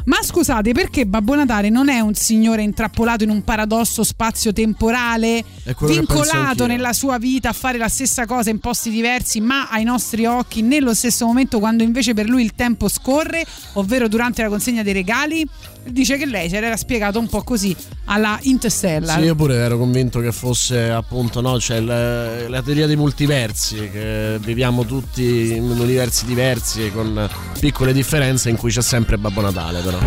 [0.05, 5.44] Ma scusate, perché Babbo Natale non è un signore intrappolato in un paradosso spazio-temporale,
[5.81, 10.27] vincolato nella sua vita a fare la stessa cosa in posti diversi, ma ai nostri
[10.27, 13.44] occhi nello stesso momento, quando invece per lui il tempo scorre,
[13.74, 15.47] ovvero durante la consegna dei regali?
[15.84, 17.74] Dice che lei ce l'era spiegato un po' così
[18.06, 19.18] alla Interstellar.
[19.18, 23.88] Sì, io pure ero convinto che fosse appunto no, cioè la, la teoria dei multiversi,
[23.90, 27.28] che viviamo tutti in universi diversi con
[27.59, 29.98] piccole differenze in cui c'è sempre Babbo Natale però.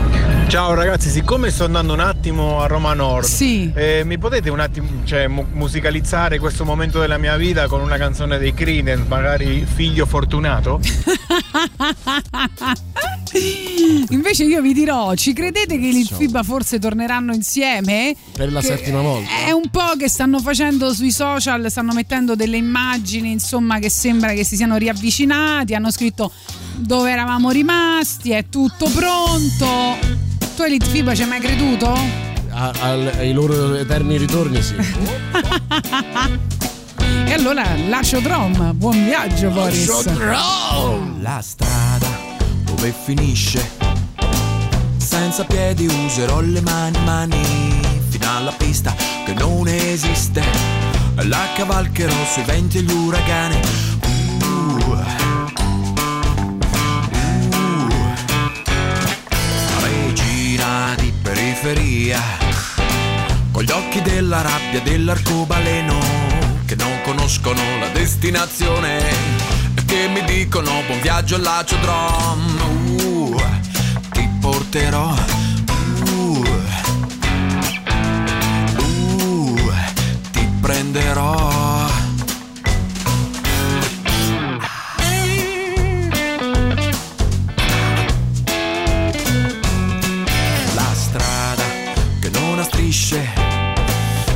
[0.47, 3.27] Ciao ragazzi, siccome sto andando un attimo a Roma Nord,
[3.73, 7.97] eh, mi potete un attimo cioè, mu- musicalizzare questo momento della mia vita con una
[7.97, 10.79] canzone dei Creedence, magari Figlio Fortunato?
[14.09, 18.15] Invece io vi dirò, ci credete che il FIBA forse torneranno insieme?
[18.31, 19.29] Per la Che settima volta.
[19.45, 24.33] È un po' che stanno facendo sui social, stanno mettendo delle immagini, insomma, che sembra
[24.33, 26.31] che si siano riavvicinati, hanno scritto
[26.75, 29.97] dove eravamo rimasti, è tutto pronto.
[30.55, 31.93] Tu Elite FIBA ci hai mai creduto?
[32.51, 34.75] A- al- ai loro eterni ritorni sì.
[37.27, 40.05] E allora lascio Drom, buon viaggio Boris.
[41.19, 42.07] La strada
[42.63, 43.67] dove finisce?
[45.05, 47.79] Senza piedi userò le mani, mani
[48.09, 50.43] fino alla pista che non esiste.
[51.17, 53.59] La cavalcherò sui venti e gli uragani.
[54.41, 55.05] Uh.
[57.53, 57.93] Uh.
[59.83, 62.19] Regina di periferia,
[63.51, 65.99] con gli occhi della rabbia dell'arcobaleno
[66.65, 68.99] che non conoscono la destinazione
[69.75, 72.84] e che mi dicono buon viaggio all'acio drum.
[74.75, 75.15] Porterò.
[76.09, 76.43] Uh,
[78.75, 79.59] uh,
[80.31, 81.43] ti prenderò.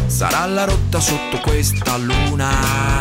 [0.07, 2.49] Sarà la rotta sotto questa luna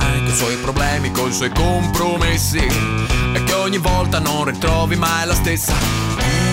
[0.01, 5.27] Con i suoi problemi, con i suoi compromessi E che ogni volta non ritrovi mai
[5.27, 5.75] la stessa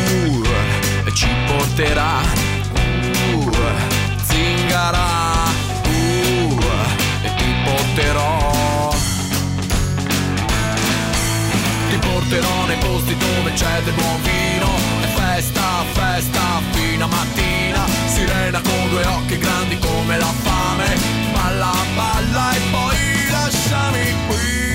[0.08, 0.75] Uh,
[1.16, 2.22] ci porterà.
[3.34, 3.50] Uh,
[4.24, 5.08] Zingara.
[5.88, 6.60] Uh,
[7.24, 8.94] E ti porterò.
[11.90, 14.70] Ti porterò nei posti dove c'è del buon vino.
[15.04, 17.86] E festa, festa fino a mattina.
[18.08, 20.98] Sirena con due occhi grandi come la fame.
[21.32, 22.98] Balla, balla e poi
[23.32, 24.75] lasciami qui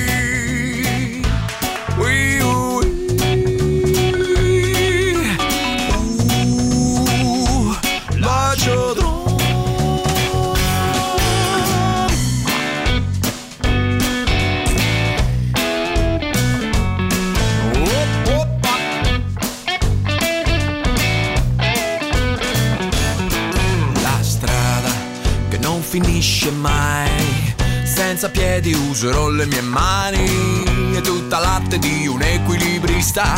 [26.40, 27.54] finisce mai.
[27.84, 33.36] Senza piedi userò le mie mani e tutta l'arte di un equilibrista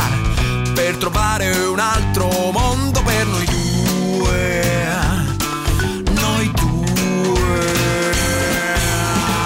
[0.73, 4.63] per trovare un altro mondo per noi due.
[6.13, 7.71] Noi due.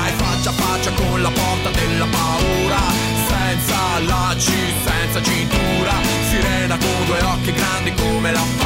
[0.06, 2.80] E faccia a faccia con la porta della paura,
[3.28, 5.92] senza lacci, senza cintura,
[6.28, 8.65] sirena con due occhi grandi come la fame.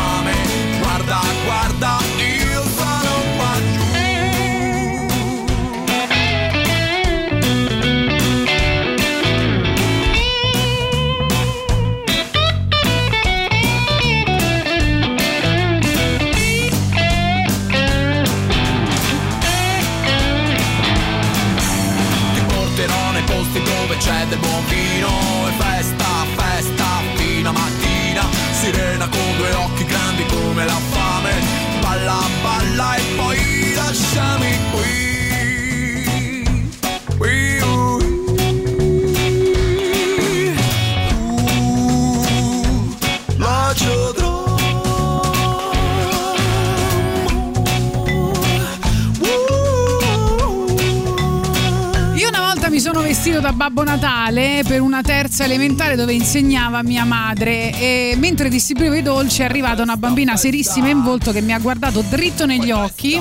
[53.40, 58.94] Vestito da Babbo Natale per una terza elementare dove insegnava mia madre e mentre distribuivo
[58.94, 62.70] i dolci è arrivata una bambina serissima in volto che mi ha guardato dritto negli
[62.70, 63.14] occhi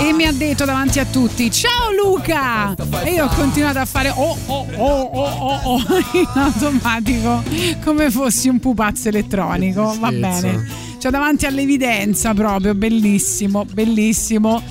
[0.00, 2.74] e mi ha detto davanti a tutti ciao Luca!
[3.02, 5.82] E io ho continuato a fare oh oh oh oh oh, oh
[6.12, 7.42] in automatico
[7.82, 9.96] come fossi un pupazzo elettronico.
[9.98, 10.90] Va bene.
[10.98, 14.62] Cioè davanti all'evidenza proprio, bellissimo, bellissimo.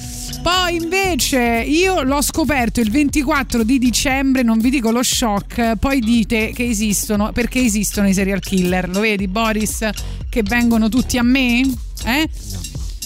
[0.41, 5.99] Poi invece io l'ho scoperto il 24 di dicembre, non vi dico lo shock, poi
[5.99, 8.89] dite che esistono, perché esistono i serial killer.
[8.89, 9.87] Lo vedi Boris
[10.29, 11.61] che vengono tutti a me?
[12.05, 12.29] Eh?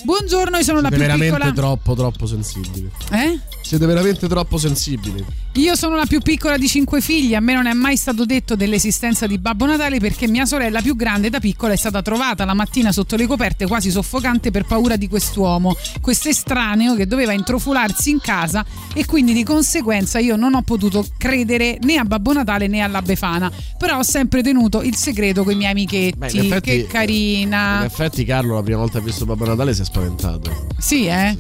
[0.04, 1.52] Buongiorno, io sono la Siete più veramente piccola.
[1.52, 2.90] troppo, troppo sensibili.
[3.12, 3.40] Eh?
[3.66, 5.26] Siete veramente troppo sensibili.
[5.54, 8.56] Io sono la più piccola di cinque figli, a me non è mai stato detto
[8.56, 12.54] dell'esistenza di Babbo Natale perché mia sorella più grande da piccola è stata trovata la
[12.54, 18.12] mattina sotto le coperte quasi soffocante per paura di quest'uomo, questo estraneo che doveva introfularsi
[18.12, 18.64] in casa
[18.94, 23.02] e quindi di conseguenza io non ho potuto credere né a Babbo Natale né alla
[23.02, 27.80] Befana, però ho sempre tenuto il segreto con i miei amichetti, Beh, effetti- che carina.
[27.80, 30.68] In effetti, Carlo, la prima volta che ha visto Babbo Natale si è spaventato.
[30.78, 31.36] Sì, eh?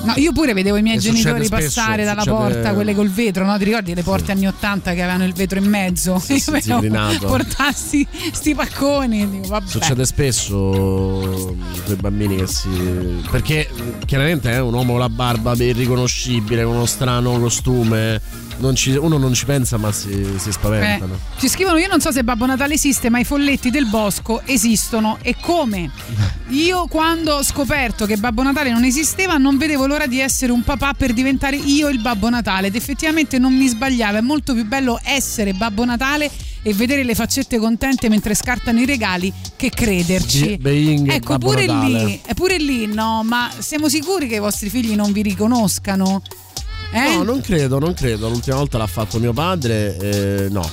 [0.00, 3.10] No, io pure vedevo i miei E genitori spesso, passare dalla succede- porta, quelle col
[3.10, 3.58] vetro, no?
[3.58, 6.18] Ti ricordi le porte anni 80 che avevano il vetro in mezzo?
[6.18, 9.28] Sì, sì, Io vedevo portarsi sti pacconi.
[9.28, 9.68] Dico, vabbè.
[9.68, 12.68] Succede spesso mm, quei bambini che si.
[13.30, 18.20] Perché mm, chiaramente è un uomo con la barba irriconoscibile, con uno strano costume.
[18.58, 21.18] Non ci- uno non ci pensa, ma si, si Eh, spaventano.
[21.38, 25.18] ci scrivono: Io non so se Babbo Natale esiste, ma i folletti del bosco esistono.
[25.22, 25.90] E come?
[26.50, 30.62] Io, quando ho scoperto che Babbo Natale non esisteva, non vedevo l'ora di essere un
[30.62, 32.68] papà per diventare io il Babbo Natale.
[32.68, 34.18] Ed effettivamente non mi sbagliava.
[34.18, 36.30] È molto più bello essere Babbo Natale
[36.62, 40.56] e vedere le faccette contente mentre scartano i regali che crederci.
[40.56, 44.68] Be- being ecco, pure lì, è pure lì, no, ma siamo sicuri che i vostri
[44.68, 46.22] figli non vi riconoscano?
[46.92, 47.16] Eh?
[47.16, 48.28] No, non credo, non credo.
[48.28, 50.68] L'ultima volta l'ha fatto mio padre, eh, no.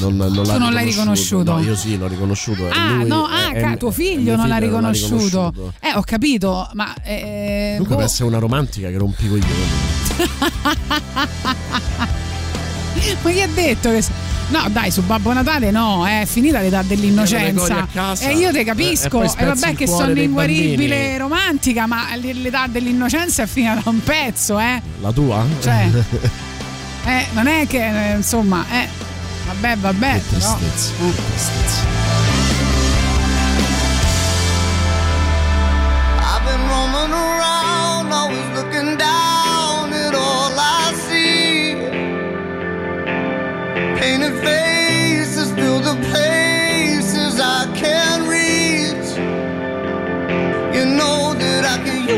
[0.00, 1.52] Non, non l'ha Tu non l'hai riconosciuto?
[1.52, 2.68] No, io sì, l'ho riconosciuto.
[2.68, 5.72] Ah, lui- no, ah, ca- tuo figlio non l'ha figlio riconosciuto.
[5.80, 6.94] Eh, ho capito, ma.
[7.02, 7.96] Eh, Comunque boh.
[7.96, 9.86] per essere una romantica che rompi coglioni.
[13.22, 14.04] ma chi ha detto che.
[14.50, 17.86] No, dai, su Babbo Natale no, è finita l'età dell'innocenza.
[18.20, 19.08] E io te eh, e capisco.
[19.18, 21.16] poi E spezzi vabbè che sono inguaribile bambini.
[21.18, 24.80] romantica, ma l'età dell'innocenza è finita da un pezzo, eh.
[25.00, 25.44] La tua?
[25.60, 25.88] Cioè.
[27.04, 28.86] Eh, non è che, eh, insomma, eh.
[29.46, 30.12] Vabbè, vabbè.
[30.28, 31.10] Che però- tristezza, eh.
[31.14, 31.82] che tristezza.
[36.20, 39.27] I've been roaming around, always looking down
[43.98, 49.10] Painted faces fill the places I can't reach.
[50.76, 52.17] You know that I can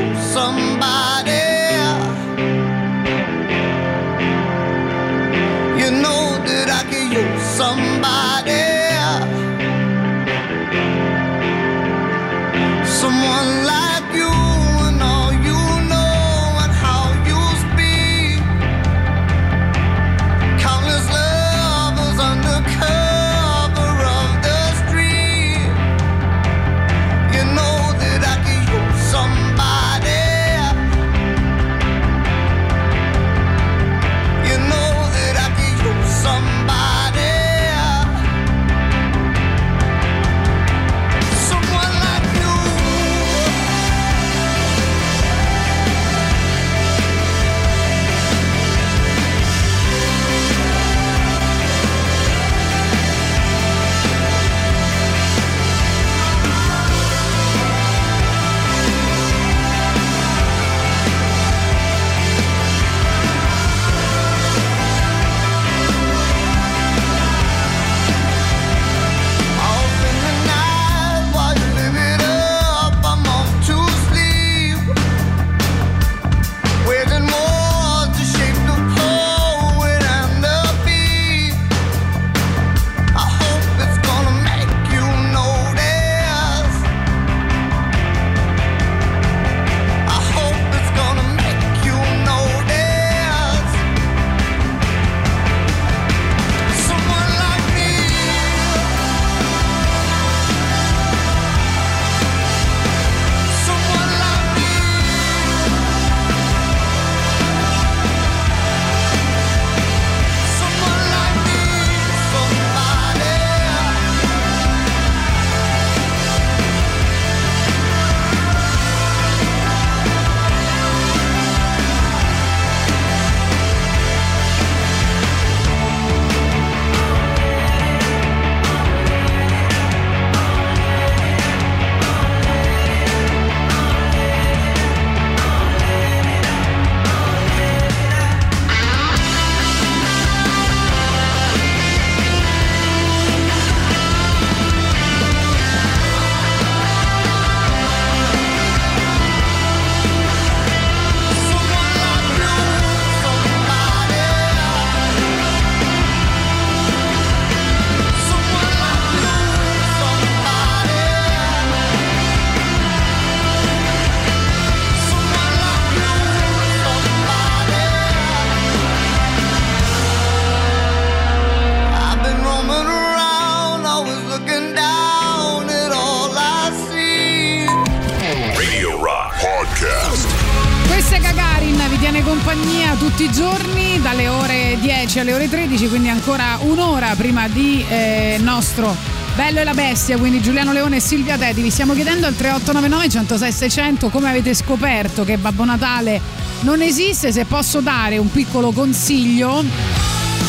[185.21, 188.95] 15 alle ore 13, quindi ancora un'ora prima di eh, nostro
[189.35, 191.63] Bello e la Bestia, quindi Giuliano Leone e Silvia Teti.
[191.63, 196.21] Vi stiamo chiedendo al 3899 106 600 come avete scoperto che Babbo Natale
[196.61, 199.65] non esiste, se posso dare un piccolo consiglio,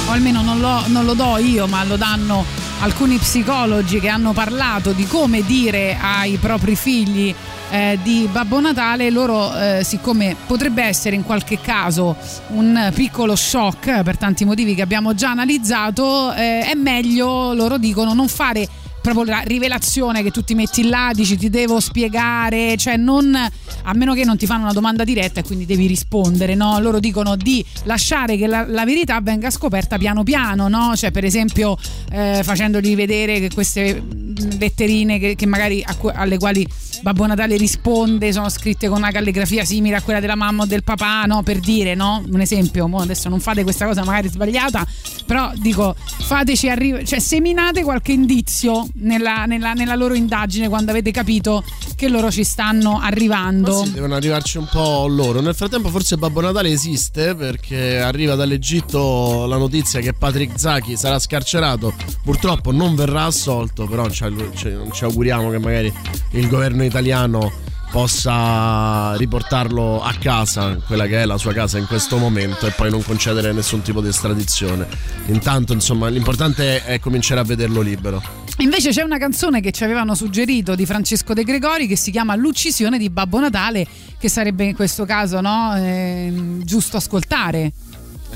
[0.07, 2.45] o almeno non lo, non lo do io, ma lo danno
[2.80, 7.34] alcuni psicologi che hanno parlato di come dire ai propri figli
[7.72, 12.15] eh, di Babbo Natale, loro eh, siccome potrebbe essere in qualche caso
[12.49, 18.14] un piccolo shock per tanti motivi che abbiamo già analizzato, eh, è meglio, loro dicono,
[18.14, 18.68] non fare
[19.01, 23.93] proprio la rivelazione che tu ti metti là, dici ti devo spiegare, cioè non a
[23.93, 26.79] meno che non ti fanno una domanda diretta e quindi devi rispondere, no?
[26.79, 30.95] Loro dicono di lasciare che la, la verità venga scoperta piano piano, no?
[30.95, 31.77] Cioè per esempio
[32.11, 36.67] eh, facendogli vedere che queste mh, letterine che, che magari a alle quali
[37.01, 40.83] Babbo Natale risponde sono scritte con una calligrafia simile a quella della mamma o del
[40.83, 41.41] papà, no?
[41.41, 42.23] Per dire, no?
[42.29, 44.85] Un esempio, adesso non fate questa cosa magari sbagliata,
[45.25, 51.11] però dico, fateci arrivare, cioè seminate qualche indizio nella, nella- nella loro indagine quando avete
[51.11, 51.63] capito
[51.95, 53.84] che loro ci stanno arrivando.
[53.85, 55.41] Sì, devono arrivarci un po' loro.
[55.41, 61.19] Nel frattempo, forse Babbo Natale esiste perché arriva dall'Egitto la notizia che Patrick Zaki sarà
[61.19, 61.93] scarcerato.
[62.23, 65.93] Purtroppo non verrà assolto, però ci, ci- ci auguriamo che magari
[66.31, 67.51] il governo italiano
[67.91, 72.89] possa riportarlo a casa, quella che è la sua casa in questo momento, e poi
[72.89, 74.88] non concedere nessun tipo di estradizione.
[75.26, 78.23] Intanto, insomma, l'importante è cominciare a vederlo libero.
[78.59, 82.35] Invece c'è una canzone che ci avevano suggerito di Francesco De Gregori che si chiama
[82.35, 83.85] L'uccisione di Babbo Natale,
[84.18, 87.72] che sarebbe in questo caso no, ehm, giusto ascoltare.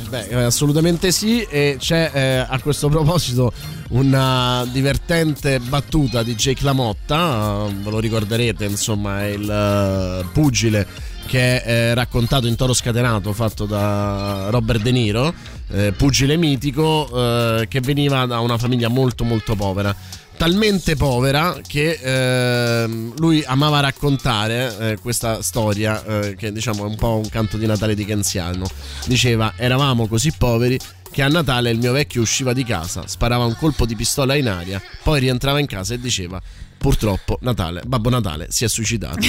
[0.05, 3.51] Eh Beh, eh, assolutamente sì, e c'è eh, a questo proposito
[3.89, 10.85] una divertente battuta di Jake LaMotta, eh, ve lo ricorderete, insomma, il eh, pugile
[11.25, 15.33] che è raccontato in Toro Scatenato, fatto da Robert De Niro,
[15.69, 19.95] eh, pugile mitico eh, che veniva da una famiglia molto molto povera
[20.37, 26.95] talmente povera che ehm, lui amava raccontare eh, questa storia eh, che diciamo è un
[26.95, 28.65] po' un canto di Natale dickensiano.
[29.05, 30.79] Diceva eravamo così poveri
[31.11, 34.49] che a Natale il mio vecchio usciva di casa, sparava un colpo di pistola in
[34.49, 36.41] aria, poi rientrava in casa e diceva
[36.77, 39.19] purtroppo Natale, Babbo Natale si è suicidato.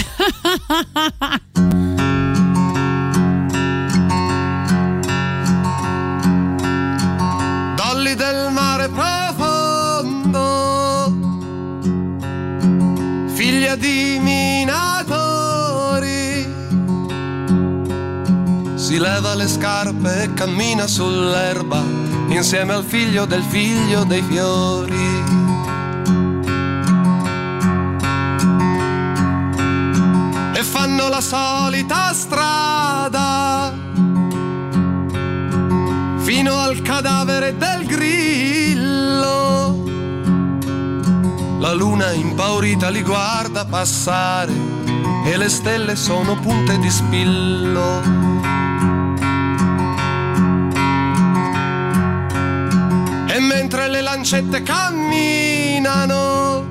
[18.87, 21.83] si leva le scarpe e cammina sull'erba
[22.29, 25.25] insieme al figlio del figlio dei fiori.
[30.55, 33.75] E fanno la solita strada
[36.19, 39.83] fino al cadavere del grillo.
[41.59, 44.53] La luna impaurita li guarda passare
[45.25, 48.36] e le stelle sono punte di spillo.
[53.37, 56.65] E mentre le lancette camminano,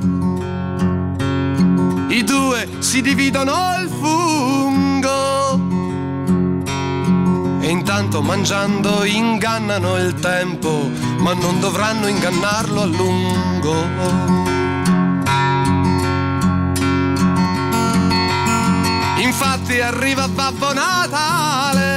[2.07, 5.59] i due si dividono il fungo
[7.61, 10.89] e intanto mangiando ingannano il tempo,
[11.19, 13.75] ma non dovranno ingannarlo a lungo.
[19.17, 21.94] Infatti arriva Babbo Natale,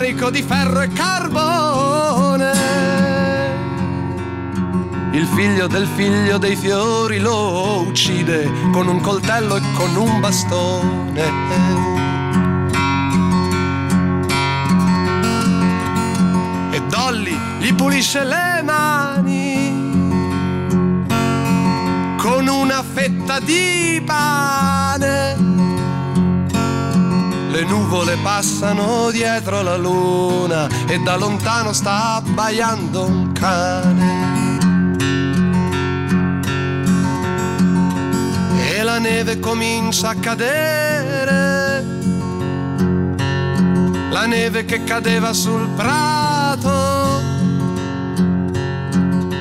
[0.00, 2.52] carico di ferro e carbone.
[5.12, 11.68] Il figlio del figlio dei fiori lo uccide con un coltello e con un bastone.
[16.72, 19.68] e Dolly gli pulisce le mani
[22.16, 25.49] con una fetta di pane.
[27.60, 34.58] Le nuvole passano dietro la luna e da lontano sta abbaiando un cane.
[38.66, 41.84] E la neve comincia a cadere
[44.08, 47.20] la neve che cadeva sul prato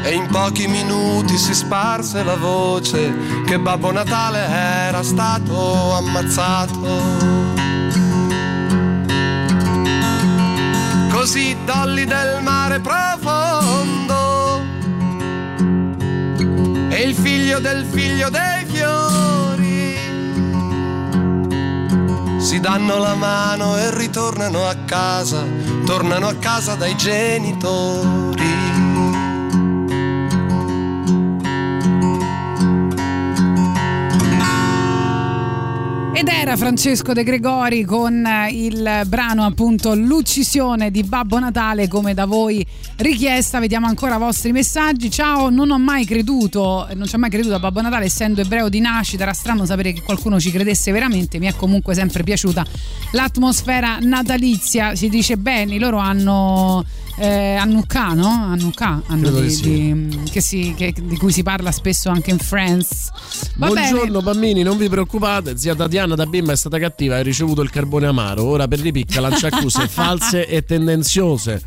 [0.04, 3.14] e in pochi minuti si sparse la voce
[3.46, 7.39] che Babbo Natale era stato ammazzato.
[11.20, 14.62] così dolli del mare profondo.
[16.88, 19.98] E il figlio del figlio dei fiori
[22.40, 25.44] si danno la mano e ritornano a casa,
[25.86, 28.39] tornano a casa dai genitori.
[36.50, 42.26] Era Francesco De Gregori con eh, il brano appunto L'uccisione di Babbo Natale come da
[42.26, 42.66] voi
[42.96, 43.60] richiesta.
[43.60, 45.12] Vediamo ancora i vostri messaggi.
[45.12, 48.68] Ciao, non ho mai creduto, non ci ho mai creduto a Babbo Natale essendo ebreo
[48.68, 49.24] di nascita.
[49.24, 51.38] Era strano sapere che qualcuno ci credesse veramente.
[51.38, 52.66] Mi è comunque sempre piaciuta
[53.12, 54.96] l'atmosfera natalizia.
[54.96, 56.84] Si dice bene, loro hanno
[57.20, 58.28] eh, Hanukkah, no?
[58.28, 58.72] Hanno
[59.22, 59.62] Credo di, sì.
[59.64, 63.10] di- che si- che- di cui si parla spesso anche in Friends.
[63.58, 63.90] Va bene.
[63.90, 67.62] Buongiorno bambini, non vi preoccupate, zia Tatiana da bimba è stata cattiva e ha ricevuto
[67.62, 71.62] il carbone amaro, ora per ripicca lancia accuse false e tendenziose.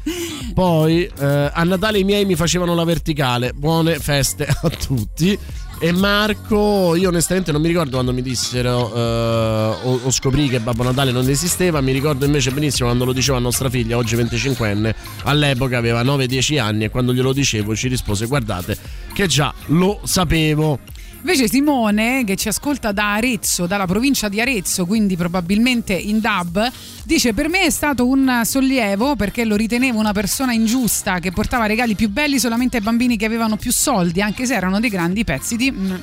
[0.54, 5.38] Poi eh, a Natale i miei mi facevano la verticale, buone feste a tutti.
[5.84, 10.60] E Marco, io onestamente non mi ricordo quando mi dissero eh, o, o scoprì che
[10.60, 14.14] Babbo Natale non esisteva, mi ricordo invece benissimo quando lo diceva a nostra figlia, oggi
[14.14, 14.94] 25enne,
[15.24, 18.78] all'epoca aveva 9-10 anni e quando glielo dicevo ci rispose guardate
[19.12, 20.78] che già lo sapevo.
[21.22, 26.68] Invece Simone, che ci ascolta da Arezzo, dalla provincia di Arezzo, quindi probabilmente in DAB,
[27.04, 31.66] dice per me è stato un sollievo perché lo ritenevo una persona ingiusta che portava
[31.66, 35.22] regali più belli solamente ai bambini che avevano più soldi, anche se erano dei grandi
[35.22, 35.70] pezzi di...
[35.70, 35.94] mm,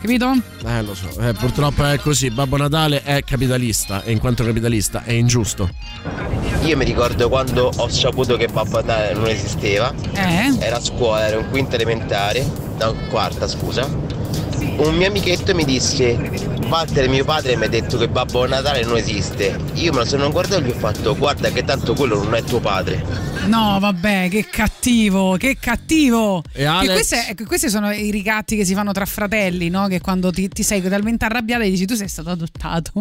[0.00, 0.32] Capito?
[0.64, 2.30] Eh, lo so, eh, purtroppo è così.
[2.30, 5.68] Babbo Natale è capitalista e in quanto capitalista è ingiusto.
[6.64, 9.92] Io mi ricordo quando ho saputo che Babbo Natale non esisteva.
[10.12, 10.54] Eh?
[10.60, 12.46] Era a scuola, era un quinto elementare,
[12.78, 14.17] no, quarta scusa.
[14.78, 16.16] Un mio amichetto mi disse,
[16.68, 19.58] Walter mio padre mi ha detto che Babbo Natale non esiste.
[19.74, 22.42] Io me lo sono guardato e gli ho fatto, guarda che tanto quello non è
[22.42, 23.04] tuo padre.
[23.46, 26.42] No, vabbè, che cattivo, che cattivo.
[26.52, 26.86] E Alex?
[26.86, 29.86] Che queste, ecco, questi sono i ricatti che si fanno tra fratelli, no?
[29.86, 32.92] Che quando ti, ti sei talmente arrabbiato e dici tu sei stato adottato.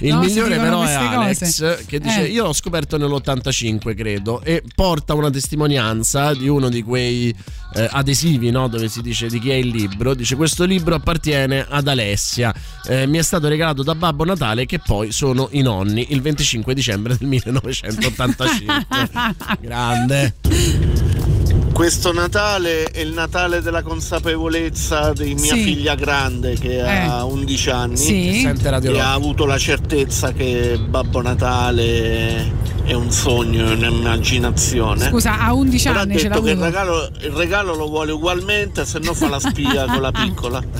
[0.00, 1.84] Il No, migliore però è Alex cose.
[1.86, 2.30] che dice Eh.
[2.30, 7.34] io l'ho scoperto nell'85 credo e porta una testimonianza di uno di quei
[7.76, 8.68] eh, adesivi no?
[8.68, 10.14] dove si dice di chi è il libro.
[10.14, 12.54] Dice questo libro appartiene ad Alessia,
[12.86, 16.74] Eh, mi è stato regalato da Babbo Natale che poi sono i nonni il 25
[16.74, 18.86] dicembre del 1985.
[19.60, 20.34] Grande.
[21.74, 25.62] Questo Natale è il Natale della consapevolezza di mia Sì.
[25.64, 27.22] figlia grande che ha Eh.
[27.22, 28.42] 11 anni Sì.
[28.44, 32.52] E ha avuto la certezza che Babbo Natale
[32.84, 35.08] è un sogno, è un'immaginazione.
[35.08, 37.88] Scusa, a 11 Però ha anni ce l'ha detto che il regalo, il regalo lo
[37.88, 40.62] vuole ugualmente, se no fa la spia con la piccola.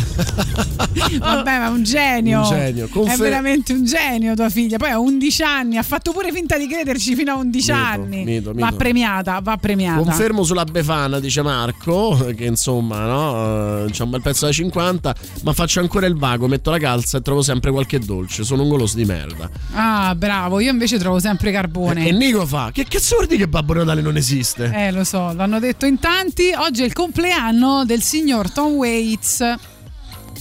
[1.18, 2.40] Vabbè, ma è un genio.
[2.42, 2.84] Un genio.
[2.86, 4.76] È Confer- veramente un genio tua figlia.
[4.76, 8.24] Poi ha 11 anni, ha fatto pure finta di crederci fino a 11 Mito, anni.
[8.24, 8.76] mito, Va mito.
[8.76, 10.00] premiata, va premiata.
[10.02, 15.14] Confermo sulla Befana, dice Marco, che insomma no, eh, c'è un bel pezzo da 50,
[15.42, 18.68] ma faccio ancora il vago, metto la calza e trovo sempre qualche dolce, sono un
[18.68, 19.48] goloso di merda.
[19.72, 21.93] Ah, bravo, io invece trovo sempre carbone.
[22.02, 24.70] E Nico fa, che cazzo vuol dire che Babbo Natale non esiste?
[24.74, 26.52] Eh, lo so, l'hanno detto in tanti.
[26.56, 29.54] Oggi è il compleanno del signor Tom Waits.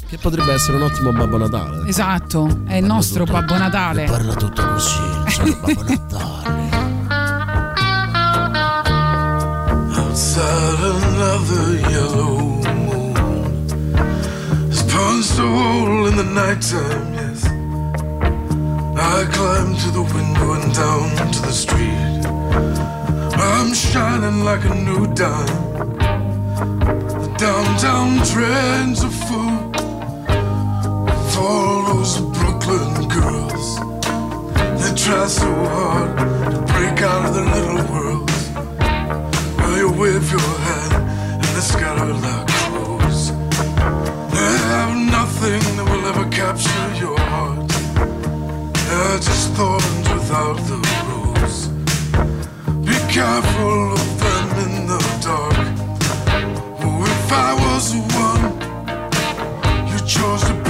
[0.09, 1.87] Che potrebbe essere un ottimo Babbo Natale.
[1.87, 4.05] Esatto, è il nostro Babbo Natale.
[4.05, 4.97] Parla tutto così,
[5.27, 6.61] sono Babbo Natale.
[9.95, 13.15] Outside another yellow moon
[14.69, 17.12] has punched a hole in the nighttime.
[19.15, 22.25] I climb to the window and down to the street.
[23.37, 25.73] I'm shining like a new dime.
[27.21, 29.55] The downtown trends are full
[31.11, 33.67] of all those Brooklyn girls.
[34.81, 36.17] They try so hard
[36.51, 38.31] to break out of their little world.
[39.59, 40.93] Well, you wave your hand
[41.33, 42.62] and they scatter like
[50.33, 50.77] without the
[51.09, 51.67] rose.
[52.87, 55.57] Be careful of them in the dark.
[56.81, 58.43] Oh, if I was the one,
[59.89, 60.62] you chose to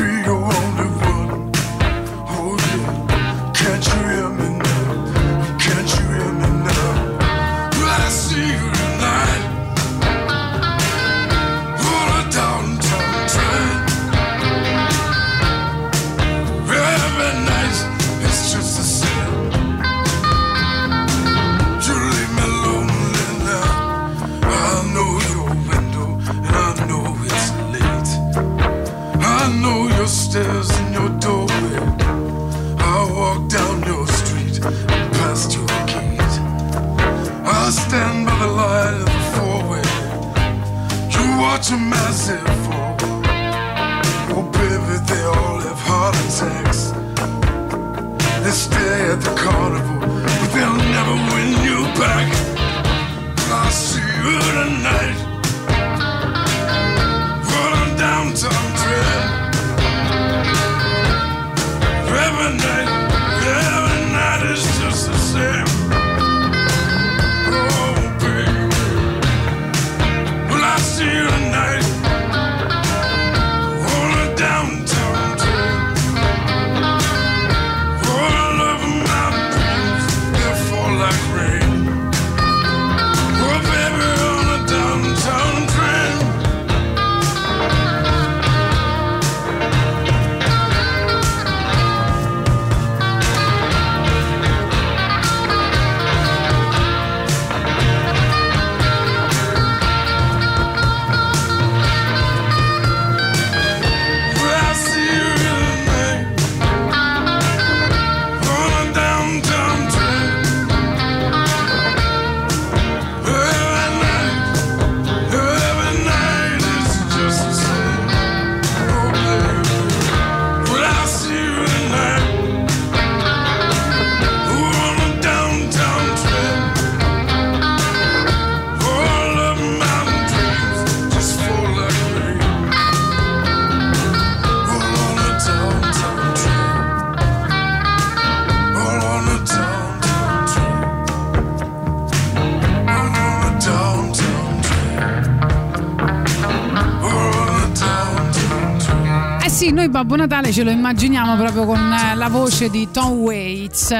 [150.03, 153.95] Babbo Natale ce lo immaginiamo proprio con eh, la voce di Tom Waits.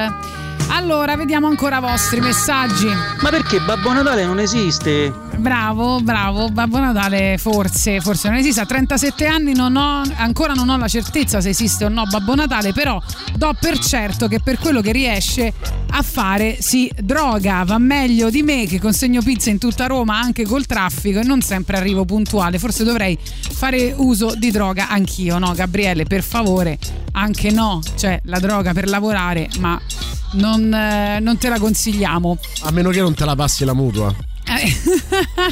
[0.67, 2.88] Allora, vediamo ancora i vostri messaggi.
[3.21, 5.13] Ma perché Babbo Natale non esiste?
[5.38, 8.59] Bravo, bravo, Babbo Natale forse, forse non esiste.
[8.59, 12.35] A 37 anni non ho, ancora non ho la certezza se esiste o no Babbo
[12.35, 13.01] Natale, però
[13.35, 15.53] do per certo che per quello che riesce
[15.95, 20.43] a fare si droga, va meglio di me che consegno pizza in tutta Roma anche
[20.43, 22.59] col traffico e non sempre arrivo puntuale.
[22.59, 23.17] Forse dovrei
[23.64, 26.03] fare uso di droga anch'io, no Gabriele?
[26.03, 26.77] Per favore,
[27.14, 29.80] anche no, cioè la droga per lavorare, ma
[30.34, 32.38] non, eh, non te la consigliamo.
[32.64, 34.14] A meno che non te la passi la mutua.
[34.45, 34.69] Eh,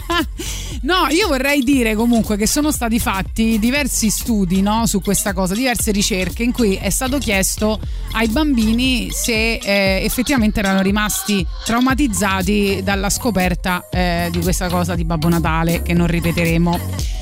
[0.83, 5.53] no, io vorrei dire comunque che sono stati fatti diversi studi no, su questa cosa,
[5.53, 7.79] diverse ricerche in cui è stato chiesto
[8.11, 15.05] ai bambini se eh, effettivamente erano rimasti traumatizzati dalla scoperta eh, di questa cosa di
[15.05, 17.20] Babbo Natale che non ripeteremo.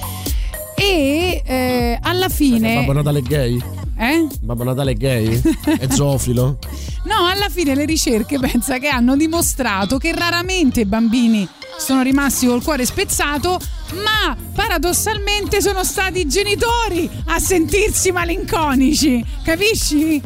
[0.90, 2.74] E eh, alla fine...
[2.74, 3.61] Babbo Natale è gay?
[3.95, 4.28] Eh?
[4.41, 5.40] Babbo Natale gay?
[5.78, 6.57] È zoofilo?
[7.03, 11.48] No, alla fine le ricerche pensa che hanno dimostrato che raramente i bambini
[11.78, 13.60] sono rimasti col cuore spezzato,
[14.03, 20.20] ma paradossalmente sono stati i genitori a sentirsi malinconici, capisci?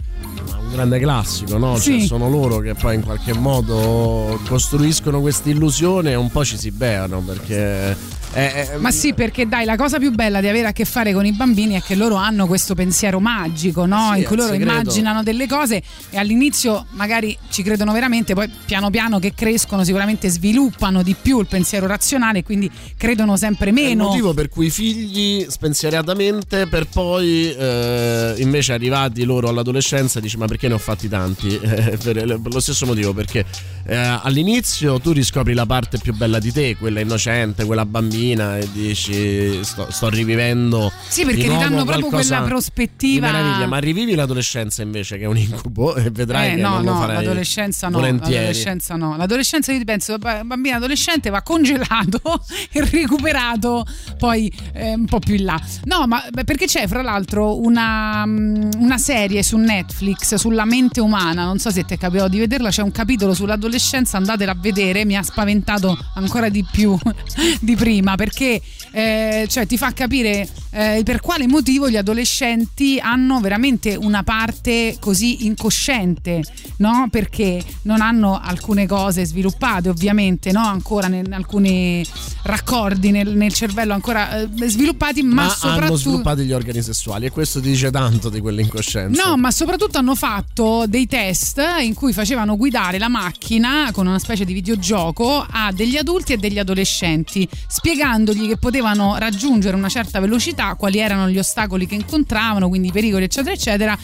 [0.74, 1.80] Grande classico, no?
[1.80, 2.06] Cioè, Sì.
[2.08, 6.72] sono loro che poi in qualche modo costruiscono questa illusione e un po' ci si
[6.72, 7.96] beano perché.
[8.34, 11.14] è- è- Ma sì, perché dai, la cosa più bella di avere a che fare
[11.14, 14.10] con i bambini è che loro hanno questo pensiero magico, no?
[14.14, 18.90] Sì, In cui loro immaginano delle cose e all'inizio magari ci credono veramente, poi piano
[18.90, 23.70] piano che crescono sicuramente sviluppano di più il pensiero razionale e quindi credono sempre È
[23.70, 24.06] il meno.
[24.06, 30.48] motivo per cui i figli spensieratamente per poi eh, invece arrivati loro all'adolescenza dici ma
[30.48, 31.58] perché ne ho fatti tanti?
[31.60, 33.46] Per lo stesso motivo perché
[33.86, 38.70] eh, all'inizio tu riscopri la parte più bella di te, quella innocente, quella bambina e
[38.72, 43.32] dici sto, sto rivivendo Sì, perché ti danno proprio quella prospettiva.
[43.32, 46.84] meraviglia, ma rivivi l'adolescenza invece che è un incubo e vedrai Eh, che no, non
[46.84, 48.36] lo no, farai l'adolescenza no, volentieri.
[48.36, 49.18] l'adolescenza no.
[49.18, 52.22] L'adolescenza io penso, b- bambino adolescente va congelato
[52.72, 53.86] e recuperato
[54.18, 55.62] poi eh, un po' più in là.
[55.86, 61.44] No, ma perché c'è fra l'altro una, mm, una serie su Netflix sulla mente umana,
[61.46, 63.72] non so se ti è capitato di vederla, c'è un capitolo sull'adolescenza,
[64.12, 66.98] andatela a vedere, mi ha spaventato ancora di più
[67.60, 73.40] di prima perché eh, cioè, ti fa capire eh, per quale motivo gli adolescenti hanno
[73.40, 76.44] veramente una parte così incosciente,
[76.78, 77.08] no?
[77.10, 80.66] Perché non hanno alcune cose sviluppate, ovviamente, no?
[80.66, 82.06] Ancora in alcuni
[82.44, 87.26] raccordi nel, nel cervello ancora eh, sviluppati, ma, Ma hanno soprattutto sviluppati gli organi sessuali
[87.26, 89.24] e questo ti dice tanto di quell'incoscienza.
[89.24, 94.20] No, ma soprattutto hanno fatto dei test in cui facevano guidare la macchina con una
[94.20, 100.20] specie di videogioco a degli adulti e degli adolescenti, spiegandogli che potevano raggiungere una certa
[100.20, 103.98] velocità, quali erano gli ostacoli che incontravano, quindi i pericoli, eccetera, eccetera.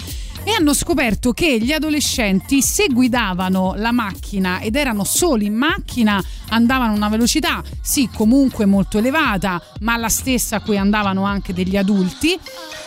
[0.43, 6.23] E hanno scoperto che gli adolescenti, se guidavano la macchina ed erano soli in macchina,
[6.49, 11.53] andavano a una velocità, sì, comunque molto elevata, ma la stessa a cui andavano anche
[11.53, 12.39] degli adulti.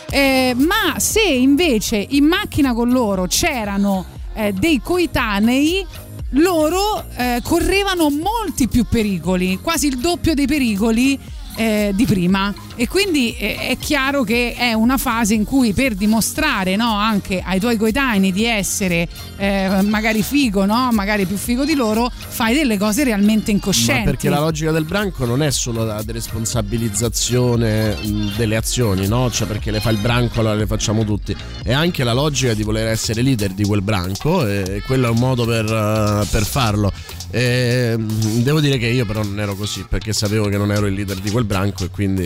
[0.09, 5.85] Eh, ma se invece in macchina con loro c'erano eh, dei coetanei,
[6.33, 11.19] loro eh, correvano molti più pericoli, quasi il doppio dei pericoli
[11.55, 15.93] eh, di prima e quindi eh, è chiaro che è una fase in cui per
[15.93, 19.07] dimostrare no, anche ai tuoi coetanei di essere
[19.37, 20.89] eh, magari figo, no?
[20.91, 23.99] magari più figo di loro, fai delle cose realmente incoscienti.
[23.99, 29.29] Ma perché la logica del branco non è solo la deresponsabilizzazione mh, delle azioni, no?
[29.29, 31.35] Cioè perché le fa il branco, allora le facciamo tutti.
[31.61, 35.19] È anche la logica di voler essere leader di quel branco e quello è un
[35.19, 36.91] modo per, eh, per farlo.
[37.35, 40.85] E, mh, devo dire che io però non ero così perché sapevo che non ero
[40.85, 42.25] il leader di quel branco e quindi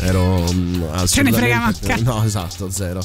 [0.00, 1.06] ero assolutamente...
[1.06, 2.02] Ce ne fregava a cazzo.
[2.02, 3.00] No, esatto, zero.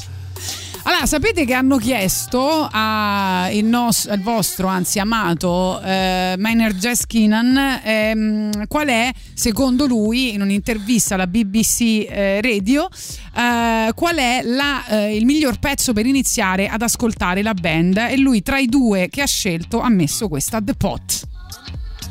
[0.82, 7.02] Allora, sapete che hanno chiesto a il, nos- al vostro, anzi amato, eh, Maynard Jazz
[7.06, 14.42] Keenan ehm, qual è, secondo lui, in un'intervista alla BBC eh, Radio, eh, qual è
[14.44, 18.66] la, eh, il miglior pezzo per iniziare ad ascoltare la band e lui tra i
[18.66, 21.34] due che ha scelto ha messo questa The Pot.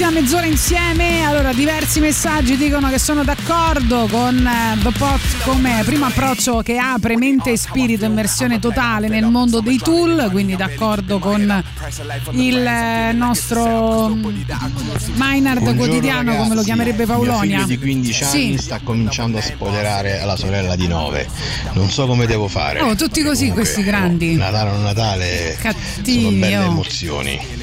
[0.00, 1.26] ultima mezz'ora insieme.
[1.26, 6.78] Allora, diversi messaggi dicono che sono d'accordo con eh, The Pot come primo approccio che
[6.78, 11.62] apre mente e spirito in versione totale nel mondo dei tool, quindi d'accordo con
[12.30, 14.24] il eh, nostro mm,
[15.16, 18.56] Maynard quotidiano, come lo chiamerebbe figlio di 15 anni Sì.
[18.58, 21.28] sta cominciando a spoilerare la sorella di 9.
[21.74, 22.80] Non so come devo fare.
[22.80, 24.34] Oh, tutti così questi grandi.
[24.36, 27.59] Natale o non Natale Cattivi, sono belle emozioni.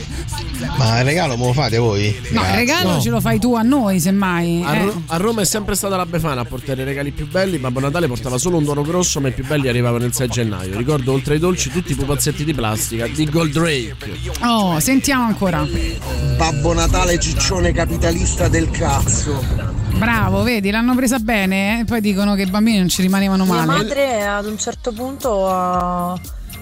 [0.78, 2.16] Ma il regalo me lo fate voi?
[2.32, 4.64] No, il regalo ce lo fai tu a noi, semmai.
[4.64, 4.84] A, eh.
[4.86, 7.58] Ro- a Roma è sempre stata la Befana a portare i regali più belli.
[7.58, 10.78] Babbo Natale portava solo un dono grosso, ma i più belli arrivavano il 6 gennaio.
[10.78, 13.96] Ricordo oltre ai dolci tutti i pupazzetti di plastica di Goldrake.
[14.44, 15.66] Oh, sentiamo ancora.
[16.38, 19.44] Babbo Natale ciccione capitalista del cazzo.
[19.98, 21.80] Bravo, vedi, l'hanno presa bene.
[21.80, 21.86] eh?
[21.86, 23.66] Poi dicono che i bambini non ci rimanevano Mia male.
[23.84, 26.16] madre ad un certo punto ha,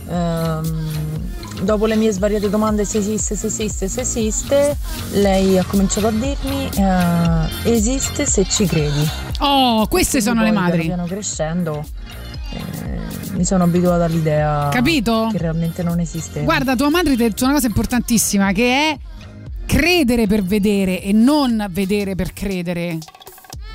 [0.10, 1.05] ehm,
[1.62, 4.78] dopo le mie svariate domande se esiste, se esiste, se esiste,
[5.14, 9.08] lei ha cominciato a dirmi eh, esiste se ci credi.
[9.40, 10.86] Oh, queste Quindi sono le madri.
[10.86, 11.86] Piano piano crescendo
[12.56, 15.30] eh, mi sono abituata all'idea Capito?
[15.32, 16.44] che realmente non esiste.
[16.44, 18.98] Guarda, tua madre ti ha detto una cosa importantissima che è
[19.66, 22.98] credere per vedere e non vedere per credere.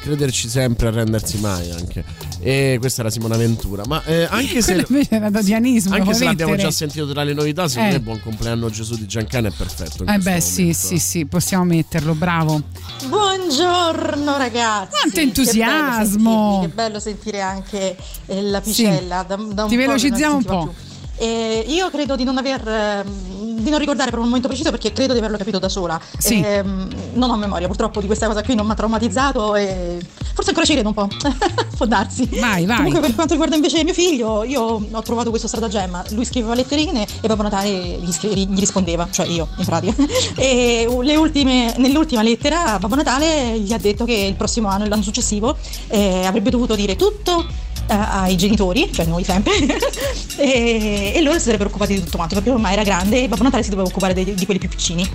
[0.00, 2.04] Crederci sempre e rendersi mai anche.
[2.42, 3.82] E questa era Simona Ventura.
[3.86, 4.84] Ma eh, anche se.
[4.88, 5.92] Invece era dadianismo.
[5.92, 6.70] Anche vuoi se l'abbiamo mettere?
[6.70, 7.98] già sentito tra le novità, secondo Eh.
[7.98, 10.04] me Buon compleanno Gesù di Giancana è perfetto.
[10.06, 10.78] Eh beh, sì, momento.
[10.78, 12.62] sì, sì, possiamo metterlo, bravo.
[13.08, 14.90] Buongiorno ragazzi.
[15.00, 16.60] Quanto entusiasmo.
[16.62, 17.96] Che bello sentire anche
[18.26, 19.22] eh, l'apicella.
[19.22, 20.62] Da, da un Ti che velocizziamo un po'.
[20.66, 20.88] più.
[21.20, 24.92] Eh, io credo di non aver ehm, di non ricordare per un momento preciso perché
[24.92, 26.00] credo di averlo capito da sola.
[26.18, 26.40] Sì.
[26.40, 29.98] Ehm, non ho memoria purtroppo di questa cosa qui, non mi ha traumatizzato e
[30.32, 31.08] forse ancora ci credo un po'.
[31.76, 32.28] Può darsi.
[32.38, 32.76] Vai, vai.
[32.76, 36.04] Comunque per quanto riguarda invece mio figlio, io ho trovato questo stratagemma.
[36.10, 39.94] Lui scriveva letterine e Babbo Natale gli, scri- gli rispondeva, cioè io in pratica.
[40.36, 45.02] e le ultime- nell'ultima lettera Babbo Natale gli ha detto che il prossimo anno, l'anno
[45.02, 45.56] successivo,
[45.88, 49.52] eh, avrebbe dovuto dire tutto eh, ai genitori, cioè noi sempre,
[50.36, 53.42] e, e loro si sarebbero occupati di tutto quanto, perché ormai era grande e Babbo
[53.42, 55.08] Natale si doveva occupare dei- di quelli più piccini.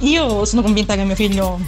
[0.00, 1.60] Io sono convinta che mio figlio,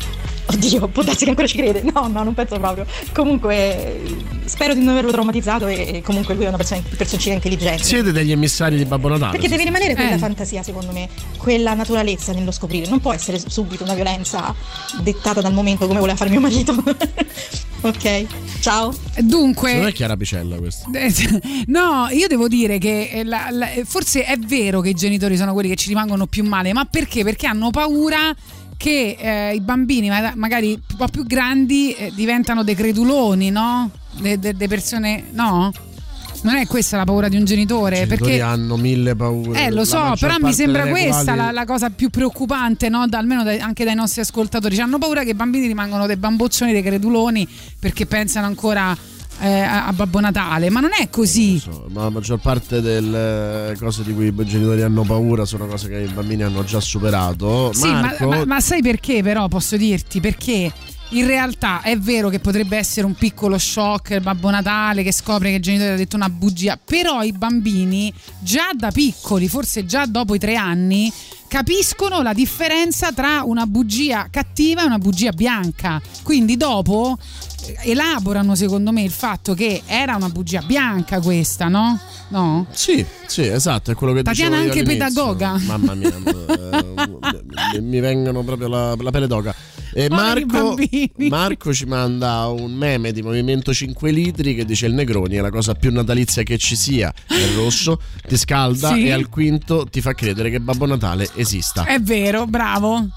[0.51, 2.87] oddio, può darsi che ancora ci crede, no, no, non penso proprio.
[3.13, 4.01] Comunque
[4.45, 7.83] spero di non averlo traumatizzato e, e comunque lui è una persona, personcina intelligente.
[7.83, 9.33] Siete degli emissari di Babbo Natale.
[9.33, 10.19] Perché deve rimanere quella Eh.
[10.19, 12.89] fantasia, secondo me, quella naturalezza nello scoprire.
[12.89, 14.55] Non può essere subito una violenza
[15.03, 16.75] dettata dal momento come voleva fare mio marito.
[17.83, 18.27] ok,
[18.61, 18.95] ciao.
[19.21, 20.91] Dunque, Non è Chiara Picella questo.
[21.67, 25.53] No, io devo dire che eh, la- la- forse è vero che i genitori sono
[25.53, 27.23] quelli che ci rimangono più male, ma perché?
[27.25, 28.35] Perché hanno paura
[28.79, 33.91] che eh, i bambini, ma- magari un po' più grandi, eh, diventano dei creduloni, no?
[34.19, 35.71] Delle persone, no?
[36.43, 38.03] Non è questa la paura di un genitore?
[38.03, 39.65] I perché hanno mille paure.
[39.67, 43.07] eh, lo so, però mi sembra questa quali- la, la cosa più preoccupante, no?
[43.09, 44.79] Da- almeno dai- anche dai nostri ascoltatori.
[44.79, 47.47] Hanno paura che i bambini rimangano dei bamboccioni, dei creduloni,
[47.81, 48.97] perché pensano ancora
[49.41, 50.71] eh, a, Babbo Natale.
[50.71, 51.63] Ma non è così.
[51.89, 56.01] Ma la maggior parte delle cose di cui i genitori hanno paura sono cose che
[56.01, 57.73] i bambini hanno già superato.
[57.73, 60.21] Sì, ma, Marco, ma- ma sai perché però posso dirti?
[60.21, 60.73] Perché
[61.11, 65.51] in realtà è vero che potrebbe essere un piccolo shock il Babbo Natale che scopre
[65.51, 70.05] che il genitore ha detto una bugia, però i bambini già da piccoli, forse già
[70.07, 71.11] dopo i tre anni,
[71.47, 76.01] capiscono la differenza tra una bugia cattiva e una bugia bianca.
[76.23, 77.17] Quindi dopo
[77.65, 81.99] eh, elaborano secondo me il fatto che era una bugia bianca questa, no?
[82.29, 82.67] No?
[82.73, 85.59] Sì, sì, esatto, è quello che Tatiana dicevo anche pedagoga.
[85.61, 86.15] Mamma mia,
[87.73, 89.55] eh, mi vengono proprio la, la pelle d'oca.
[89.93, 90.77] E Marco.
[91.29, 95.51] Marco ci manda un meme di Movimento 5 Litri che dice il Negroni è la
[95.51, 99.07] cosa più natalizia che ci sia, è rosso, ti scalda Sì.
[99.07, 101.85] e al quinto ti fa credere che Babbo Natale esista.
[101.85, 103.09] È vero, bravo.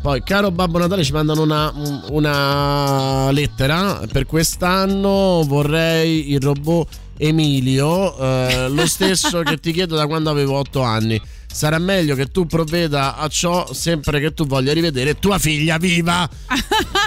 [0.00, 1.72] Poi, caro Babbo Natale, ci mandano una,
[2.10, 4.00] una lettera.
[4.10, 6.88] Per quest'anno vorrei il robot
[7.18, 11.20] Emilio, eh, lo stesso che ti chiedo da quando avevo 8 anni.
[11.52, 16.28] Sarà meglio che tu provveda a ciò sempre che tu voglia rivedere tua figlia viva.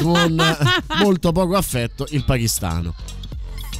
[0.01, 0.57] Con
[0.99, 2.93] molto poco affetto, il pakistano.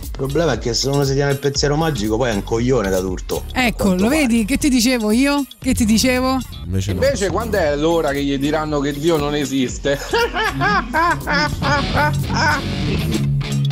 [0.02, 2.90] Il problema è che se uno si tiene il pensiero magico poi è un coglione
[2.90, 3.44] da adulto.
[3.52, 4.46] Ecco, lo vedi?
[4.46, 5.46] Che ti dicevo io?
[5.60, 6.40] Che ti dicevo?
[6.64, 10.00] Invece, Invece quando è l'ora che gli diranno che Dio non esiste?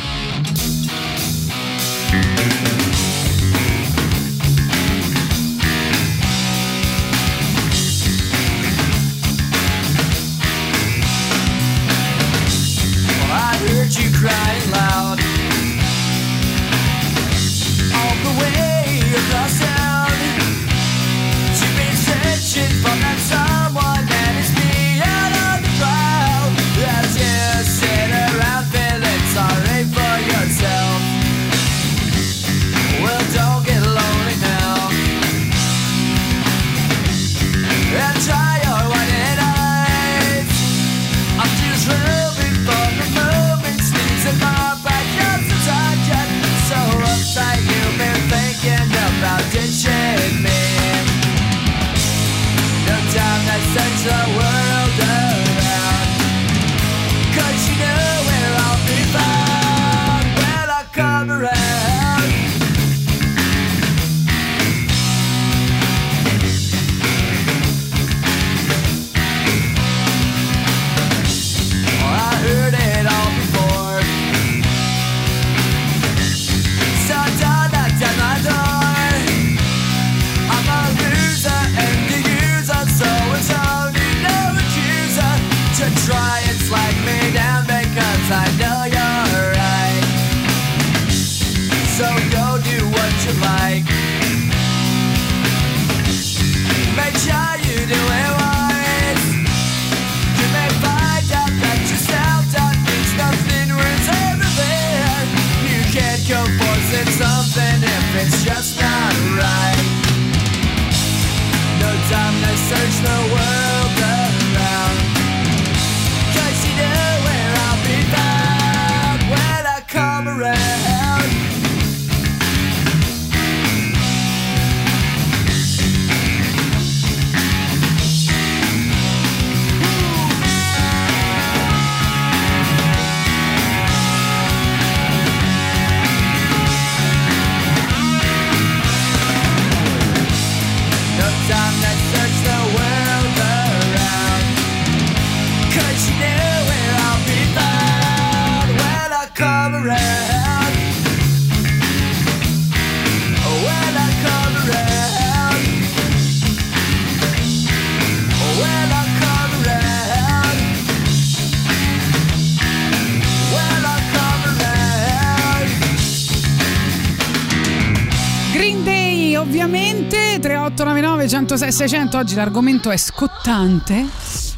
[171.46, 172.16] 106 600.
[172.16, 174.06] Oggi l'argomento è scottante.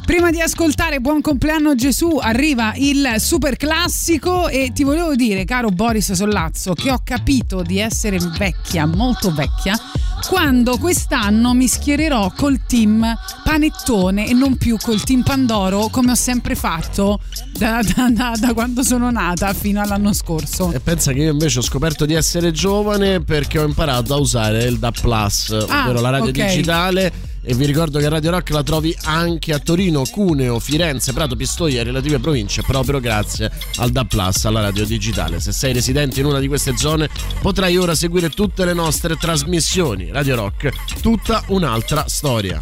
[0.05, 5.67] Prima di ascoltare Buon compleanno Gesù arriva il super classico e ti volevo dire, caro
[5.67, 9.77] Boris Sollazzo, che ho capito di essere vecchia, molto vecchia,
[10.25, 13.05] quando quest'anno mi schiererò col team
[13.43, 17.19] Panettone e non più col team Pandoro come ho sempre fatto
[17.57, 20.71] da, da- da- da quando sono nata fino all'anno scorso.
[20.73, 24.63] E pensa che io invece ho scoperto di essere giovane perché ho imparato a usare
[24.65, 26.45] il DAP Plus, Ah, ovvero la radio ok.
[26.45, 27.11] digitale.
[27.49, 31.79] E vi ricordo che Radio Rock la trovi anche a Torino, Cuneo, Firenze, Prato, Pistoia
[31.79, 35.39] e relative province, proprio grazie al DAP Plus, alla radio digitale.
[35.39, 37.07] Se sei residente in una di queste zone,
[37.41, 40.11] potrai ora seguire tutte le nostre trasmissioni.
[40.11, 42.61] Radio Rock, tutta un'altra storia.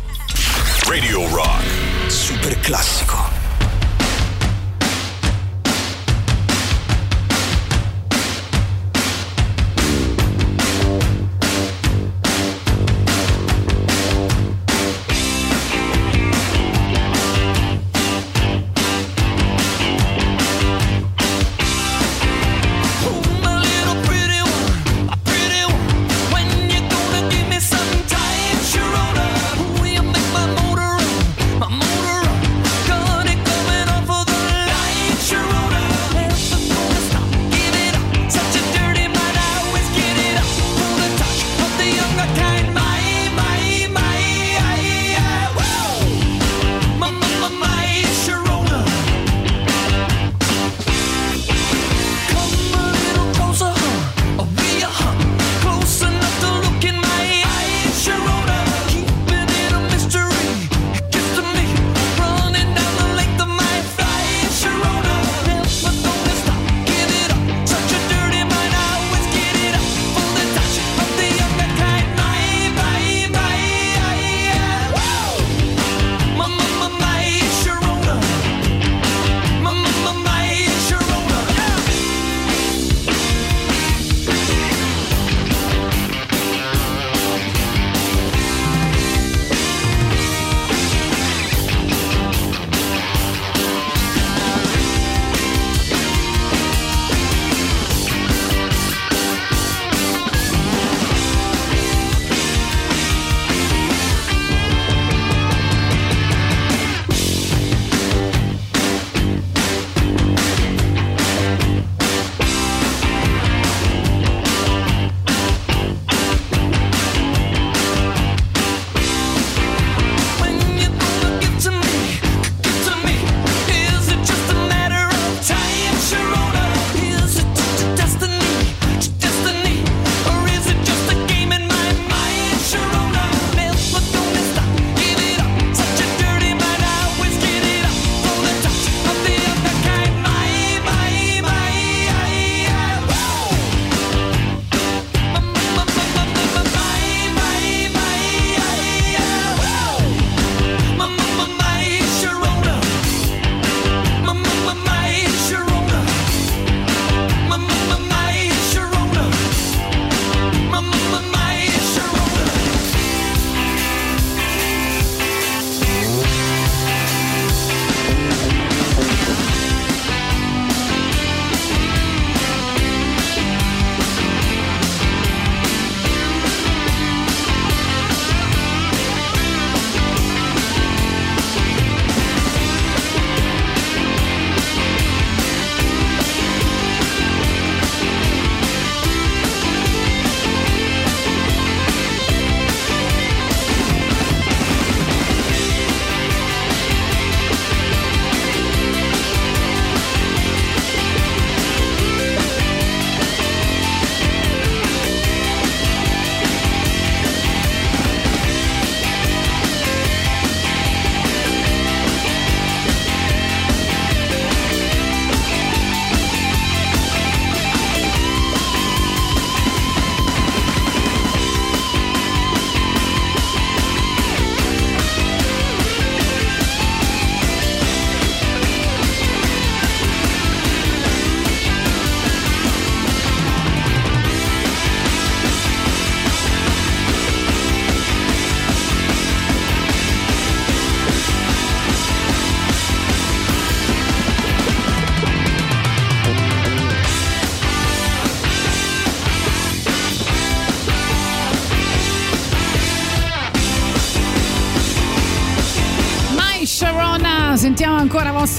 [0.87, 1.63] Radio Rock.
[2.05, 3.24] Super classico.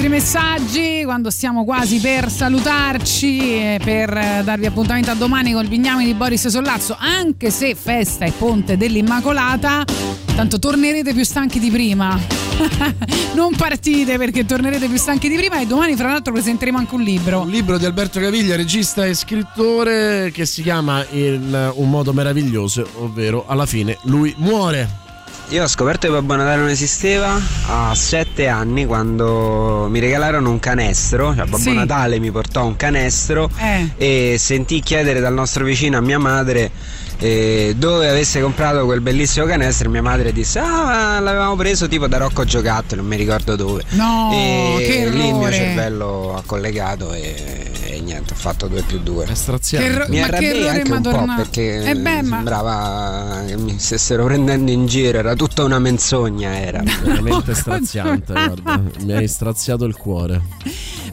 [0.06, 5.66] Vostri messaggi quando stiamo quasi per salutarci e per eh, darvi appuntamento a domani col
[5.66, 9.84] Vignami di Boris Sollazzo, anche se festa e ponte dell'Immacolata,
[10.34, 12.18] tanto tornerete più stanchi di prima.
[13.34, 17.02] non partite perché tornerete più stanchi di prima e domani fra l'altro presenteremo anche un
[17.02, 17.40] libro.
[17.40, 22.86] Un libro di Alberto Caviglia, regista e scrittore, che si chiama in un modo meraviglioso,
[22.98, 25.05] ovvero alla fine lui muore.
[25.50, 30.58] Io ho scoperto che Babbo Natale non esisteva a sette anni quando mi regalarono un
[30.58, 31.72] canestro, cioè Babbo Sì.
[31.72, 33.90] Natale mi portò un canestro Eh.
[33.96, 36.70] e sentì chiedere dal nostro vicino a mia madre
[37.18, 42.08] eh, dove avesse comprato quel bellissimo canestro e mia madre disse ah l'avevamo preso tipo
[42.08, 43.84] da Rocco Giocattolo, non mi ricordo dove.
[43.90, 47.65] No, e che lì il mio cervello ha collegato e
[48.16, 49.26] niente, ho fatto 2 più 2.
[49.26, 54.24] Che erro- mi arrabbiai anche un po' perché Eh beh, ma- sembrava che mi stessero
[54.24, 56.82] prendendo in giro, era tutta una menzogna era.
[57.02, 58.82] Veramente straziante, guarda.
[59.00, 60.42] Mi hai straziato il cuore.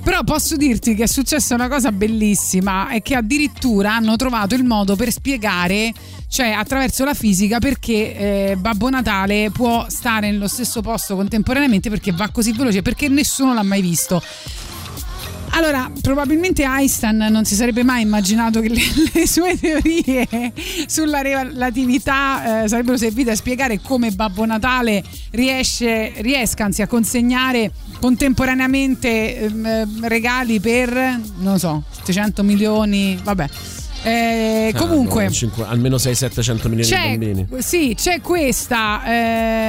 [0.04, 4.66] Però posso dirti che è successa una cosa bellissima e che addirittura hanno trovato il
[4.66, 5.94] modo per spiegare,
[6.28, 8.16] cioè attraverso la fisica, perché
[8.52, 13.54] eh, Babbo Natale può stare nello stesso posto contemporaneamente perché va così veloce, perché nessuno
[13.54, 14.22] l'ha mai visto.
[15.56, 18.82] Allora, probabilmente Einstein non si sarebbe mai immaginato che le,
[19.14, 20.52] le sue teorie
[20.88, 27.72] sulla relatività eh, sarebbero servite a spiegare come Babbo Natale riesce, riesca anzi a consegnare
[28.00, 33.50] contemporaneamente eh, regali per, non so, 700 milioni, vabbè.
[34.04, 35.24] Eh, Ah, comunque...
[35.26, 37.48] no, cinque- almeno 600-700 milioni di bambini.
[37.62, 39.04] sì, c'è questa,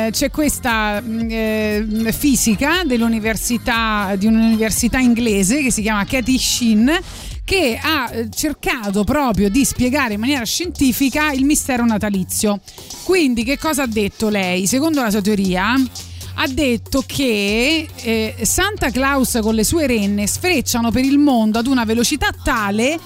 [0.06, 6.90] eh, c'è questa mh, eh, fisica dell'università, di un'università inglese che si chiama Cathy Shin
[7.44, 12.58] che ha eh, cercato proprio di spiegare in maniera scientifica il mistero natalizio.
[13.04, 14.66] Quindi che cosa ha detto lei?
[14.66, 15.74] Secondo la sua teoria
[16.36, 21.66] ha detto che eh, Santa Claus con le sue renne sfrecciano per il mondo ad
[21.66, 22.98] una velocità tale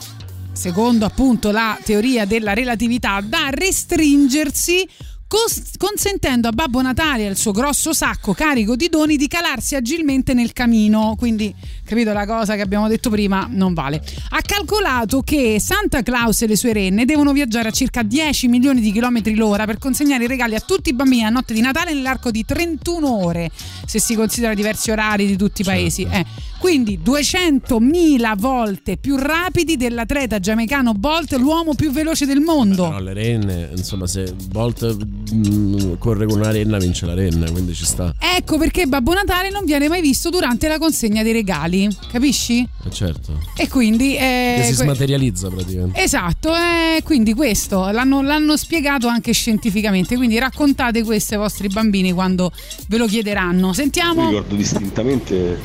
[0.59, 4.89] secondo appunto la teoria della relatività, da restringersi
[5.29, 9.77] cos- consentendo a Babbo Natale e al suo grosso sacco carico di doni di calarsi
[9.77, 11.15] agilmente nel camino.
[11.17, 14.03] Quindi, capito la cosa che abbiamo detto prima, non vale.
[14.31, 18.81] Ha calcolato che Santa Claus e le sue renne devono viaggiare a circa 10 milioni
[18.81, 21.93] di chilometri l'ora per consegnare i regali a tutti i bambini a notte di Natale
[21.93, 23.51] nell'arco di 31 ore,
[23.87, 26.07] se si considera diversi orari di tutti i paesi.
[26.11, 26.25] Eh.
[26.59, 32.89] Quindi 200.000 volte più rapidi dell'atleta giamaicano Bolt, l'uomo più veloce del mondo.
[32.89, 34.97] Però le renne, insomma, se Bolt
[35.35, 38.15] mm, corre con una renna, vince la renna, quindi ci sta.
[38.19, 42.61] Ecco perché Babbo Natale non viene mai visto durante la consegna dei regali, capisci?
[42.85, 43.39] Eh, certo.
[43.57, 44.17] E quindi...
[44.17, 46.01] eh, che si que- smaterializza praticamente.
[46.01, 52.13] Esatto, eh, quindi questo l'hanno, l'hanno spiegato anche scientificamente, quindi raccontate questo ai vostri bambini
[52.13, 52.53] quando
[52.89, 53.69] ve lo chiederanno.
[53.69, 54.29] Mi Sentiamo.
[54.29, 55.59] ricordo distintamente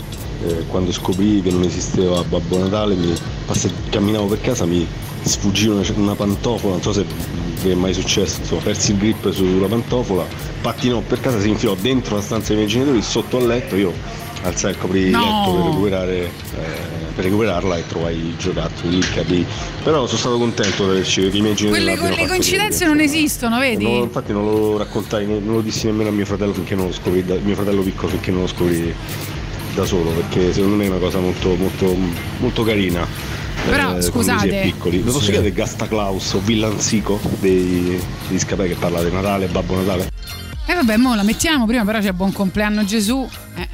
[0.46, 3.14] eh, quando scoprì che non esisteva Babbo Natale, mi
[3.46, 4.86] passe- camminavo per casa, mi
[5.24, 7.06] sfuggì una, una pantofola, non so se
[7.64, 10.26] vi è mai successo, persi il grip sulla pantofola,
[10.62, 13.94] pattinò per casa, si infilò dentro la stanza dei miei genitori, sotto al letto, io
[14.44, 15.20] alzai e il No.
[15.22, 19.46] letto per, recuperare, eh, per recuperarla e trovai i giocattoli, il capì.
[19.84, 23.58] Però sono stato contento di averci che i miei genitori Quelle, quelle coincidenze non esistono,
[23.60, 23.86] vedi?
[23.86, 26.92] No, infatti non lo raccontai, non lo dissi nemmeno a mio fratello finché non lo
[26.94, 28.94] scoprì, da- mio fratello piccolo finché non lo scoprì
[29.74, 31.96] da solo, perché secondo me è una cosa molto, molto,
[32.40, 33.08] molto carina.
[33.70, 34.62] Però, quando si scusate.
[34.62, 34.98] è piccoli.
[35.04, 35.32] Lo posso Sì.
[35.32, 40.10] chiedere Gasta Claus o Villanzico dei, degli Scapè che parla di Natale, Babbo Natale?
[40.66, 43.28] E Eh, vabbè, mo la mettiamo prima, però c'è buon compleanno Gesù.
[43.56, 43.68] Eh.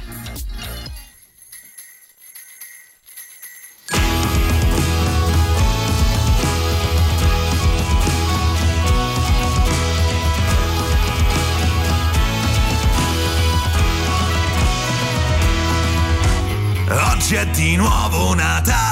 [17.12, 18.89] Oggi è di nuovo Natale,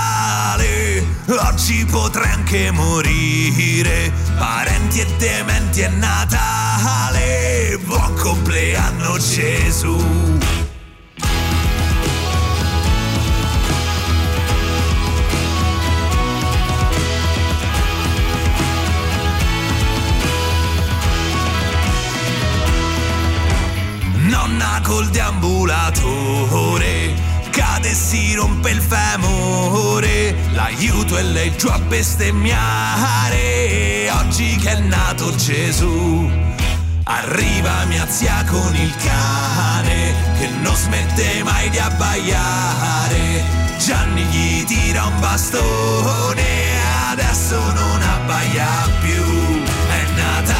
[1.36, 4.12] oggi potrei anche morire.
[4.36, 9.96] Parenti e dementi è Natale, buon compleanno Gesù.
[24.28, 27.07] Nonna col deambulatore
[27.58, 34.08] cade e si rompe il femore l'aiuto e lei giù a bestemmiare.
[34.12, 36.30] Oggi che è nato Gesù
[37.04, 43.42] arriva mia zia con il cane che non smette mai di abbaiare.
[43.78, 46.76] Gianni gli tira un bastone
[47.10, 49.24] adesso non abbaia più
[49.88, 50.58] è Natale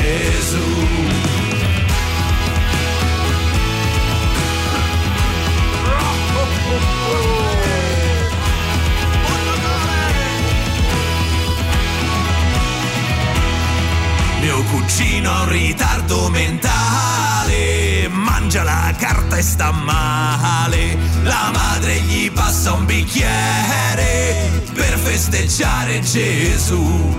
[0.00, 0.58] Gesù.
[14.40, 20.96] Mio cugino ha un ritardo mentale, mangia la carta e sta male.
[21.24, 27.18] La madre gli passa un bicchiere per festeggiare Gesù.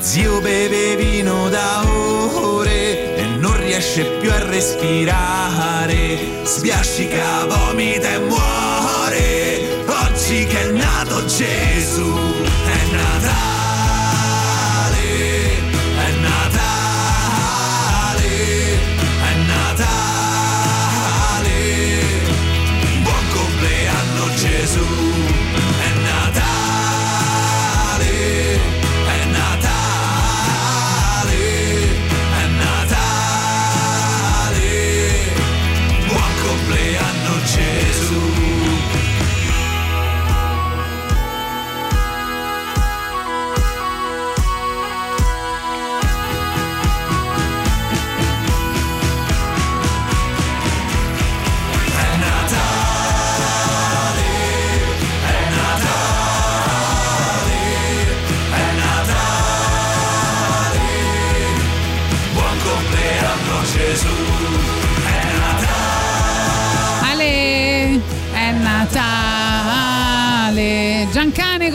[0.00, 6.42] Zio beve vino da ore e non riesce più a respirare.
[6.44, 9.84] Sbiascica, vomita e muore.
[9.86, 13.59] Oggi che è nato Gesù, è Natale,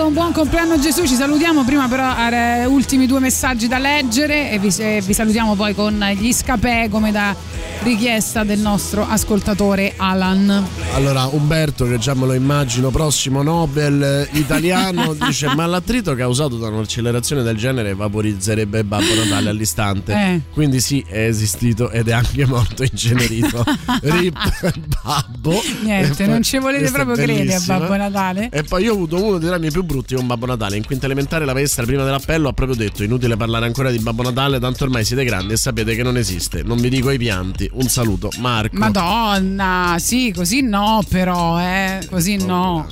[0.05, 4.59] Con buon compleanno Gesù, ci salutiamo prima però eh, ultimi due messaggi da leggere e
[4.59, 7.35] vi, e vi salutiamo poi con gli scapè come da
[7.81, 10.63] richiesta del nostro ascoltatore Alan.
[10.93, 16.67] Allora, Umberto, che già me lo immagino, prossimo Nobel italiano, dice: Ma l'attrito causato da
[16.67, 20.13] un'accelerazione del genere vaporizzerebbe Babbo Natale all'istante.
[20.13, 20.41] Eh.
[20.53, 23.63] Quindi sì, è esistito ed è anche morto incenerito.
[24.01, 25.59] Rip Babbo.
[25.81, 27.61] Niente, poi- non ci volete proprio credere a.
[27.65, 28.49] Babbo Natale?
[28.51, 30.77] E poi io ho avuto uno dei drammi più brutti con Babbo Natale.
[30.77, 34.23] In quinta elementare la maestra prima dell'appello ha proprio detto: inutile parlare ancora di Babbo
[34.23, 36.63] Natale, tanto ormai siete grandi e sapete che non esiste.
[36.63, 37.69] Non vi dico i pianti.
[37.73, 38.77] Un saluto, Marco.
[38.77, 42.87] Madonna, sì, così no, però, eh, così no.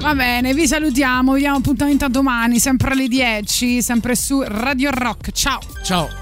[0.00, 4.90] Va bene, vi salutiamo, vi diamo appuntamento a domani, sempre alle 10, sempre su Radio
[4.90, 5.32] Rock.
[5.32, 5.60] Ciao.
[5.82, 6.21] Ciao.